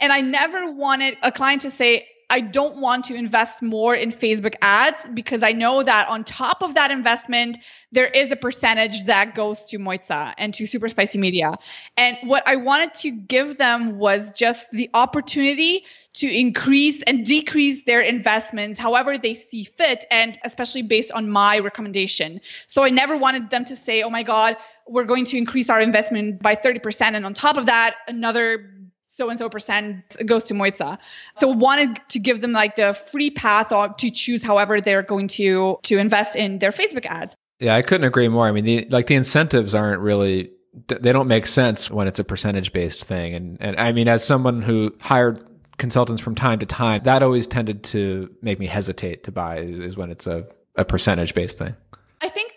and 0.00 0.12
I 0.12 0.20
never 0.20 0.70
wanted 0.70 1.16
a 1.22 1.32
client 1.32 1.62
to 1.62 1.70
say, 1.70 2.06
I 2.30 2.40
don't 2.40 2.76
want 2.80 3.06
to 3.06 3.14
invest 3.14 3.62
more 3.62 3.94
in 3.94 4.12
Facebook 4.12 4.54
ads 4.60 5.08
because 5.14 5.42
I 5.42 5.52
know 5.52 5.82
that 5.82 6.08
on 6.08 6.24
top 6.24 6.62
of 6.62 6.74
that 6.74 6.90
investment, 6.90 7.58
there 7.90 8.06
is 8.06 8.30
a 8.30 8.36
percentage 8.36 9.06
that 9.06 9.34
goes 9.34 9.64
to 9.64 9.78
Mojca 9.78 10.34
and 10.36 10.52
to 10.54 10.66
Super 10.66 10.90
Spicy 10.90 11.18
Media. 11.18 11.54
And 11.96 12.18
what 12.24 12.46
I 12.46 12.56
wanted 12.56 12.92
to 12.94 13.10
give 13.10 13.56
them 13.56 13.98
was 13.98 14.32
just 14.32 14.70
the 14.72 14.90
opportunity 14.92 15.84
to 16.14 16.30
increase 16.30 17.02
and 17.02 17.24
decrease 17.24 17.84
their 17.84 18.02
investments 18.02 18.78
however 18.78 19.16
they 19.16 19.34
see 19.34 19.64
fit, 19.64 20.04
and 20.10 20.38
especially 20.44 20.82
based 20.82 21.12
on 21.12 21.30
my 21.30 21.60
recommendation. 21.60 22.42
So 22.66 22.84
I 22.84 22.90
never 22.90 23.16
wanted 23.16 23.48
them 23.48 23.64
to 23.66 23.76
say, 23.76 24.02
oh 24.02 24.10
my 24.10 24.22
God, 24.22 24.56
we're 24.86 25.04
going 25.04 25.24
to 25.26 25.38
increase 25.38 25.70
our 25.70 25.80
investment 25.80 26.42
by 26.42 26.56
30%. 26.56 27.00
And 27.00 27.24
on 27.24 27.32
top 27.32 27.56
of 27.56 27.66
that, 27.66 27.96
another 28.06 28.70
so 29.18 29.28
and 29.28 29.38
so 29.38 29.48
percent 29.48 30.04
goes 30.24 30.44
to 30.44 30.54
Mojca. 30.54 30.96
So 31.36 31.48
wanted 31.48 32.00
to 32.10 32.20
give 32.20 32.40
them 32.40 32.52
like 32.52 32.76
the 32.76 32.94
free 32.94 33.30
path 33.30 33.68
to 33.96 34.10
choose 34.10 34.42
however 34.42 34.80
they're 34.80 35.02
going 35.02 35.26
to 35.28 35.78
to 35.82 35.98
invest 35.98 36.36
in 36.36 36.60
their 36.60 36.70
Facebook 36.70 37.04
ads. 37.04 37.34
Yeah, 37.58 37.74
I 37.74 37.82
couldn't 37.82 38.06
agree 38.06 38.28
more. 38.28 38.46
I 38.46 38.52
mean, 38.52 38.64
the, 38.64 38.86
like 38.90 39.08
the 39.08 39.16
incentives 39.16 39.74
aren't 39.74 40.00
really 40.00 40.52
they 40.86 41.12
don't 41.12 41.26
make 41.26 41.46
sense 41.46 41.90
when 41.90 42.06
it's 42.06 42.20
a 42.20 42.24
percentage 42.24 42.72
based 42.72 43.04
thing. 43.04 43.34
And 43.34 43.58
and 43.60 43.78
I 43.78 43.90
mean, 43.90 44.06
as 44.06 44.24
someone 44.24 44.62
who 44.62 44.94
hired 45.00 45.44
consultants 45.78 46.22
from 46.22 46.36
time 46.36 46.60
to 46.60 46.66
time, 46.66 47.02
that 47.04 47.22
always 47.24 47.48
tended 47.48 47.82
to 47.84 48.30
make 48.40 48.60
me 48.60 48.66
hesitate 48.68 49.24
to 49.24 49.32
buy 49.32 49.58
is, 49.58 49.80
is 49.80 49.96
when 49.96 50.10
it's 50.10 50.28
a, 50.28 50.46
a 50.76 50.84
percentage 50.84 51.34
based 51.34 51.58
thing. 51.58 51.74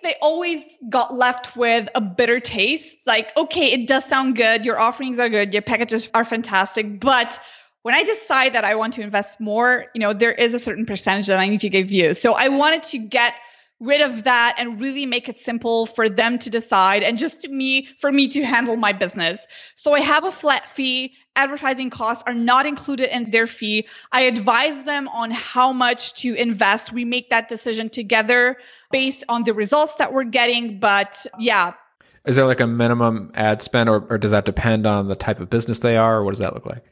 They 0.03 0.15
always 0.21 0.61
got 0.89 1.15
left 1.15 1.55
with 1.55 1.89
a 1.95 2.01
bitter 2.01 2.39
taste. 2.39 2.93
It's 2.93 3.07
like, 3.07 3.35
okay, 3.35 3.71
it 3.71 3.87
does 3.87 4.05
sound 4.05 4.35
good. 4.35 4.65
Your 4.65 4.79
offerings 4.79 5.19
are 5.19 5.29
good. 5.29 5.53
Your 5.53 5.61
packages 5.61 6.09
are 6.13 6.25
fantastic. 6.25 6.99
But 6.99 7.39
when 7.83 7.95
I 7.95 8.03
decide 8.03 8.53
that 8.53 8.63
I 8.63 8.75
want 8.75 8.93
to 8.93 9.01
invest 9.01 9.39
more, 9.39 9.85
you 9.93 10.01
know, 10.01 10.13
there 10.13 10.31
is 10.31 10.53
a 10.53 10.59
certain 10.59 10.85
percentage 10.85 11.27
that 11.27 11.39
I 11.39 11.47
need 11.47 11.61
to 11.61 11.69
give 11.69 11.91
you. 11.91 12.13
So 12.13 12.33
I 12.33 12.49
wanted 12.49 12.83
to 12.83 12.99
get 12.99 13.33
rid 13.79 14.01
of 14.01 14.25
that 14.25 14.57
and 14.59 14.79
really 14.79 15.07
make 15.07 15.27
it 15.27 15.39
simple 15.39 15.87
for 15.87 16.07
them 16.07 16.37
to 16.37 16.51
decide 16.51 17.01
and 17.01 17.17
just 17.17 17.49
me 17.49 17.87
for 17.99 18.11
me 18.11 18.27
to 18.27 18.43
handle 18.43 18.77
my 18.77 18.93
business. 18.93 19.45
So 19.75 19.93
I 19.93 20.01
have 20.01 20.23
a 20.23 20.31
flat 20.31 20.67
fee. 20.67 21.15
Advertising 21.35 21.89
costs 21.89 22.23
are 22.27 22.33
not 22.33 22.65
included 22.65 23.15
in 23.15 23.31
their 23.31 23.47
fee. 23.47 23.87
I 24.11 24.21
advise 24.21 24.85
them 24.85 25.07
on 25.07 25.31
how 25.31 25.71
much 25.71 26.13
to 26.21 26.33
invest. 26.33 26.91
We 26.91 27.05
make 27.05 27.29
that 27.29 27.47
decision 27.47 27.89
together 27.89 28.57
based 28.91 29.23
on 29.29 29.43
the 29.43 29.53
results 29.53 29.95
that 29.95 30.11
we're 30.13 30.25
getting, 30.25 30.79
but 30.79 31.25
yeah. 31.39 31.73
Is 32.25 32.35
there 32.35 32.45
like 32.45 32.59
a 32.59 32.67
minimum 32.67 33.31
ad 33.33 33.61
spend 33.61 33.89
or, 33.89 34.05
or 34.09 34.17
does 34.17 34.31
that 34.31 34.45
depend 34.45 34.85
on 34.85 35.07
the 35.07 35.15
type 35.15 35.39
of 35.39 35.49
business 35.49 35.79
they 35.79 35.97
are 35.97 36.17
or 36.17 36.23
what 36.23 36.31
does 36.31 36.39
that 36.39 36.53
look 36.53 36.65
like? 36.65 36.83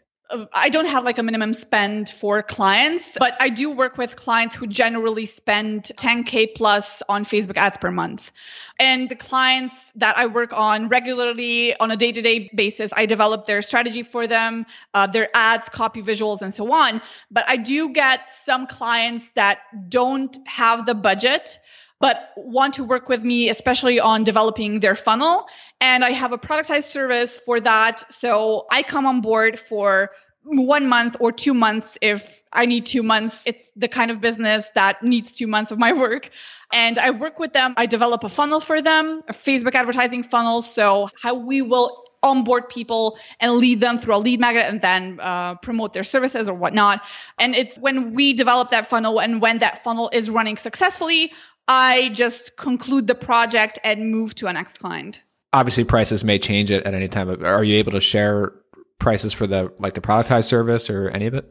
I 0.54 0.70
don't 0.70 0.86
have 0.86 1.06
like 1.06 1.18
a 1.18 1.24
minimum 1.24 1.56
spend 1.56 2.08
for 2.10 2.44
clients, 2.44 3.18
but 3.20 3.36
I 3.40 3.50
do 3.50 3.72
work 3.72 3.98
with 3.98 4.16
clients 4.16 4.54
who 4.54 4.68
generally 4.68 5.26
spend 5.26 5.84
10K 5.96 6.56
plus 6.56 7.02
on 7.10 7.26
Facebook 7.26 7.58
ads 7.58 7.78
per 7.78 7.90
month. 7.90 8.32
And 8.80 9.10
the 9.10 9.16
clients 9.16 9.74
that 9.96 10.18
I 10.18 10.28
work 10.28 10.54
on 10.54 10.88
regularly 10.88 11.76
on 11.80 11.90
a 11.90 11.98
day 11.98 12.12
to 12.12 12.22
day 12.22 12.50
basis, 12.54 12.92
I 12.96 13.08
develop 13.08 13.46
their 13.46 13.64
strategy 13.64 14.04
for 14.04 14.28
them, 14.28 14.68
uh, 14.94 15.08
their 15.08 15.30
ads, 15.34 15.68
copy, 15.70 16.04
visuals, 16.04 16.42
and 16.42 16.54
so 16.54 16.72
on. 16.72 17.02
But 17.32 17.50
I 17.50 17.58
do 17.58 17.90
get 17.90 18.32
some 18.32 18.68
clients 18.68 19.30
that 19.32 19.60
don't 19.90 20.38
have 20.46 20.86
the 20.86 20.94
budget 20.94 21.60
but 22.00 22.32
want 22.38 22.76
to 22.76 22.84
work 22.84 23.10
with 23.10 23.24
me, 23.24 23.50
especially 23.50 24.00
on 24.00 24.24
developing 24.24 24.80
their 24.80 24.96
funnel. 24.96 25.46
And 25.82 26.04
I 26.04 26.12
have 26.12 26.32
a 26.32 26.38
productized 26.38 26.92
service 26.92 27.38
for 27.38 27.60
that. 27.60 28.12
So 28.12 28.66
I 28.72 28.84
come 28.84 29.06
on 29.06 29.22
board 29.22 29.60
for 29.60 30.12
one 30.44 30.88
month 30.88 31.18
or 31.20 31.32
two 31.32 31.54
months 31.54 31.98
if 32.02 32.42
I 32.52 32.66
need 32.66 32.86
two 32.86 33.04
months. 33.04 33.42
It's 33.46 33.70
the 33.76 33.88
kind 33.88 34.10
of 34.12 34.22
business 34.22 34.66
that 34.76 35.04
needs 35.04 35.36
two 35.36 35.48
months 35.48 35.72
of 35.72 35.78
my 35.78 35.94
work. 35.94 36.30
And 36.74 36.98
I 36.98 37.12
work 37.12 37.40
with 37.40 37.54
them. 37.54 37.74
I 37.78 37.86
develop 37.86 38.24
a 38.24 38.30
funnel 38.30 38.60
for 38.60 38.82
them, 38.82 39.22
a 39.28 39.34
Facebook 39.34 39.76
advertising 39.76 40.24
funnel. 40.24 40.62
So 40.62 41.10
how 41.22 41.36
we 41.36 41.62
will 41.62 42.06
onboard 42.22 42.70
people 42.70 43.18
and 43.40 43.54
lead 43.54 43.80
them 43.80 43.98
through 43.98 44.16
a 44.16 44.18
lead 44.18 44.40
magnet 44.40 44.66
and 44.68 44.82
then 44.82 45.20
uh, 45.22 45.56
promote 45.56 45.94
their 45.94 46.04
services 46.04 46.50
or 46.50 46.54
whatnot. 46.54 47.02
And 47.38 47.56
it's 47.56 47.78
when 47.78 48.14
we 48.14 48.34
develop 48.34 48.72
that 48.72 48.90
funnel 48.90 49.22
and 49.22 49.42
when 49.42 49.60
that 49.60 49.84
funnel 49.84 50.10
is 50.12 50.30
running 50.30 50.58
successfully, 50.58 51.32
I 51.70 52.10
just 52.10 52.58
conclude 52.58 53.06
the 53.06 53.16
project 53.16 53.78
and 53.84 54.12
move 54.12 54.34
to 54.36 54.48
a 54.48 54.54
next 54.54 54.80
client. 54.80 55.24
Obviously, 55.54 55.84
prices 55.84 56.24
may 56.24 56.40
change 56.40 56.72
it 56.72 56.84
at 56.86 56.94
any 56.96 57.08
time. 57.08 57.46
Are 57.46 57.64
you 57.64 57.78
able 57.78 57.92
to 57.94 58.02
share 58.02 58.54
prices 58.98 59.34
for 59.34 59.48
the 59.48 59.72
like 59.78 59.94
the 59.94 60.02
productized 60.02 60.46
service 60.46 60.90
or 60.90 61.10
any 61.10 61.28
of 61.28 61.36
it? 61.36 61.50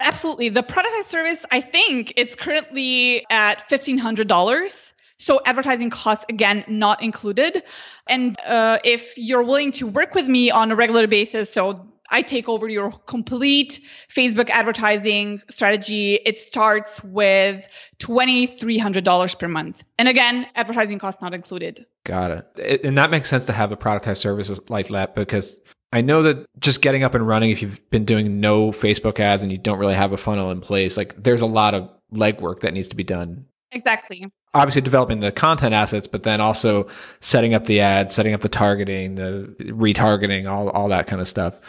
Absolutely. 0.00 0.48
The 0.48 0.62
productized 0.62 1.04
service, 1.04 1.44
I 1.52 1.60
think 1.60 2.12
it's 2.16 2.36
currently 2.36 3.26
at 3.28 3.68
fifteen 3.68 3.98
hundred 3.98 4.28
dollars. 4.28 4.94
So 5.18 5.40
advertising 5.44 5.90
costs 5.90 6.26
again 6.28 6.64
not 6.68 7.02
included. 7.02 7.62
And 8.06 8.36
uh, 8.46 8.78
if 8.84 9.16
you're 9.16 9.42
willing 9.42 9.72
to 9.72 9.86
work 9.86 10.14
with 10.14 10.28
me 10.28 10.50
on 10.50 10.70
a 10.70 10.76
regular 10.76 11.06
basis, 11.06 11.52
so 11.52 11.88
I 12.10 12.22
take 12.22 12.48
over 12.48 12.68
your 12.68 12.92
complete 13.06 13.80
Facebook 14.08 14.50
advertising 14.50 15.42
strategy. 15.50 16.14
It 16.14 16.38
starts 16.38 17.02
with 17.02 17.66
$2,300 17.98 19.38
per 19.38 19.48
month. 19.48 19.84
And 19.98 20.08
again, 20.08 20.46
advertising 20.54 20.98
costs 20.98 21.20
not 21.20 21.34
included. 21.34 21.86
Got 22.04 22.30
it. 22.30 22.84
And 22.84 22.98
that 22.98 23.10
makes 23.10 23.28
sense 23.28 23.46
to 23.46 23.52
have 23.52 23.72
a 23.72 23.76
productized 23.76 24.18
service 24.18 24.50
like 24.68 24.88
that 24.88 25.14
because 25.14 25.60
I 25.92 26.00
know 26.00 26.22
that 26.22 26.46
just 26.58 26.82
getting 26.82 27.04
up 27.04 27.14
and 27.14 27.26
running, 27.26 27.50
if 27.50 27.62
you've 27.62 27.80
been 27.90 28.04
doing 28.04 28.40
no 28.40 28.70
Facebook 28.72 29.20
ads 29.20 29.42
and 29.42 29.50
you 29.50 29.58
don't 29.58 29.78
really 29.78 29.94
have 29.94 30.12
a 30.12 30.16
funnel 30.16 30.50
in 30.50 30.60
place, 30.60 30.96
like 30.96 31.22
there's 31.22 31.42
a 31.42 31.46
lot 31.46 31.74
of 31.74 31.88
legwork 32.12 32.60
that 32.60 32.74
needs 32.74 32.88
to 32.88 32.96
be 32.96 33.04
done. 33.04 33.46
Exactly. 33.72 34.30
Obviously, 34.54 34.80
developing 34.80 35.20
the 35.20 35.32
content 35.32 35.74
assets, 35.74 36.06
but 36.06 36.22
then 36.22 36.40
also 36.40 36.88
setting 37.20 37.54
up 37.54 37.64
the 37.64 37.80
ads, 37.80 38.14
setting 38.14 38.32
up 38.32 38.40
the 38.40 38.48
targeting, 38.48 39.16
the 39.16 39.54
retargeting, 39.60 40.48
all, 40.48 40.70
all 40.70 40.88
that 40.88 41.06
kind 41.06 41.20
of 41.20 41.28
stuff. 41.28 41.60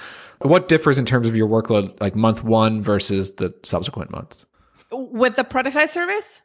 What 0.42 0.68
differs 0.68 0.98
in 0.98 1.06
terms 1.06 1.28
of 1.28 1.36
your 1.36 1.48
workload, 1.48 2.00
like 2.00 2.16
month 2.16 2.44
one 2.44 2.82
versus 2.82 3.36
the 3.36 3.54
subsequent 3.64 4.12
months? 4.12 4.46
With 4.92 5.36
the 5.36 5.44
productized 5.44 5.90
service? 5.90 6.42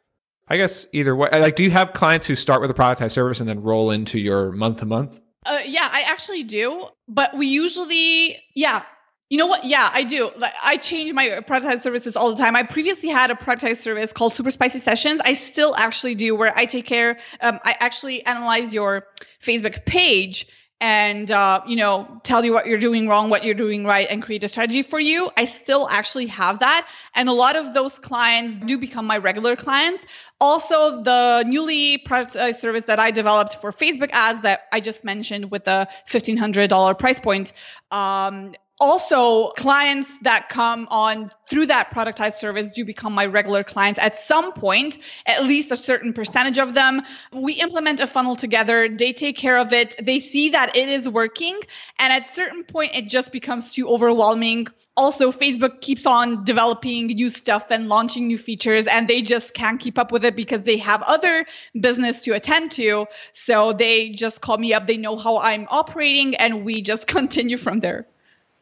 I 0.47 0.57
guess 0.57 0.87
either 0.91 1.15
way. 1.15 1.29
Like, 1.31 1.55
do 1.55 1.63
you 1.63 1.71
have 1.71 1.93
clients 1.93 2.27
who 2.27 2.35
start 2.35 2.61
with 2.61 2.69
a 2.69 2.73
productized 2.73 3.11
service 3.11 3.39
and 3.39 3.47
then 3.47 3.61
roll 3.61 3.91
into 3.91 4.19
your 4.19 4.51
month 4.51 4.77
to 4.77 4.85
month 4.85 5.19
Uh, 5.45 5.59
yeah, 5.65 5.87
I 5.89 6.05
actually 6.09 6.43
do. 6.43 6.87
But 7.07 7.35
we 7.37 7.47
usually, 7.47 8.37
yeah, 8.55 8.83
you 9.29 9.37
know 9.37 9.47
what? 9.47 9.63
Yeah, 9.63 9.89
I 9.91 10.03
do. 10.03 10.29
I 10.63 10.77
change 10.77 11.13
my 11.13 11.25
productized 11.47 11.81
services 11.81 12.15
all 12.15 12.29
the 12.35 12.41
time. 12.41 12.55
I 12.55 12.63
previously 12.63 13.09
had 13.09 13.31
a 13.31 13.35
productized 13.35 13.77
service 13.77 14.11
called 14.13 14.35
Super 14.35 14.51
Spicy 14.51 14.79
Sessions. 14.79 15.21
I 15.23 15.33
still 15.33 15.75
actually 15.75 16.15
do, 16.15 16.35
where 16.35 16.53
I 16.55 16.65
take 16.65 16.85
care. 16.85 17.17
Um, 17.41 17.59
I 17.63 17.75
actually 17.79 18.25
analyze 18.25 18.73
your 18.73 19.07
Facebook 19.41 19.85
page 19.85 20.47
and 20.83 21.31
uh, 21.31 21.61
you 21.65 21.77
know 21.77 22.05
tell 22.23 22.43
you 22.43 22.51
what 22.51 22.67
you're 22.67 22.77
doing 22.77 23.07
wrong 23.07 23.29
what 23.29 23.45
you're 23.45 23.55
doing 23.55 23.85
right 23.85 24.05
and 24.09 24.21
create 24.21 24.43
a 24.43 24.49
strategy 24.49 24.83
for 24.83 24.99
you 24.99 25.31
i 25.37 25.45
still 25.45 25.87
actually 25.89 26.27
have 26.27 26.59
that. 26.59 26.87
And 27.15 27.29
a 27.29 27.31
lot 27.31 27.55
of 27.55 27.73
those 27.73 27.97
clients 27.97 28.57
do 28.57 28.77
become 28.77 29.05
my 29.05 29.17
regular 29.17 29.55
clients. 29.55 30.03
Also 30.41 31.01
the 31.01 31.45
newly 31.47 31.99
productized 31.99 32.59
service 32.59 32.83
that 32.83 32.99
i 32.99 33.11
developed 33.11 33.61
for 33.61 33.71
facebook 33.71 34.09
ads 34.11 34.41
that 34.41 34.67
i 34.73 34.81
just 34.81 35.05
mentioned 35.05 35.49
with 35.51 35.63
the 35.63 35.87
$1500 36.09 36.99
price 36.99 37.19
point 37.21 37.53
um, 37.91 38.53
also 38.79 39.49
clients 39.51 40.17
that 40.23 40.49
come 40.49 40.87
on 40.89 41.29
through 41.49 41.67
that 41.67 41.91
productized 41.91 42.33
service 42.33 42.67
do 42.69 42.83
become 42.83 43.13
my 43.13 43.25
regular 43.25 43.63
clients 43.63 43.99
at 43.99 44.19
some 44.19 44.51
point 44.53 44.97
at 45.25 45.45
least 45.45 45.71
a 45.71 45.77
certain 45.77 46.13
percentage 46.13 46.57
of 46.57 46.73
them. 46.73 47.01
We 47.31 47.53
implement 47.53 47.99
a 47.99 48.07
funnel 48.07 48.35
together. 48.35 48.89
They 48.89 49.13
take 49.13 49.37
care 49.37 49.57
of 49.59 49.71
it. 49.73 49.95
They 50.01 50.19
see 50.19 50.49
that 50.49 50.75
it 50.75 50.89
is 50.89 51.07
working. 51.07 51.59
And 51.99 52.11
at 52.11 52.33
certain 52.33 52.63
point 52.63 52.95
it 52.95 53.07
just 53.07 53.31
becomes 53.31 53.73
too 53.73 53.87
overwhelming. 53.87 54.67
Also 54.97 55.31
facebook 55.31 55.81
keeps 55.81 56.05
on 56.05 56.43
developing 56.43 57.07
new 57.07 57.29
stuff 57.29 57.71
and 57.71 57.89
launching 57.89 58.27
new 58.27 58.37
features 58.37 58.85
and 58.85 59.07
they 59.07 59.21
just 59.21 59.53
can't 59.53 59.79
keep 59.79 59.97
up 59.97 60.11
with 60.11 60.25
it 60.25 60.35
because 60.35 60.61
they 60.63 60.77
have 60.77 61.01
other 61.03 61.45
business 61.79 62.23
to 62.23 62.33
attend 62.33 62.71
to. 62.71 63.05
So 63.33 63.73
they 63.73 64.09
just 64.09 64.41
call 64.41 64.57
me 64.57 64.73
up. 64.73 64.87
They 64.87 64.97
know 64.97 65.15
how 65.15 65.37
i'm 65.37 65.67
operating 65.69 66.35
and 66.35 66.65
we 66.65 66.81
just 66.81 67.07
continue 67.17 67.57
from 67.57 67.79
there 67.79 68.07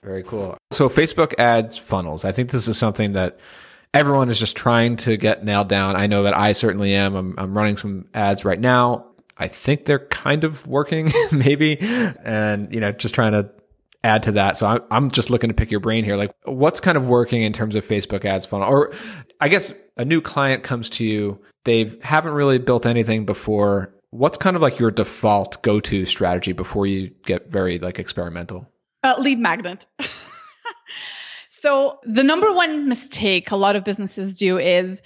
very 0.03 0.23
cool. 0.23 0.57
So 0.71 0.89
Facebook 0.89 1.33
ads 1.39 1.77
funnels. 1.77 2.25
I 2.25 2.31
think 2.31 2.49
this 2.49 2.67
is 2.67 2.77
something 2.77 3.13
that 3.13 3.39
everyone 3.93 4.29
is 4.29 4.39
just 4.39 4.55
trying 4.55 4.97
to 4.97 5.17
get 5.17 5.43
nailed 5.43 5.69
down. 5.69 5.95
I 5.95 6.07
know 6.07 6.23
that 6.23 6.37
I 6.37 6.53
certainly 6.53 6.95
am. 6.95 7.15
I'm, 7.15 7.35
I'm 7.37 7.57
running 7.57 7.77
some 7.77 8.07
ads 8.13 8.43
right 8.45 8.59
now. 8.59 9.07
I 9.37 9.47
think 9.47 9.85
they're 9.85 10.07
kind 10.07 10.43
of 10.43 10.65
working, 10.67 11.11
maybe, 11.31 11.77
and 11.79 12.73
you 12.73 12.79
know, 12.79 12.91
just 12.91 13.15
trying 13.15 13.31
to 13.33 13.49
add 14.03 14.23
to 14.23 14.33
that. 14.33 14.57
So 14.57 14.67
I'm, 14.67 14.81
I'm 14.89 15.11
just 15.11 15.29
looking 15.29 15.49
to 15.49 15.53
pick 15.53 15.71
your 15.71 15.79
brain 15.79 16.03
here. 16.03 16.15
Like, 16.15 16.31
what's 16.43 16.79
kind 16.79 16.97
of 16.97 17.05
working 17.05 17.41
in 17.41 17.53
terms 17.53 17.75
of 17.75 17.87
Facebook 17.87 18.25
ads 18.25 18.45
funnel? 18.45 18.67
Or 18.67 18.93
I 19.39 19.49
guess 19.49 19.73
a 19.97 20.05
new 20.05 20.21
client 20.21 20.63
comes 20.63 20.89
to 20.91 21.05
you, 21.05 21.39
they 21.63 21.97
haven't 22.01 22.33
really 22.33 22.57
built 22.57 22.85
anything 22.85 23.25
before. 23.25 23.93
What's 24.09 24.37
kind 24.37 24.55
of 24.55 24.61
like 24.61 24.79
your 24.79 24.91
default 24.91 25.61
go 25.61 25.79
to 25.79 26.05
strategy 26.05 26.51
before 26.51 26.85
you 26.85 27.11
get 27.25 27.49
very 27.49 27.79
like 27.79 27.99
experimental? 27.99 28.70
Uh, 29.03 29.15
lead 29.17 29.39
magnet. 29.39 29.87
so, 31.49 31.99
the 32.03 32.23
number 32.23 32.51
one 32.53 32.87
mistake 32.87 33.49
a 33.49 33.55
lot 33.55 33.75
of 33.75 33.83
businesses 33.83 34.37
do 34.37 34.59
is 34.59 35.01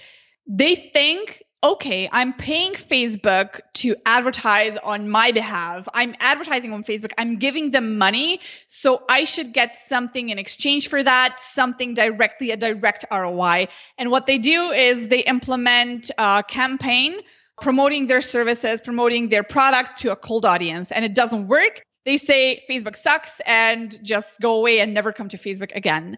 they 0.46 0.74
think, 0.74 1.42
okay, 1.64 2.06
I'm 2.12 2.34
paying 2.34 2.72
Facebook 2.72 3.60
to 3.74 3.96
advertise 4.04 4.76
on 4.76 5.08
my 5.08 5.32
behalf. 5.32 5.88
I'm 5.94 6.14
advertising 6.20 6.74
on 6.74 6.84
Facebook. 6.84 7.12
I'm 7.16 7.38
giving 7.38 7.70
them 7.70 7.96
money. 7.96 8.40
So, 8.68 9.02
I 9.08 9.24
should 9.24 9.54
get 9.54 9.74
something 9.74 10.28
in 10.28 10.38
exchange 10.38 10.88
for 10.88 11.02
that, 11.02 11.40
something 11.40 11.94
directly, 11.94 12.50
a 12.50 12.58
direct 12.58 13.06
ROI. 13.10 13.68
And 13.96 14.10
what 14.10 14.26
they 14.26 14.36
do 14.36 14.72
is 14.72 15.08
they 15.08 15.20
implement 15.20 16.10
a 16.18 16.44
campaign 16.46 17.16
promoting 17.62 18.08
their 18.08 18.20
services, 18.20 18.82
promoting 18.82 19.30
their 19.30 19.42
product 19.42 20.00
to 20.00 20.12
a 20.12 20.16
cold 20.16 20.44
audience, 20.44 20.92
and 20.92 21.02
it 21.02 21.14
doesn't 21.14 21.48
work 21.48 21.82
they 22.06 22.16
say 22.16 22.64
Facebook 22.70 22.96
sucks 22.96 23.40
and 23.44 24.02
just 24.02 24.40
go 24.40 24.54
away 24.54 24.80
and 24.80 24.94
never 24.94 25.12
come 25.12 25.28
to 25.28 25.36
Facebook 25.36 25.74
again. 25.74 26.16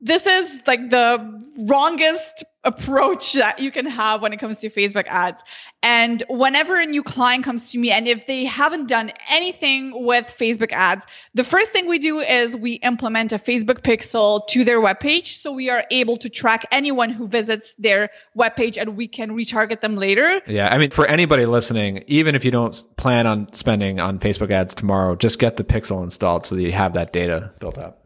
This 0.00 0.26
is 0.26 0.60
like 0.66 0.90
the 0.90 1.44
wrongest 1.58 2.44
approach 2.64 3.32
that 3.34 3.60
you 3.60 3.70
can 3.70 3.86
have 3.86 4.20
when 4.20 4.32
it 4.32 4.38
comes 4.38 4.58
to 4.58 4.70
Facebook 4.70 5.06
ads. 5.06 5.42
And 5.82 6.22
whenever 6.28 6.78
a 6.78 6.86
new 6.86 7.02
client 7.02 7.44
comes 7.44 7.72
to 7.72 7.78
me, 7.78 7.90
and 7.90 8.06
if 8.06 8.26
they 8.26 8.44
haven't 8.44 8.88
done 8.88 9.12
anything 9.30 10.04
with 10.04 10.26
Facebook 10.38 10.72
ads, 10.72 11.06
the 11.34 11.44
first 11.44 11.70
thing 11.70 11.88
we 11.88 11.98
do 11.98 12.20
is 12.20 12.56
we 12.56 12.74
implement 12.74 13.32
a 13.32 13.38
Facebook 13.38 13.80
pixel 13.80 14.46
to 14.48 14.64
their 14.64 14.80
webpage. 14.80 15.40
So 15.40 15.52
we 15.52 15.70
are 15.70 15.84
able 15.90 16.16
to 16.18 16.28
track 16.28 16.66
anyone 16.70 17.10
who 17.10 17.26
visits 17.26 17.74
their 17.78 18.10
webpage 18.36 18.76
and 18.76 18.96
we 18.96 19.08
can 19.08 19.30
retarget 19.30 19.80
them 19.80 19.94
later. 19.94 20.40
Yeah. 20.46 20.68
I 20.70 20.78
mean, 20.78 20.90
for 20.90 21.06
anybody 21.06 21.46
listening, 21.46 22.04
even 22.06 22.34
if 22.34 22.44
you 22.44 22.50
don't 22.50 22.84
plan 22.96 23.26
on 23.26 23.52
spending 23.52 23.98
on 23.98 24.18
Facebook 24.18 24.50
ads 24.50 24.74
tomorrow, 24.74 25.16
just 25.16 25.38
get 25.38 25.56
the 25.56 25.64
pixel 25.64 26.02
installed 26.02 26.46
so 26.46 26.54
that 26.54 26.62
you 26.62 26.72
have 26.72 26.94
that 26.94 27.12
data 27.12 27.52
built 27.58 27.78
up 27.78 27.97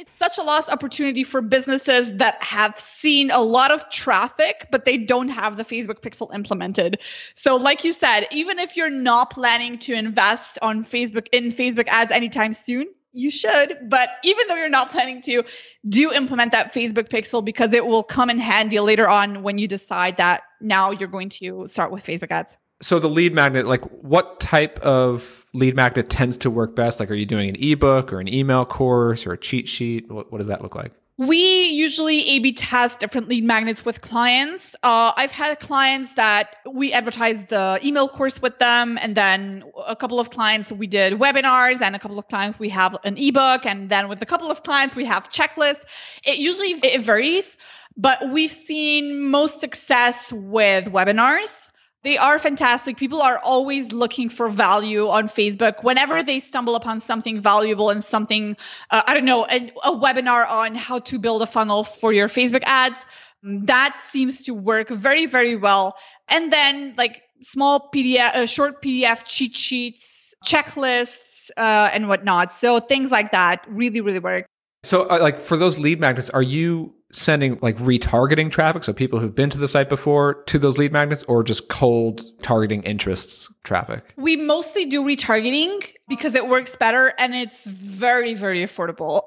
it's 0.00 0.12
such 0.18 0.38
a 0.38 0.42
lost 0.42 0.70
opportunity 0.70 1.24
for 1.24 1.42
businesses 1.42 2.10
that 2.14 2.42
have 2.42 2.78
seen 2.78 3.30
a 3.30 3.40
lot 3.40 3.70
of 3.70 3.90
traffic, 3.90 4.66
but 4.70 4.86
they 4.86 4.96
don't 4.96 5.28
have 5.28 5.58
the 5.58 5.64
Facebook 5.64 6.00
pixel 6.00 6.34
implemented. 6.34 6.98
So, 7.34 7.56
like 7.56 7.84
you 7.84 7.92
said, 7.92 8.26
even 8.30 8.58
if 8.58 8.78
you're 8.78 8.88
not 8.88 9.28
planning 9.28 9.78
to 9.80 9.92
invest 9.92 10.58
on 10.62 10.86
Facebook 10.86 11.28
in 11.32 11.50
Facebook 11.50 11.86
ads 11.88 12.12
anytime 12.12 12.54
soon, 12.54 12.86
you 13.12 13.30
should. 13.30 13.76
But 13.90 14.08
even 14.24 14.48
though 14.48 14.54
you're 14.54 14.70
not 14.70 14.90
planning 14.90 15.20
to, 15.22 15.42
do 15.86 16.10
implement 16.14 16.52
that 16.52 16.72
Facebook 16.72 17.10
pixel 17.10 17.44
because 17.44 17.74
it 17.74 17.84
will 17.84 18.02
come 18.02 18.30
in 18.30 18.38
handy 18.38 18.80
later 18.80 19.06
on 19.06 19.42
when 19.42 19.58
you 19.58 19.68
decide 19.68 20.16
that 20.16 20.44
now 20.62 20.92
you're 20.92 21.08
going 21.08 21.28
to 21.28 21.66
start 21.66 21.92
with 21.92 22.02
Facebook 22.02 22.30
ads. 22.30 22.56
So 22.80 22.98
the 22.98 23.10
lead 23.10 23.34
magnet, 23.34 23.66
like 23.66 23.82
what 24.02 24.40
type 24.40 24.78
of 24.78 25.39
lead 25.52 25.74
magnet 25.74 26.08
tends 26.08 26.38
to 26.38 26.50
work 26.50 26.76
best? 26.76 27.00
Like, 27.00 27.10
are 27.10 27.14
you 27.14 27.26
doing 27.26 27.48
an 27.48 27.56
ebook 27.56 28.12
or 28.12 28.20
an 28.20 28.28
email 28.28 28.64
course 28.64 29.26
or 29.26 29.32
a 29.32 29.38
cheat 29.38 29.68
sheet? 29.68 30.10
What, 30.10 30.30
what 30.30 30.38
does 30.38 30.48
that 30.48 30.62
look 30.62 30.74
like? 30.74 30.92
We 31.18 31.68
usually 31.68 32.26
A 32.30 32.38
B 32.38 32.52
test 32.52 32.98
different 32.98 33.28
lead 33.28 33.44
magnets 33.44 33.84
with 33.84 34.00
clients. 34.00 34.74
Uh, 34.82 35.12
I've 35.14 35.30
had 35.30 35.60
clients 35.60 36.14
that 36.14 36.54
we 36.72 36.94
advertised 36.94 37.48
the 37.48 37.78
email 37.84 38.08
course 38.08 38.40
with 38.40 38.58
them, 38.58 38.98
and 39.02 39.14
then 39.14 39.64
a 39.86 39.94
couple 39.94 40.18
of 40.18 40.30
clients 40.30 40.72
we 40.72 40.86
did 40.86 41.18
webinars, 41.18 41.82
and 41.82 41.94
a 41.94 41.98
couple 41.98 42.18
of 42.18 42.26
clients 42.28 42.58
we 42.58 42.70
have 42.70 42.96
an 43.04 43.18
ebook, 43.18 43.66
and 43.66 43.90
then 43.90 44.08
with 44.08 44.22
a 44.22 44.26
couple 44.26 44.50
of 44.50 44.62
clients 44.62 44.96
we 44.96 45.04
have 45.04 45.28
checklists. 45.28 45.82
It 46.24 46.38
usually 46.38 46.70
it 46.70 47.02
varies, 47.02 47.54
but 47.98 48.30
we've 48.30 48.50
seen 48.50 49.28
most 49.28 49.60
success 49.60 50.32
with 50.32 50.86
webinars. 50.86 51.68
They 52.02 52.16
are 52.16 52.38
fantastic. 52.38 52.96
People 52.96 53.20
are 53.20 53.38
always 53.38 53.92
looking 53.92 54.30
for 54.30 54.48
value 54.48 55.08
on 55.08 55.28
Facebook. 55.28 55.84
Whenever 55.84 56.22
they 56.22 56.40
stumble 56.40 56.74
upon 56.74 57.00
something 57.00 57.42
valuable 57.42 57.90
and 57.90 58.02
something, 58.02 58.56
uh, 58.90 59.02
I 59.06 59.12
don't 59.12 59.26
know, 59.26 59.44
a, 59.44 59.70
a 59.84 59.92
webinar 59.92 60.48
on 60.48 60.74
how 60.74 61.00
to 61.00 61.18
build 61.18 61.42
a 61.42 61.46
funnel 61.46 61.84
for 61.84 62.10
your 62.12 62.28
Facebook 62.28 62.62
ads, 62.64 62.96
that 63.42 64.00
seems 64.08 64.44
to 64.44 64.54
work 64.54 64.88
very, 64.88 65.26
very 65.26 65.56
well. 65.56 65.96
And 66.28 66.50
then 66.50 66.94
like 66.96 67.22
small 67.42 67.90
PDF, 67.94 68.34
uh, 68.34 68.46
short 68.46 68.82
PDF 68.82 69.24
cheat 69.26 69.54
sheets, 69.54 70.34
checklists, 70.44 71.50
uh, 71.56 71.90
and 71.92 72.08
whatnot. 72.08 72.54
So 72.54 72.80
things 72.80 73.10
like 73.10 73.32
that 73.32 73.66
really, 73.68 74.00
really 74.00 74.20
work. 74.20 74.46
So, 74.82 75.08
uh, 75.10 75.18
like 75.20 75.40
for 75.40 75.56
those 75.56 75.78
lead 75.78 76.00
magnets, 76.00 76.30
are 76.30 76.42
you 76.42 76.94
sending 77.12 77.58
like 77.60 77.76
retargeting 77.78 78.50
traffic, 78.50 78.84
so 78.84 78.92
people 78.92 79.18
who've 79.18 79.34
been 79.34 79.50
to 79.50 79.58
the 79.58 79.68
site 79.68 79.88
before 79.88 80.42
to 80.44 80.58
those 80.58 80.78
lead 80.78 80.92
magnets, 80.92 81.22
or 81.24 81.42
just 81.42 81.68
cold 81.68 82.24
targeting 82.42 82.82
interests 82.84 83.52
traffic? 83.62 84.14
We 84.16 84.36
mostly 84.36 84.86
do 84.86 85.02
retargeting 85.02 85.86
because 86.08 86.34
it 86.34 86.48
works 86.48 86.74
better 86.74 87.12
and 87.18 87.34
it's 87.34 87.64
very, 87.64 88.32
very 88.32 88.60
affordable. 88.60 89.24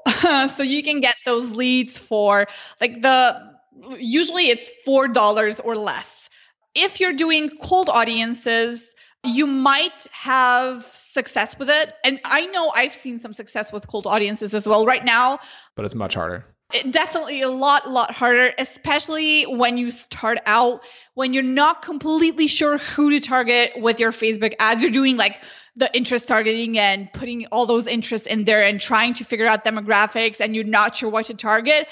so 0.55 0.63
you 0.63 0.81
can 0.81 1.01
get 1.01 1.15
those 1.25 1.51
leads 1.51 1.99
for 1.99 2.47
like 2.81 3.01
the 3.01 3.53
usually 3.97 4.49
it's 4.49 4.69
four 4.83 5.07
dollars 5.07 5.59
or 5.59 5.75
less. 5.75 6.29
If 6.73 6.99
you're 6.99 7.13
doing 7.13 7.51
cold 7.61 7.89
audiences, 7.89 8.92
you 9.23 9.47
might 9.47 10.07
have 10.11 10.83
success 10.83 11.57
with 11.57 11.69
it. 11.69 11.93
And 12.03 12.19
I 12.25 12.45
know 12.47 12.71
I've 12.75 12.93
seen 12.93 13.19
some 13.19 13.33
success 13.33 13.71
with 13.71 13.87
cold 13.87 14.05
audiences 14.05 14.53
as 14.53 14.67
well 14.67 14.85
right 14.85 15.03
now. 15.03 15.39
But 15.75 15.85
it's 15.85 15.95
much 15.95 16.15
harder. 16.15 16.45
It, 16.73 16.91
definitely 16.91 17.41
a 17.41 17.49
lot, 17.49 17.89
lot 17.89 18.11
harder, 18.11 18.53
especially 18.57 19.43
when 19.43 19.77
you 19.77 19.91
start 19.91 20.39
out, 20.45 20.81
when 21.13 21.33
you're 21.33 21.43
not 21.43 21.83
completely 21.83 22.47
sure 22.47 22.77
who 22.77 23.11
to 23.11 23.19
target 23.19 23.73
with 23.77 23.99
your 23.99 24.11
Facebook 24.11 24.55
ads. 24.59 24.81
You're 24.81 24.91
doing 24.91 25.15
like 25.15 25.39
the 25.75 25.95
interest 25.95 26.27
targeting 26.27 26.77
and 26.77 27.11
putting 27.13 27.45
all 27.47 27.65
those 27.65 27.87
interests 27.87 28.27
in 28.27 28.43
there 28.43 28.63
and 28.63 28.79
trying 28.79 29.13
to 29.15 29.23
figure 29.23 29.47
out 29.47 29.63
demographics 29.65 30.39
and 30.39 30.55
you're 30.55 30.65
not 30.65 30.95
sure 30.95 31.09
what 31.09 31.25
to 31.25 31.33
target 31.33 31.87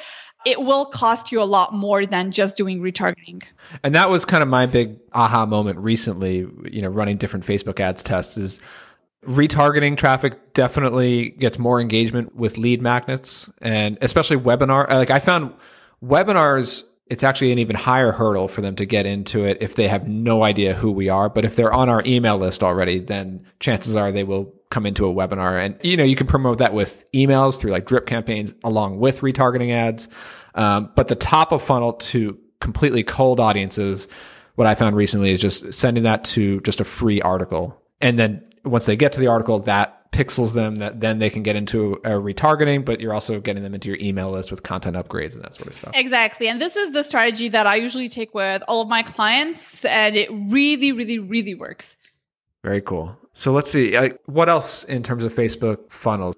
it 0.46 0.62
will 0.62 0.86
cost 0.86 1.32
you 1.32 1.42
a 1.42 1.46
lot 1.46 1.74
more 1.74 2.06
than 2.06 2.32
just 2.32 2.58
doing 2.58 2.82
retargeting. 2.82 3.44
And 3.84 3.96
that 3.96 4.10
was 4.10 4.26
kind 4.26 4.42
of 4.42 4.50
my 4.50 4.66
big 4.66 4.98
aha 5.14 5.46
moment 5.46 5.80
recently, 5.80 6.48
you 6.70 6.82
know, 6.82 6.90
running 6.90 7.18
different 7.18 7.46
Facebook 7.46 7.80
ads 7.80 8.04
tests 8.04 8.38
is 8.38 8.60
retargeting 9.26 9.98
traffic 9.98 10.54
definitely 10.54 11.30
gets 11.30 11.60
more 11.60 11.80
engagement 11.80 12.36
with 12.36 12.58
lead 12.58 12.82
magnets 12.82 13.50
and 13.62 13.98
especially 14.02 14.38
webinar. 14.38 14.90
Uh, 14.90 14.98
like 14.98 15.12
I 15.12 15.20
found 15.20 15.54
webinars 16.04 16.84
it's 17.12 17.26
actually 17.26 17.52
an 17.52 17.60
even 17.60 17.76
higher 17.76 18.14
hurdle 18.14 18.48
for 18.48 18.62
them 18.62 18.78
to 18.78 18.86
get 18.86 19.06
into 19.06 19.44
it 19.44 19.58
if 19.60 19.76
they 19.76 19.90
have 19.90 20.08
no 20.08 20.46
idea 20.46 20.74
who 20.74 20.90
we 20.90 21.10
are. 21.10 21.28
But 21.28 21.44
if 21.44 21.58
they're 21.58 21.74
on 21.74 21.90
our 21.90 22.02
email 22.06 22.38
list 22.38 22.64
already, 22.64 23.00
then 23.00 23.46
chances 23.60 23.98
are 23.98 24.14
they 24.14 24.24
will 24.24 24.56
come 24.72 24.88
into 24.88 25.06
a 25.08 25.14
webinar. 25.14 25.64
And, 25.64 25.76
you 25.84 25.96
know, 25.96 26.04
you 26.04 26.16
can 26.16 26.26
promote 26.26 26.58
that 26.58 26.74
with 26.74 27.06
emails 27.12 27.60
through 27.60 27.72
like 27.72 27.86
drip 27.86 28.08
campaigns 28.08 28.54
along 28.64 29.00
with 29.00 29.22
retargeting 29.22 29.72
ads. 29.72 30.08
Um, 30.56 30.92
but 30.96 31.08
the 31.08 31.16
top 31.16 31.52
of 31.52 31.62
funnel 31.62 31.94
to 31.94 32.38
completely 32.60 33.04
cold 33.04 33.40
audiences, 33.40 34.08
what 34.56 34.68
I 34.68 34.76
found 34.76 34.96
recently 34.96 35.32
is 35.32 35.40
just 35.40 35.74
sending 35.74 36.04
that 36.04 36.24
to 36.26 36.60
just 36.62 36.82
a 36.82 36.86
free 36.86 37.22
article. 37.22 37.80
And 38.00 38.18
then 38.18 38.44
once 38.66 38.86
they 38.86 38.96
get 38.96 39.14
to 39.14 39.20
the 39.20 39.28
article, 39.28 39.60
that 39.60 40.12
pixels 40.12 40.54
them 40.54 40.78
that 40.78 41.00
then 41.00 41.20
they 41.20 41.30
can 41.30 41.42
get 41.42 41.56
into 41.56 41.94
a 42.04 42.10
retargeting, 42.10 42.84
but 42.84 43.00
you're 43.00 43.14
also 43.14 43.40
getting 43.40 43.64
them 43.64 43.74
into 43.74 43.88
your 43.88 43.98
email 44.02 44.30
list 44.30 44.52
with 44.52 44.62
content 44.62 44.98
upgrades 44.98 45.36
and 45.36 45.44
that 45.44 45.54
sort 45.54 45.68
of 45.68 45.74
stuff. 45.74 45.92
Exactly. 45.96 46.50
And 46.50 46.60
this 46.60 46.76
is 46.76 46.92
the 46.92 47.04
strategy 47.04 47.48
that 47.50 47.66
I 47.66 47.76
usually 47.76 48.10
take 48.10 48.34
with 48.34 48.62
all 48.68 48.82
of 48.82 48.90
my 48.90 49.04
clients, 49.04 49.86
and 49.86 50.18
it 50.18 50.30
really, 50.32 50.92
really, 50.92 51.20
really 51.20 51.56
works. 51.56 51.96
Very 52.64 52.82
cool. 52.82 53.18
So 53.34 53.52
let's 53.54 53.72
see. 53.72 53.96
Uh, 53.96 54.10
what 54.26 54.50
else 54.50 54.84
in 54.84 55.04
terms 55.04 55.24
of 55.24 55.34
Facebook 55.34 55.92
funnels? 55.92 56.36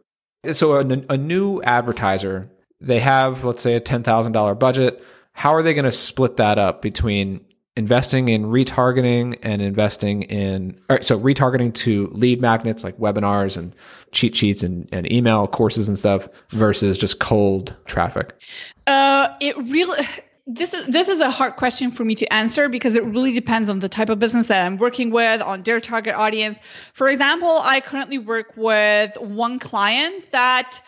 So 0.52 0.74
a, 0.74 0.86
a 1.10 1.18
new 1.18 1.62
advertiser, 1.64 2.50
they 2.80 3.00
have, 3.00 3.46
let's 3.46 3.62
say, 3.62 3.76
a 3.76 3.82
$10,000 3.82 4.60
budget. 4.60 5.04
How 5.34 5.54
are 5.56 5.64
they 5.64 5.74
going 5.74 5.86
to 5.86 5.92
split 5.92 6.38
that 6.38 6.60
up 6.60 6.82
between 6.82 7.46
investing 7.76 8.28
in 8.28 8.46
retargeting 8.46 9.40
and 9.42 9.62
investing 9.62 10.24
in 10.24 10.80
All 10.90 10.96
right, 10.96 11.04
so 11.04 11.20
retargeting 11.20 11.74
to 11.74 12.08
lead 12.12 12.40
magnets 12.40 12.84
like 12.84 12.98
webinars 12.98 13.58
and 13.58 13.74
cheat 14.12 14.36
sheets 14.36 14.62
and, 14.62 14.88
and 14.92 15.12
email 15.12 15.48
courses 15.48 15.88
and 15.88 15.98
stuff 15.98 16.28
versus 16.50 17.00
just 17.00 17.20
cold 17.20 17.76
traffic 17.86 18.40
uh 18.86 19.30
it 19.42 19.58
really 19.58 20.06
this 20.46 20.74
is 20.74 20.86
this 20.88 21.08
is 21.08 21.22
a 21.22 21.30
hard 21.30 21.56
question 21.56 21.92
for 21.92 22.04
me 22.04 22.16
to 22.16 22.34
answer 22.34 22.68
because 22.68 22.98
it 22.98 23.06
really 23.06 23.32
depends 23.32 23.70
on 23.70 23.80
the 23.80 23.88
type 23.88 24.10
of 24.10 24.20
business 24.20 24.48
that 24.48 24.66
I'm 24.66 24.78
working 24.78 25.10
with, 25.10 25.42
on 25.42 25.64
their 25.64 25.80
target 25.80 26.16
audience. 26.16 26.60
For 26.94 27.08
example, 27.08 27.60
I 27.62 27.80
currently 27.80 28.18
work 28.18 28.54
with 28.58 29.16
one 29.18 29.60
client 29.60 30.32
that 30.32 30.82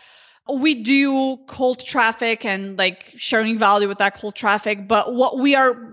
we 0.52 0.74
do 0.74 1.38
cold 1.46 1.84
traffic 1.84 2.44
and 2.44 2.78
like 2.78 3.12
sharing 3.16 3.58
value 3.58 3.88
with 3.88 3.98
that 3.98 4.14
cold 4.14 4.34
traffic 4.34 4.86
but 4.86 5.12
what 5.12 5.38
we 5.38 5.56
are 5.56 5.92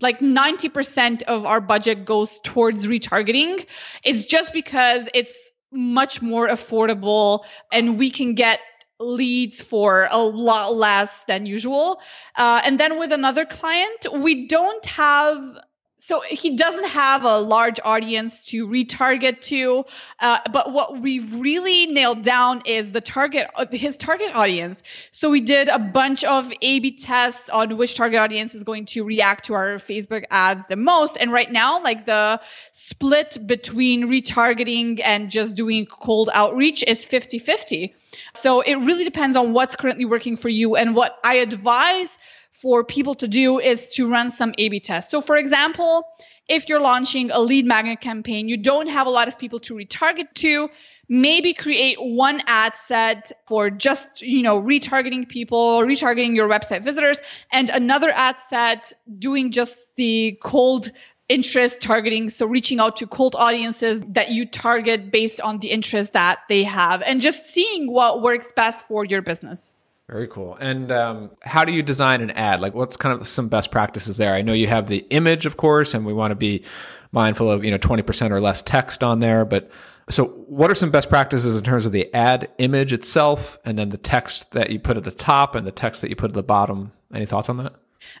like 0.00 0.20
90% 0.20 1.22
of 1.22 1.46
our 1.46 1.60
budget 1.62 2.04
goes 2.04 2.38
towards 2.40 2.86
retargeting 2.86 3.66
it's 4.04 4.26
just 4.26 4.52
because 4.52 5.08
it's 5.14 5.34
much 5.72 6.20
more 6.20 6.46
affordable 6.46 7.44
and 7.72 7.98
we 7.98 8.10
can 8.10 8.34
get 8.34 8.60
leads 8.98 9.60
for 9.60 10.08
a 10.10 10.18
lot 10.18 10.74
less 10.74 11.24
than 11.24 11.46
usual. 11.46 12.00
Uh, 12.34 12.62
and 12.64 12.80
then 12.80 12.98
with 12.98 13.12
another 13.12 13.44
client 13.44 14.06
we 14.12 14.46
don't 14.46 14.84
have 14.86 15.58
so 16.06 16.20
he 16.20 16.54
doesn't 16.54 16.86
have 16.86 17.24
a 17.24 17.38
large 17.38 17.80
audience 17.84 18.46
to 18.46 18.68
retarget 18.68 19.40
to 19.40 19.84
uh, 20.20 20.38
but 20.52 20.72
what 20.72 21.00
we've 21.00 21.34
really 21.34 21.86
nailed 21.86 22.22
down 22.22 22.62
is 22.64 22.92
the 22.92 23.00
target 23.00 23.48
his 23.72 23.96
target 23.96 24.32
audience. 24.32 24.80
So 25.10 25.30
we 25.30 25.40
did 25.40 25.66
a 25.66 25.80
bunch 25.80 26.22
of 26.22 26.52
a 26.62 26.78
b 26.78 26.92
tests 26.92 27.48
on 27.48 27.76
which 27.76 27.96
target 27.96 28.20
audience 28.20 28.54
is 28.54 28.62
going 28.62 28.84
to 28.86 29.02
react 29.02 29.46
to 29.46 29.54
our 29.54 29.78
facebook 29.78 30.22
ads 30.30 30.62
the 30.68 30.76
most. 30.76 31.16
And 31.18 31.32
right 31.32 31.50
now 31.50 31.82
like 31.82 32.06
the 32.06 32.40
split 32.70 33.44
between 33.44 34.06
retargeting 34.06 35.00
and 35.02 35.28
just 35.28 35.56
doing 35.56 35.86
cold 35.86 36.30
outreach 36.32 36.84
is 36.84 37.04
50 37.04 37.40
50 37.40 37.94
so 38.34 38.60
it 38.60 38.76
really 38.76 39.02
depends 39.02 39.34
on 39.34 39.52
what's 39.52 39.74
currently 39.74 40.04
working 40.04 40.36
for 40.36 40.48
you 40.48 40.76
and 40.76 40.94
what 40.94 41.18
i 41.24 41.34
advise 41.36 42.16
for 42.62 42.84
people 42.84 43.14
to 43.16 43.28
do 43.28 43.60
is 43.60 43.94
to 43.94 44.08
run 44.10 44.30
some 44.30 44.52
A 44.58 44.68
B 44.68 44.80
tests. 44.80 45.10
So, 45.10 45.20
for 45.20 45.36
example, 45.36 46.06
if 46.48 46.68
you're 46.68 46.80
launching 46.80 47.32
a 47.32 47.40
lead 47.40 47.66
magnet 47.66 48.00
campaign, 48.00 48.48
you 48.48 48.56
don't 48.56 48.86
have 48.86 49.08
a 49.08 49.10
lot 49.10 49.26
of 49.26 49.36
people 49.36 49.58
to 49.60 49.74
retarget 49.74 50.32
to, 50.34 50.70
maybe 51.08 51.54
create 51.54 51.96
one 52.00 52.40
ad 52.46 52.72
set 52.86 53.32
for 53.46 53.68
just, 53.68 54.22
you 54.22 54.42
know, 54.42 54.62
retargeting 54.62 55.28
people, 55.28 55.80
retargeting 55.82 56.36
your 56.36 56.48
website 56.48 56.84
visitors, 56.84 57.18
and 57.50 57.68
another 57.68 58.10
ad 58.10 58.36
set 58.48 58.92
doing 59.18 59.50
just 59.50 59.76
the 59.96 60.38
cold 60.40 60.92
interest 61.28 61.80
targeting. 61.80 62.30
So 62.30 62.46
reaching 62.46 62.78
out 62.78 62.96
to 62.98 63.08
cold 63.08 63.34
audiences 63.36 64.00
that 64.10 64.30
you 64.30 64.46
target 64.46 65.10
based 65.10 65.40
on 65.40 65.58
the 65.58 65.70
interest 65.72 66.12
that 66.12 66.42
they 66.48 66.62
have 66.62 67.02
and 67.02 67.20
just 67.20 67.48
seeing 67.48 67.90
what 67.90 68.22
works 68.22 68.52
best 68.54 68.86
for 68.86 69.04
your 69.04 69.22
business. 69.22 69.72
Very 70.08 70.28
cool. 70.28 70.54
And 70.60 70.92
um, 70.92 71.30
how 71.42 71.64
do 71.64 71.72
you 71.72 71.82
design 71.82 72.20
an 72.20 72.30
ad? 72.30 72.60
Like, 72.60 72.74
what's 72.74 72.96
kind 72.96 73.18
of 73.18 73.26
some 73.26 73.48
best 73.48 73.72
practices 73.72 74.16
there? 74.16 74.32
I 74.32 74.42
know 74.42 74.52
you 74.52 74.68
have 74.68 74.86
the 74.86 75.04
image, 75.10 75.46
of 75.46 75.56
course, 75.56 75.94
and 75.94 76.06
we 76.06 76.12
want 76.12 76.30
to 76.30 76.36
be 76.36 76.64
mindful 77.10 77.50
of 77.50 77.64
you 77.64 77.72
know 77.72 77.78
twenty 77.78 78.02
percent 78.02 78.32
or 78.32 78.40
less 78.40 78.62
text 78.62 79.02
on 79.02 79.18
there. 79.18 79.44
But 79.44 79.68
so, 80.08 80.26
what 80.26 80.70
are 80.70 80.76
some 80.76 80.92
best 80.92 81.08
practices 81.08 81.56
in 81.56 81.64
terms 81.64 81.86
of 81.86 81.92
the 81.92 82.12
ad 82.14 82.48
image 82.58 82.92
itself, 82.92 83.58
and 83.64 83.76
then 83.76 83.88
the 83.88 83.96
text 83.96 84.52
that 84.52 84.70
you 84.70 84.78
put 84.78 84.96
at 84.96 85.02
the 85.02 85.10
top 85.10 85.56
and 85.56 85.66
the 85.66 85.72
text 85.72 86.02
that 86.02 86.10
you 86.10 86.14
put 86.14 86.30
at 86.30 86.34
the 86.34 86.42
bottom? 86.42 86.92
Any 87.12 87.26
thoughts 87.26 87.48
on 87.48 87.56
that? 87.56 87.74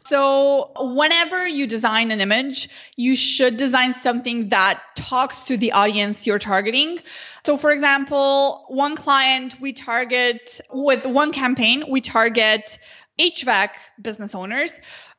So, 0.06 0.70
whenever 0.78 1.46
you 1.46 1.66
design 1.66 2.10
an 2.10 2.20
image, 2.20 2.68
you 2.96 3.16
should 3.16 3.56
design 3.56 3.94
something 3.94 4.50
that 4.50 4.82
talks 4.94 5.42
to 5.44 5.56
the 5.56 5.72
audience 5.72 6.26
you're 6.26 6.38
targeting. 6.38 6.98
So, 7.44 7.56
for 7.56 7.70
example, 7.70 8.64
one 8.68 8.96
client 8.96 9.60
we 9.60 9.72
target 9.72 10.60
with 10.72 11.06
one 11.06 11.32
campaign, 11.32 11.84
we 11.88 12.00
target 12.00 12.78
HVAC 13.18 13.70
business 14.00 14.34
owners. 14.34 14.72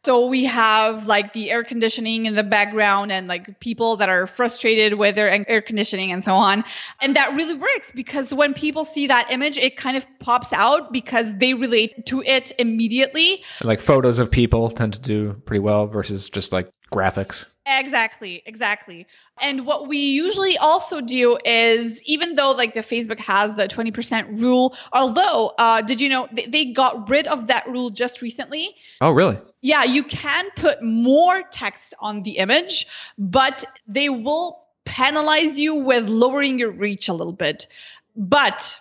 So 0.08 0.28
we 0.28 0.45
have 0.45 1.05
like 1.05 1.34
the 1.34 1.51
air 1.51 1.66
conditioning 1.66 2.28
in 2.28 2.36
the 2.36 2.41
background 2.41 3.12
and 3.12 3.28
like 3.28 3.60
people 3.60 3.97
that 3.97 4.08
are 4.08 4.26
frustrated 4.26 4.93
with 4.93 5.18
their 5.18 5.30
air 5.49 5.62
conditioning 5.62 6.14
and 6.14 6.24
so 6.24 6.34
on. 6.34 6.64
And 7.01 7.18
that 7.18 7.36
really 7.36 7.55
works 7.55 7.91
because 7.93 8.34
when 8.34 8.53
people 8.53 8.86
see 8.86 9.08
that 9.08 9.34
image, 9.34 9.58
it 9.58 9.76
kind 9.76 9.97
of 9.97 10.05
pops 10.20 10.53
out 10.53 10.93
because 10.93 11.36
they 11.36 11.53
relate 11.53 12.05
to 12.05 12.22
it 12.22 12.53
immediately. 12.58 13.43
Like 13.62 13.82
photos 13.82 14.18
of 14.18 14.32
people 14.32 14.70
tend 14.70 14.93
to 14.93 14.99
do 14.99 15.34
pretty 15.45 15.60
well 15.60 15.88
versus 15.88 16.30
just 16.30 16.53
like 16.53 16.72
graphics. 16.89 17.45
Exactly, 17.70 18.41
exactly. 18.45 19.07
And 19.41 19.65
what 19.65 19.88
we 19.88 19.97
usually 19.97 20.57
also 20.57 21.01
do 21.01 21.38
is, 21.43 22.01
even 22.03 22.36
though 22.36 22.51
like 22.51 22.74
the 22.74 22.82
Facebook 22.82 23.20
has 23.20 23.55
the 23.55 23.68
20% 23.68 24.39
rule, 24.39 24.76
although, 24.93 25.53
uh, 25.57 25.82
did 25.82 25.99
you 25.99 26.09
know 26.09 26.28
they, 26.32 26.45
they 26.45 26.65
got 26.72 27.09
rid 27.09 27.28
of 27.28 27.47
that 27.47 27.68
rule 27.68 27.89
just 27.89 28.22
recently? 28.22 28.76
Oh, 29.01 29.11
really? 29.11 29.38
Yeah, 29.61 29.84
you 29.84 30.03
can 30.03 30.49
put 30.55 30.82
more 30.82 31.43
text 31.51 31.93
on 31.99 32.24
the 32.24 32.38
image, 32.38 32.88
but 33.18 33.65
they 33.88 34.07
will 34.07 34.63
penalize 34.86 35.59
you 35.59 35.76
with 35.76 36.07
lowering 36.07 36.59
your 36.59 36.72
reach 36.72 37.09
a 37.09 37.13
little 37.13 37.34
bit. 37.34 37.68
But 38.15 38.80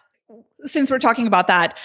since 0.65 0.91
we're 0.91 1.01
talking 1.01 1.27
about 1.27 1.49
that, 1.49 1.77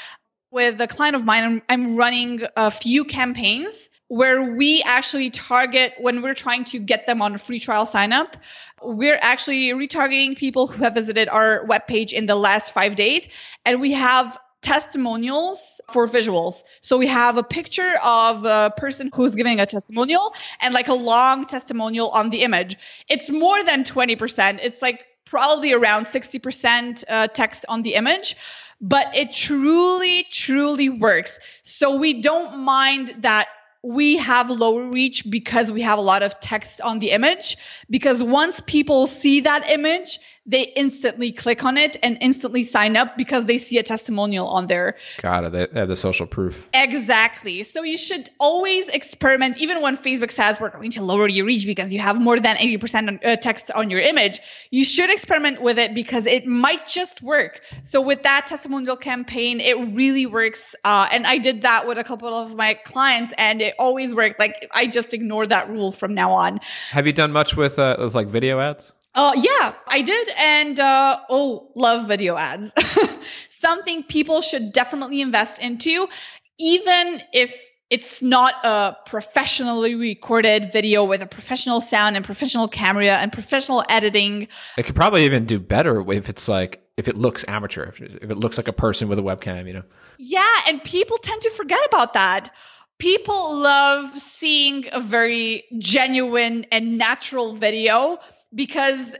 with 0.51 0.79
a 0.81 0.87
client 0.87 1.15
of 1.15 1.23
mine, 1.23 1.43
I'm, 1.43 1.61
I'm 1.67 1.95
running 1.95 2.41
a 2.55 2.69
few 2.69 3.05
campaigns 3.05 3.89
where 4.11 4.41
we 4.41 4.83
actually 4.85 5.29
target 5.29 5.93
when 5.97 6.21
we're 6.21 6.33
trying 6.33 6.65
to 6.65 6.77
get 6.79 7.07
them 7.07 7.21
on 7.21 7.33
a 7.33 7.37
free 7.37 7.61
trial 7.61 7.85
sign 7.85 8.11
up. 8.11 8.35
We're 8.83 9.17
actually 9.21 9.69
retargeting 9.69 10.35
people 10.35 10.67
who 10.67 10.83
have 10.83 10.95
visited 10.95 11.29
our 11.29 11.65
webpage 11.65 12.11
in 12.11 12.25
the 12.25 12.35
last 12.35 12.73
five 12.73 12.95
days, 12.95 13.25
and 13.65 13.79
we 13.79 13.93
have 13.93 14.37
testimonials 14.61 15.79
for 15.93 16.09
visuals. 16.09 16.65
So 16.81 16.97
we 16.97 17.07
have 17.07 17.37
a 17.37 17.43
picture 17.43 17.93
of 18.03 18.43
a 18.43 18.73
person 18.75 19.11
who's 19.15 19.33
giving 19.33 19.61
a 19.61 19.65
testimonial 19.65 20.33
and 20.59 20.73
like 20.73 20.89
a 20.89 20.93
long 20.93 21.45
testimonial 21.45 22.09
on 22.09 22.31
the 22.31 22.43
image. 22.43 22.75
It's 23.07 23.29
more 23.29 23.63
than 23.63 23.85
20%. 23.85 24.59
It's 24.61 24.81
like 24.81 25.05
probably 25.23 25.71
around 25.71 26.07
60% 26.07 27.05
uh, 27.07 27.27
text 27.29 27.63
on 27.69 27.81
the 27.83 27.93
image 27.95 28.35
but 28.83 29.15
it 29.15 29.31
truly, 29.31 30.25
truly 30.31 30.89
works. 30.89 31.37
So 31.61 31.97
we 31.97 32.19
don't 32.19 32.61
mind 32.61 33.13
that 33.19 33.47
we 33.83 34.17
have 34.17 34.49
lower 34.49 34.85
reach 34.85 35.29
because 35.29 35.71
we 35.71 35.81
have 35.81 35.97
a 35.97 36.01
lot 36.01 36.21
of 36.21 36.39
text 36.39 36.81
on 36.81 36.99
the 36.99 37.11
image. 37.11 37.57
Because 37.89 38.21
once 38.21 38.61
people 38.65 39.07
see 39.07 39.41
that 39.41 39.69
image, 39.69 40.19
they 40.51 40.63
instantly 40.63 41.31
click 41.31 41.63
on 41.63 41.77
it 41.77 41.95
and 42.03 42.17
instantly 42.19 42.63
sign 42.63 42.97
up 42.97 43.17
because 43.17 43.45
they 43.45 43.57
see 43.57 43.77
a 43.77 43.83
testimonial 43.83 44.47
on 44.47 44.67
there. 44.67 44.97
Got 45.21 45.45
it. 45.45 45.51
They 45.53 45.79
have 45.79 45.87
the 45.87 45.95
social 45.95 46.27
proof. 46.27 46.67
Exactly. 46.73 47.63
So 47.63 47.83
you 47.83 47.97
should 47.97 48.29
always 48.37 48.89
experiment, 48.89 49.57
even 49.59 49.81
when 49.81 49.95
Facebook 49.97 50.31
says 50.31 50.59
we're 50.59 50.69
going 50.69 50.91
to 50.91 51.01
lower 51.01 51.27
your 51.29 51.45
reach 51.45 51.65
because 51.65 51.93
you 51.93 52.01
have 52.01 52.19
more 52.19 52.37
than 52.39 52.57
80% 52.57 53.25
uh, 53.25 53.35
text 53.37 53.71
on 53.71 53.89
your 53.89 54.01
image. 54.01 54.41
You 54.71 54.83
should 54.83 55.09
experiment 55.09 55.61
with 55.61 55.79
it 55.79 55.95
because 55.95 56.25
it 56.25 56.45
might 56.45 56.85
just 56.85 57.21
work. 57.21 57.61
So 57.83 58.01
with 58.01 58.23
that 58.23 58.47
testimonial 58.47 58.97
campaign, 58.97 59.61
it 59.61 59.95
really 59.95 60.25
works. 60.25 60.75
Uh, 60.83 61.07
and 61.13 61.25
I 61.25 61.37
did 61.37 61.61
that 61.61 61.87
with 61.87 61.97
a 61.97 62.03
couple 62.03 62.33
of 62.33 62.55
my 62.55 62.73
clients 62.73 63.33
and 63.37 63.61
it 63.61 63.75
always 63.79 64.13
worked. 64.13 64.37
Like 64.37 64.69
I 64.73 64.87
just 64.87 65.13
ignored 65.13 65.49
that 65.49 65.69
rule 65.69 65.93
from 65.93 66.13
now 66.13 66.33
on. 66.33 66.59
Have 66.89 67.07
you 67.07 67.13
done 67.13 67.31
much 67.31 67.55
with, 67.55 67.79
uh, 67.79 67.95
with 67.97 68.15
like 68.15 68.27
video 68.27 68.59
ads? 68.59 68.91
Uh, 69.13 69.33
yeah, 69.35 69.73
I 69.87 70.01
did. 70.01 70.29
And 70.37 70.79
uh, 70.79 71.19
oh, 71.29 71.71
love 71.75 72.07
video 72.07 72.37
ads. 72.37 72.71
Something 73.49 74.03
people 74.03 74.41
should 74.41 74.71
definitely 74.71 75.21
invest 75.21 75.61
into, 75.61 76.07
even 76.59 77.21
if 77.33 77.59
it's 77.89 78.21
not 78.21 78.53
a 78.63 78.95
professionally 79.05 79.95
recorded 79.95 80.71
video 80.71 81.03
with 81.03 81.21
a 81.21 81.25
professional 81.25 81.81
sound 81.81 82.15
and 82.15 82.23
professional 82.23 82.69
camera 82.69 83.17
and 83.17 83.33
professional 83.33 83.83
editing. 83.89 84.47
It 84.77 84.85
could 84.85 84.95
probably 84.95 85.25
even 85.25 85.45
do 85.45 85.59
better 85.59 86.09
if 86.09 86.29
it's 86.29 86.47
like 86.47 86.81
if 86.95 87.09
it 87.09 87.17
looks 87.17 87.43
amateur, 87.49 87.91
if 87.99 88.31
it 88.31 88.37
looks 88.37 88.57
like 88.57 88.69
a 88.69 88.73
person 88.73 89.09
with 89.09 89.19
a 89.19 89.21
webcam, 89.21 89.67
you 89.67 89.73
know? 89.73 89.83
Yeah. 90.17 90.47
And 90.69 90.81
people 90.81 91.17
tend 91.17 91.41
to 91.41 91.51
forget 91.51 91.85
about 91.87 92.13
that. 92.13 92.53
People 92.97 93.57
love 93.57 94.17
seeing 94.17 94.85
a 94.91 95.01
very 95.01 95.65
genuine 95.77 96.65
and 96.71 96.97
natural 96.97 97.53
video 97.55 98.19
because 98.53 99.15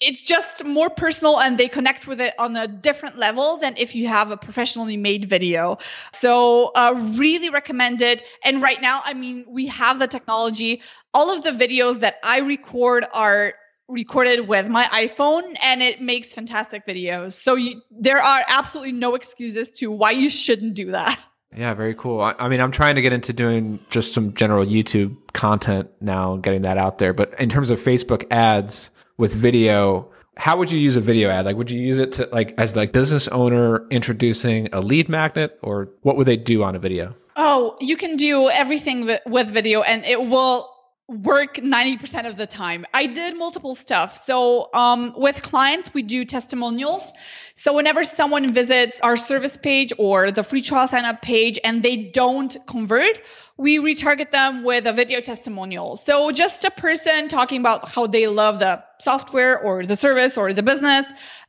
it's 0.00 0.22
just 0.22 0.64
more 0.64 0.90
personal 0.90 1.40
and 1.40 1.56
they 1.56 1.68
connect 1.68 2.06
with 2.06 2.20
it 2.20 2.34
on 2.38 2.56
a 2.56 2.68
different 2.68 3.18
level 3.18 3.56
than 3.56 3.74
if 3.78 3.94
you 3.94 4.06
have 4.08 4.30
a 4.30 4.36
professionally 4.36 4.96
made 4.96 5.24
video. 5.28 5.78
So, 6.12 6.72
uh, 6.74 6.94
really 7.16 7.48
recommend 7.48 8.02
it. 8.02 8.22
And 8.44 8.60
right 8.60 8.80
now, 8.82 9.00
I 9.04 9.14
mean, 9.14 9.46
we 9.48 9.66
have 9.68 9.98
the 9.98 10.06
technology. 10.06 10.82
All 11.14 11.34
of 11.34 11.42
the 11.42 11.52
videos 11.52 12.00
that 12.00 12.16
I 12.22 12.40
record 12.40 13.06
are 13.14 13.54
recorded 13.88 14.48
with 14.48 14.68
my 14.68 14.84
iPhone 14.84 15.56
and 15.62 15.82
it 15.82 16.00
makes 16.00 16.32
fantastic 16.32 16.86
videos. 16.86 17.32
So 17.32 17.56
you, 17.56 17.82
there 17.90 18.20
are 18.20 18.44
absolutely 18.48 18.92
no 18.92 19.14
excuses 19.14 19.70
to 19.78 19.90
why 19.90 20.12
you 20.12 20.30
shouldn't 20.30 20.74
do 20.74 20.92
that. 20.92 21.24
Yeah, 21.56 21.74
very 21.74 21.94
cool. 21.94 22.20
I, 22.20 22.34
I, 22.38 22.48
mean, 22.48 22.60
I'm 22.60 22.72
trying 22.72 22.94
to 22.94 23.02
get 23.02 23.12
into 23.12 23.32
doing 23.32 23.78
just 23.90 24.14
some 24.14 24.34
general 24.34 24.64
YouTube 24.64 25.16
content 25.34 25.90
now, 26.00 26.36
getting 26.36 26.62
that 26.62 26.78
out 26.78 26.98
there. 26.98 27.12
But 27.12 27.38
in 27.38 27.48
terms 27.48 27.70
of 27.70 27.78
Facebook 27.78 28.24
ads, 28.30 28.90
with 29.22 29.32
video, 29.34 30.08
how 30.36 30.56
would 30.56 30.70
you 30.70 30.78
use 30.78 30.96
a 30.96 31.00
video 31.00 31.30
ad? 31.30 31.44
Like, 31.44 31.56
would 31.56 31.70
you 31.70 31.80
use 31.80 31.98
it 31.98 32.12
to 32.12 32.28
like 32.32 32.54
as 32.58 32.74
like 32.74 32.92
business 32.92 33.28
owner 33.28 33.86
introducing 33.88 34.68
a 34.72 34.80
lead 34.80 35.08
magnet, 35.08 35.58
or 35.62 35.90
what 36.02 36.16
would 36.16 36.26
they 36.26 36.36
do 36.36 36.62
on 36.62 36.74
a 36.74 36.78
video? 36.78 37.14
Oh, 37.36 37.76
you 37.80 37.96
can 37.96 38.16
do 38.16 38.50
everything 38.50 39.10
with 39.26 39.48
video, 39.48 39.82
and 39.82 40.04
it 40.04 40.20
will 40.20 40.68
work 41.12 41.56
90% 41.56 42.28
of 42.28 42.36
the 42.36 42.46
time. 42.46 42.86
I 42.94 43.06
did 43.06 43.36
multiple 43.36 43.74
stuff. 43.74 44.16
So, 44.24 44.72
um, 44.72 45.14
with 45.16 45.42
clients, 45.42 45.92
we 45.92 46.02
do 46.02 46.24
testimonials. 46.24 47.12
So, 47.54 47.74
whenever 47.74 48.04
someone 48.04 48.52
visits 48.52 49.00
our 49.02 49.16
service 49.16 49.56
page 49.56 49.92
or 49.98 50.30
the 50.30 50.42
free 50.42 50.62
trial 50.62 50.88
sign 50.88 51.04
up 51.04 51.22
page 51.22 51.58
and 51.62 51.82
they 51.82 51.96
don't 51.96 52.56
convert, 52.66 53.20
we 53.56 53.78
retarget 53.78 54.32
them 54.32 54.64
with 54.64 54.86
a 54.86 54.92
video 54.92 55.20
testimonial. 55.20 55.96
So 55.96 56.32
just 56.32 56.64
a 56.64 56.70
person 56.70 57.28
talking 57.28 57.60
about 57.60 57.88
how 57.88 58.06
they 58.06 58.26
love 58.26 58.58
the 58.58 58.82
software 58.98 59.58
or 59.58 59.84
the 59.84 59.96
service 59.96 60.38
or 60.38 60.52
the 60.52 60.62
business 60.62 61.06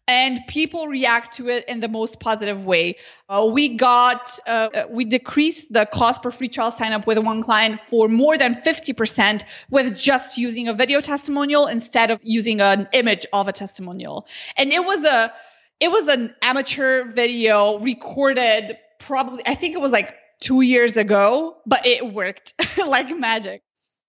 and 0.07 0.41
people 0.47 0.87
react 0.87 1.37
to 1.37 1.47
it 1.47 1.65
in 1.67 1.79
the 1.79 1.87
most 1.87 2.19
positive 2.19 2.65
way. 2.65 2.97
Uh, 3.29 3.47
we 3.49 3.69
got, 3.69 4.37
uh, 4.47 4.69
we 4.89 5.05
decreased 5.05 5.71
the 5.71 5.85
cost 5.85 6.21
per 6.21 6.31
free 6.31 6.49
trial 6.49 6.71
sign 6.71 6.91
up 6.91 7.07
with 7.07 7.17
one 7.19 7.41
client 7.41 7.79
for 7.87 8.07
more 8.07 8.37
than 8.37 8.55
50% 8.55 9.43
with 9.69 9.97
just 9.97 10.37
using 10.37 10.67
a 10.67 10.73
video 10.73 10.99
testimonial 10.99 11.67
instead 11.67 12.11
of 12.11 12.19
using 12.21 12.59
an 12.59 12.89
image 12.93 13.25
of 13.31 13.47
a 13.47 13.53
testimonial. 13.53 14.27
And 14.57 14.73
it 14.73 14.83
was 14.83 15.05
a, 15.05 15.33
it 15.79 15.89
was 15.89 16.07
an 16.07 16.35
amateur 16.41 17.11
video 17.11 17.79
recorded 17.79 18.77
probably, 18.99 19.43
I 19.47 19.55
think 19.55 19.73
it 19.73 19.81
was 19.81 19.91
like 19.91 20.13
two 20.41 20.61
years 20.61 20.97
ago, 20.97 21.57
but 21.65 21.85
it 21.85 22.13
worked 22.13 22.53
like 22.85 23.09
magic. 23.17 23.63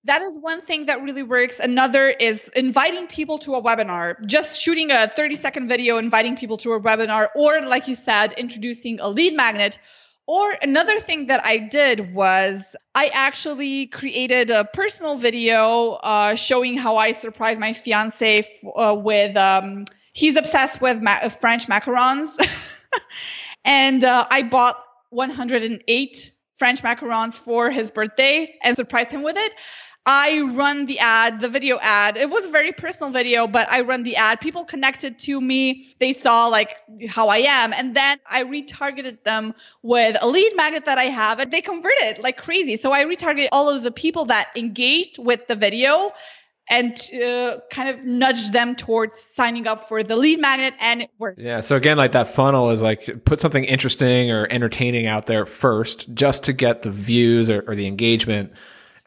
That 0.04 0.20
is 0.20 0.38
one 0.38 0.60
thing 0.60 0.86
that 0.86 1.02
really 1.02 1.22
works. 1.22 1.58
Another 1.60 2.08
is 2.08 2.48
inviting 2.54 3.06
people 3.06 3.38
to 3.38 3.54
a 3.54 3.62
webinar, 3.62 4.16
just 4.26 4.60
shooting 4.60 4.90
a 4.90 5.08
30 5.08 5.34
second 5.34 5.68
video, 5.68 5.96
inviting 5.96 6.36
people 6.36 6.58
to 6.58 6.74
a 6.74 6.80
webinar, 6.80 7.28
or 7.34 7.62
like 7.62 7.88
you 7.88 7.94
said, 7.94 8.34
introducing 8.34 9.00
a 9.00 9.08
lead 9.08 9.34
magnet. 9.34 9.78
Or 10.26 10.56
another 10.62 10.98
thing 11.00 11.26
that 11.26 11.44
I 11.44 11.56
did 11.58 12.14
was 12.14 12.62
I 12.94 13.10
actually 13.14 13.86
created 13.86 14.50
a 14.50 14.64
personal 14.64 15.16
video 15.16 15.92
uh, 15.92 16.34
showing 16.34 16.76
how 16.76 16.96
I 16.96 17.12
surprised 17.12 17.60
my 17.60 17.72
fiance 17.72 18.38
f- 18.38 18.46
uh, 18.76 18.94
with, 18.94 19.36
um, 19.36 19.84
he's 20.12 20.36
obsessed 20.36 20.80
with 20.80 21.00
ma- 21.02 21.28
French 21.28 21.66
macarons. 21.66 22.28
and 23.64 24.02
uh, 24.04 24.26
I 24.30 24.42
bought 24.42 24.76
108 25.10 26.30
French 26.56 26.82
macarons 26.82 27.34
for 27.34 27.70
his 27.70 27.90
birthday 27.90 28.54
and 28.62 28.76
surprised 28.76 29.10
him 29.10 29.22
with 29.22 29.36
it. 29.36 29.54
I 30.06 30.42
run 30.42 30.84
the 30.84 30.98
ad, 30.98 31.40
the 31.40 31.48
video 31.48 31.78
ad. 31.80 32.18
It 32.18 32.28
was 32.28 32.44
a 32.44 32.50
very 32.50 32.72
personal 32.72 33.10
video, 33.10 33.46
but 33.46 33.70
I 33.70 33.80
run 33.80 34.02
the 34.02 34.16
ad. 34.16 34.38
People 34.40 34.64
connected 34.64 35.18
to 35.20 35.40
me. 35.40 35.94
They 35.98 36.12
saw 36.12 36.48
like 36.48 36.76
how 37.08 37.28
I 37.28 37.38
am. 37.38 37.72
And 37.72 37.96
then 37.96 38.18
I 38.30 38.44
retargeted 38.44 39.22
them 39.24 39.54
with 39.82 40.16
a 40.20 40.28
lead 40.28 40.54
magnet 40.56 40.84
that 40.84 40.98
I 40.98 41.04
have 41.04 41.40
and 41.40 41.50
they 41.50 41.62
converted 41.62 42.18
like 42.18 42.36
crazy. 42.36 42.76
So 42.76 42.92
I 42.92 43.04
retargeted 43.04 43.48
all 43.50 43.70
of 43.70 43.82
the 43.82 43.90
people 43.90 44.26
that 44.26 44.48
engaged 44.56 45.18
with 45.18 45.46
the 45.46 45.56
video 45.56 46.12
and 46.68 46.98
uh, 47.22 47.58
kind 47.70 47.88
of 47.88 48.04
nudge 48.04 48.50
them 48.50 48.74
towards 48.74 49.20
signing 49.20 49.66
up 49.66 49.88
for 49.88 50.02
the 50.02 50.16
lead 50.16 50.38
magnet 50.38 50.74
and 50.80 51.02
it 51.02 51.10
worked. 51.18 51.38
Yeah. 51.38 51.60
So 51.60 51.76
again, 51.76 51.96
like 51.96 52.12
that 52.12 52.28
funnel 52.28 52.70
is 52.70 52.82
like 52.82 53.24
put 53.24 53.40
something 53.40 53.64
interesting 53.64 54.30
or 54.30 54.46
entertaining 54.50 55.06
out 55.06 55.26
there 55.26 55.46
first 55.46 56.12
just 56.14 56.44
to 56.44 56.52
get 56.52 56.82
the 56.82 56.90
views 56.90 57.48
or, 57.48 57.64
or 57.66 57.74
the 57.74 57.86
engagement 57.86 58.52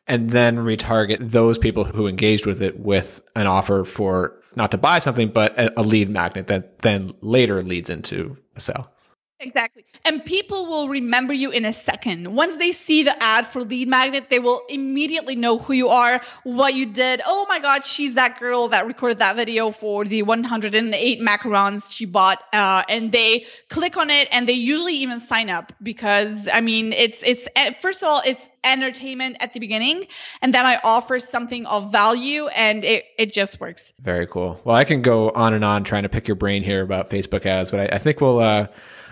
and 0.08 0.30
then 0.30 0.58
retarget 0.58 1.32
those 1.32 1.58
people 1.58 1.84
who 1.84 2.08
engaged 2.08 2.46
with 2.46 2.62
it 2.62 2.80
with 2.80 3.22
an 3.36 3.48
offer 3.48 3.84
for 3.84 4.42
not 4.56 4.72
to 4.72 4.78
buy 4.78 5.00
something, 5.00 5.30
but 5.30 5.54
a, 5.58 5.84
lead 5.84 6.10
magnet 6.10 6.48
that 6.48 6.80
then 6.80 7.12
later 7.22 7.62
leads 7.62 7.90
into 7.90 8.38
a 8.56 8.60
sale. 8.60 8.92
Exactly. 9.40 9.86
And 10.04 10.26
people 10.26 10.66
will 10.66 10.90
remember 10.90 11.32
you 11.32 11.52
in 11.52 11.64
a 11.64 11.74
second. 11.74 12.34
Once 12.34 12.56
they 12.56 12.72
see 12.72 13.04
the 13.04 13.16
ad 13.22 13.46
for 13.46 13.62
Lead 13.62 13.88
Magnet, 13.88 14.32
they 14.32 14.40
will 14.40 14.64
immediately 14.68 15.36
know 15.36 15.60
who 15.60 15.74
you 15.74 15.90
are, 15.90 16.22
what 16.44 16.74
you 16.74 16.88
did. 16.88 17.22
Oh 17.24 17.46
my 17.48 17.60
God, 17.60 17.86
she's 17.86 18.16
that 18.16 18.40
girl 18.40 18.70
that 18.70 18.88
recorded 18.88 19.20
that 19.20 19.36
video 19.36 19.70
for 19.70 20.06
the 20.06 20.24
108 20.24 21.22
macarons 21.22 21.92
she 21.92 22.06
bought. 22.06 22.42
Uh, 22.52 22.82
and 22.90 23.12
they 23.12 23.46
click 23.70 23.96
on 23.96 24.10
it 24.10 24.28
and 24.32 24.50
they 24.50 24.54
usually 24.54 24.96
even 24.96 25.20
sign 25.20 25.52
up 25.52 25.72
because, 25.84 26.48
I 26.52 26.62
mean, 26.62 26.92
it's, 26.92 27.22
it's, 27.24 27.48
eh, 27.56 27.74
first 27.74 28.02
of 28.02 28.08
all, 28.08 28.24
it's 28.26 28.44
entertainment 28.64 29.38
at 29.40 29.54
the 29.54 29.60
beginning 29.60 30.08
and 30.42 30.52
then 30.52 30.66
I 30.66 30.80
offer 30.84 31.20
something 31.20 31.68
of 31.68 31.92
value 31.92 32.48
and 32.48 32.84
it, 32.84 33.06
it 33.20 33.34
just 33.34 33.60
works. 33.60 33.94
Very 34.02 34.26
cool. 34.26 34.60
Well, 34.64 34.76
I 34.76 34.84
can 34.84 35.04
go 35.04 35.30
on 35.30 35.54
and 35.54 35.64
on 35.64 35.84
trying 35.84 36.04
to 36.04 36.10
pick 36.10 36.28
your 36.28 36.36
brain 36.36 36.64
here 36.64 36.82
about 36.82 37.12
Facebook 37.12 37.46
ads, 37.46 37.70
but 37.70 37.80
I, 37.82 37.96
I 37.96 37.98
think 38.00 38.20
we'll, 38.20 38.40
uh, 38.40 38.68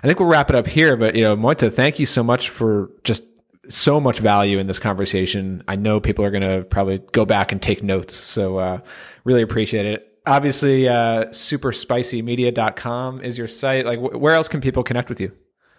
I 0.05 0.07
think 0.07 0.19
we'll 0.19 0.29
wrap 0.29 0.51
it 0.51 0.55
up 0.55 0.67
here. 0.67 0.95
But 0.95 1.15
you 1.15 1.23
know, 1.23 1.35
Mojca, 1.35 1.73
thank 1.73 1.97
you 1.97 2.05
so 2.05 2.21
much 2.21 2.49
for 2.51 2.91
just 3.03 3.23
so 3.67 3.99
much 3.99 4.19
value 4.19 4.59
in 4.59 4.67
this 4.67 4.77
conversation. 4.77 5.63
I 5.67 5.77
know 5.77 5.99
people 5.99 6.23
are 6.23 6.29
going 6.29 6.43
to 6.43 6.63
probably 6.63 6.99
go 7.11 7.25
back 7.25 7.51
and 7.51 7.59
take 7.59 7.81
notes. 7.81 8.13
So 8.13 8.59
uh, 8.59 8.81
really 9.23 9.41
appreciate 9.41 9.87
it. 9.87 10.19
Obviously, 10.27 10.87
uh, 10.87 11.25
superspicymedia.com 11.31 13.21
is 13.21 13.35
your 13.35 13.47
site. 13.47 13.87
Like, 13.87 13.97
wh- 13.97 14.21
where 14.21 14.35
else 14.35 14.47
can 14.47 14.61
people 14.61 14.83
connect 14.83 15.09
with 15.09 15.19
you? 15.19 15.31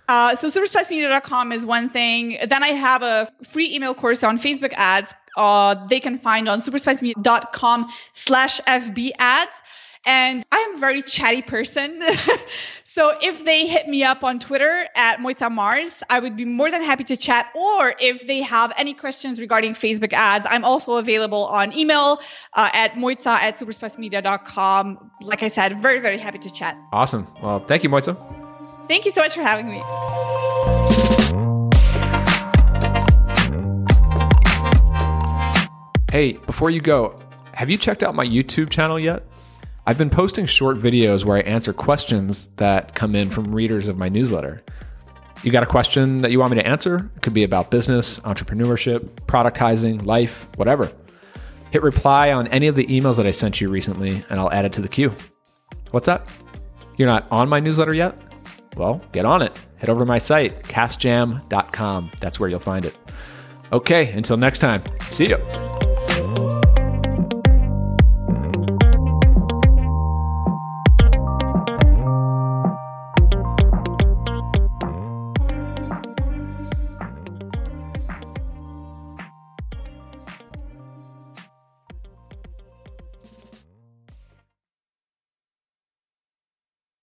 Uh, 0.08 0.34
so 0.34 0.48
superspicymedia.com 0.48 1.52
is 1.52 1.64
one 1.64 1.88
thing. 1.88 2.36
Then 2.48 2.64
I 2.64 2.70
have 2.70 3.04
a 3.04 3.30
free 3.44 3.76
email 3.76 3.94
course 3.94 4.24
on 4.24 4.40
Facebook 4.40 4.72
ads. 4.72 5.14
Uh, 5.36 5.86
they 5.86 6.00
can 6.00 6.18
find 6.18 6.48
on 6.48 6.62
superspicymedia.com 6.62 7.92
slash 8.12 8.60
FB 8.62 9.10
ads. 9.20 9.52
And 10.07 10.46
I 10.52 10.59
am 10.59 10.76
a 10.76 10.78
very 10.78 11.02
chatty 11.02 11.42
person. 11.42 12.00
So 12.96 13.14
if 13.20 13.44
they 13.44 13.66
hit 13.66 13.88
me 13.88 14.04
up 14.04 14.24
on 14.24 14.38
Twitter 14.38 14.86
at 14.96 15.18
Mojca 15.18 15.52
Mars, 15.52 15.96
I 16.09 16.18
would 16.18 16.34
be 16.34 16.46
more 16.46 16.70
than 16.70 16.82
happy 16.82 17.04
to 17.04 17.16
chat. 17.18 17.52
Or 17.54 17.94
if 18.00 18.26
they 18.26 18.40
have 18.40 18.72
any 18.78 18.94
questions 18.94 19.38
regarding 19.38 19.74
Facebook 19.74 20.14
ads, 20.14 20.46
I'm 20.48 20.64
also 20.64 20.94
available 20.94 21.44
on 21.44 21.76
email 21.76 22.20
uh, 22.54 22.70
at 22.72 22.94
mojca 22.94 23.26
at 23.26 23.59
superspicymedia.com. 23.59 25.11
Like 25.20 25.42
I 25.42 25.48
said, 25.48 25.82
very, 25.82 26.00
very 26.00 26.16
happy 26.16 26.38
to 26.38 26.50
chat. 26.50 26.74
Awesome. 26.90 27.30
Well, 27.42 27.59
thank 27.61 27.84
you, 27.84 27.90
Moita. 27.90 28.16
Thank 28.88 29.04
you 29.04 29.11
so 29.11 29.20
much 29.20 29.34
for 29.34 29.42
having 29.42 29.68
me. 29.68 29.82
Hey, 36.11 36.38
before 36.46 36.70
you 36.70 36.80
go, 36.80 37.14
have 37.52 37.68
you 37.68 37.76
checked 37.76 38.02
out 38.02 38.14
my 38.14 38.24
YouTube 38.24 38.70
channel 38.70 38.98
yet? 38.98 39.22
I've 39.89 39.99
been 39.99 40.11
posting 40.11 40.47
short 40.47 40.78
videos 40.78 41.24
where 41.24 41.37
I 41.37 41.41
answer 41.43 41.72
questions 41.72 42.47
that 42.57 42.97
come 42.97 43.14
in 43.14 43.30
from 43.30 43.55
readers 43.55 43.87
of 43.87 43.97
my 43.97 44.09
newsletter. 44.09 44.64
You 45.45 45.53
got 45.53 45.62
a 45.62 45.66
question 45.66 46.22
that 46.22 46.32
you 46.32 46.41
want 46.41 46.51
me 46.51 46.61
to 46.61 46.66
answer? 46.66 47.09
It 47.14 47.22
could 47.22 47.34
be 47.34 47.45
about 47.45 47.70
business, 47.70 48.18
entrepreneurship, 48.20 49.09
productizing, 49.26 50.05
life, 50.05 50.49
whatever. 50.57 50.91
Hit 51.70 51.82
reply 51.82 52.32
on 52.32 52.49
any 52.49 52.66
of 52.66 52.74
the 52.74 52.87
emails 52.87 53.16
that 53.16 53.26
I 53.26 53.30
sent 53.30 53.61
you 53.61 53.68
recently, 53.68 54.24
and 54.28 54.41
I'll 54.41 54.51
add 54.51 54.64
it 54.64 54.72
to 54.72 54.80
the 54.80 54.89
queue. 54.89 55.14
What's 55.93 56.09
up? 56.09 56.26
You're 56.97 57.09
not 57.09 57.28
on 57.30 57.49
my 57.49 57.61
newsletter 57.61 57.95
yet? 57.95 58.20
Well, 58.76 59.01
get 59.12 59.24
on 59.24 59.41
it. 59.41 59.57
Head 59.76 59.89
over 59.89 60.01
to 60.01 60.07
my 60.07 60.18
site, 60.18 60.64
casjam.com. 60.64 62.11
That's 62.20 62.41
where 62.41 62.49
you'll 62.49 62.59
find 62.59 62.84
it. 62.84 62.97
Okay, 63.72 64.11
until 64.12 64.37
next 64.37 64.59
time, 64.59 64.82
see 65.11 65.28
you. 65.28 65.86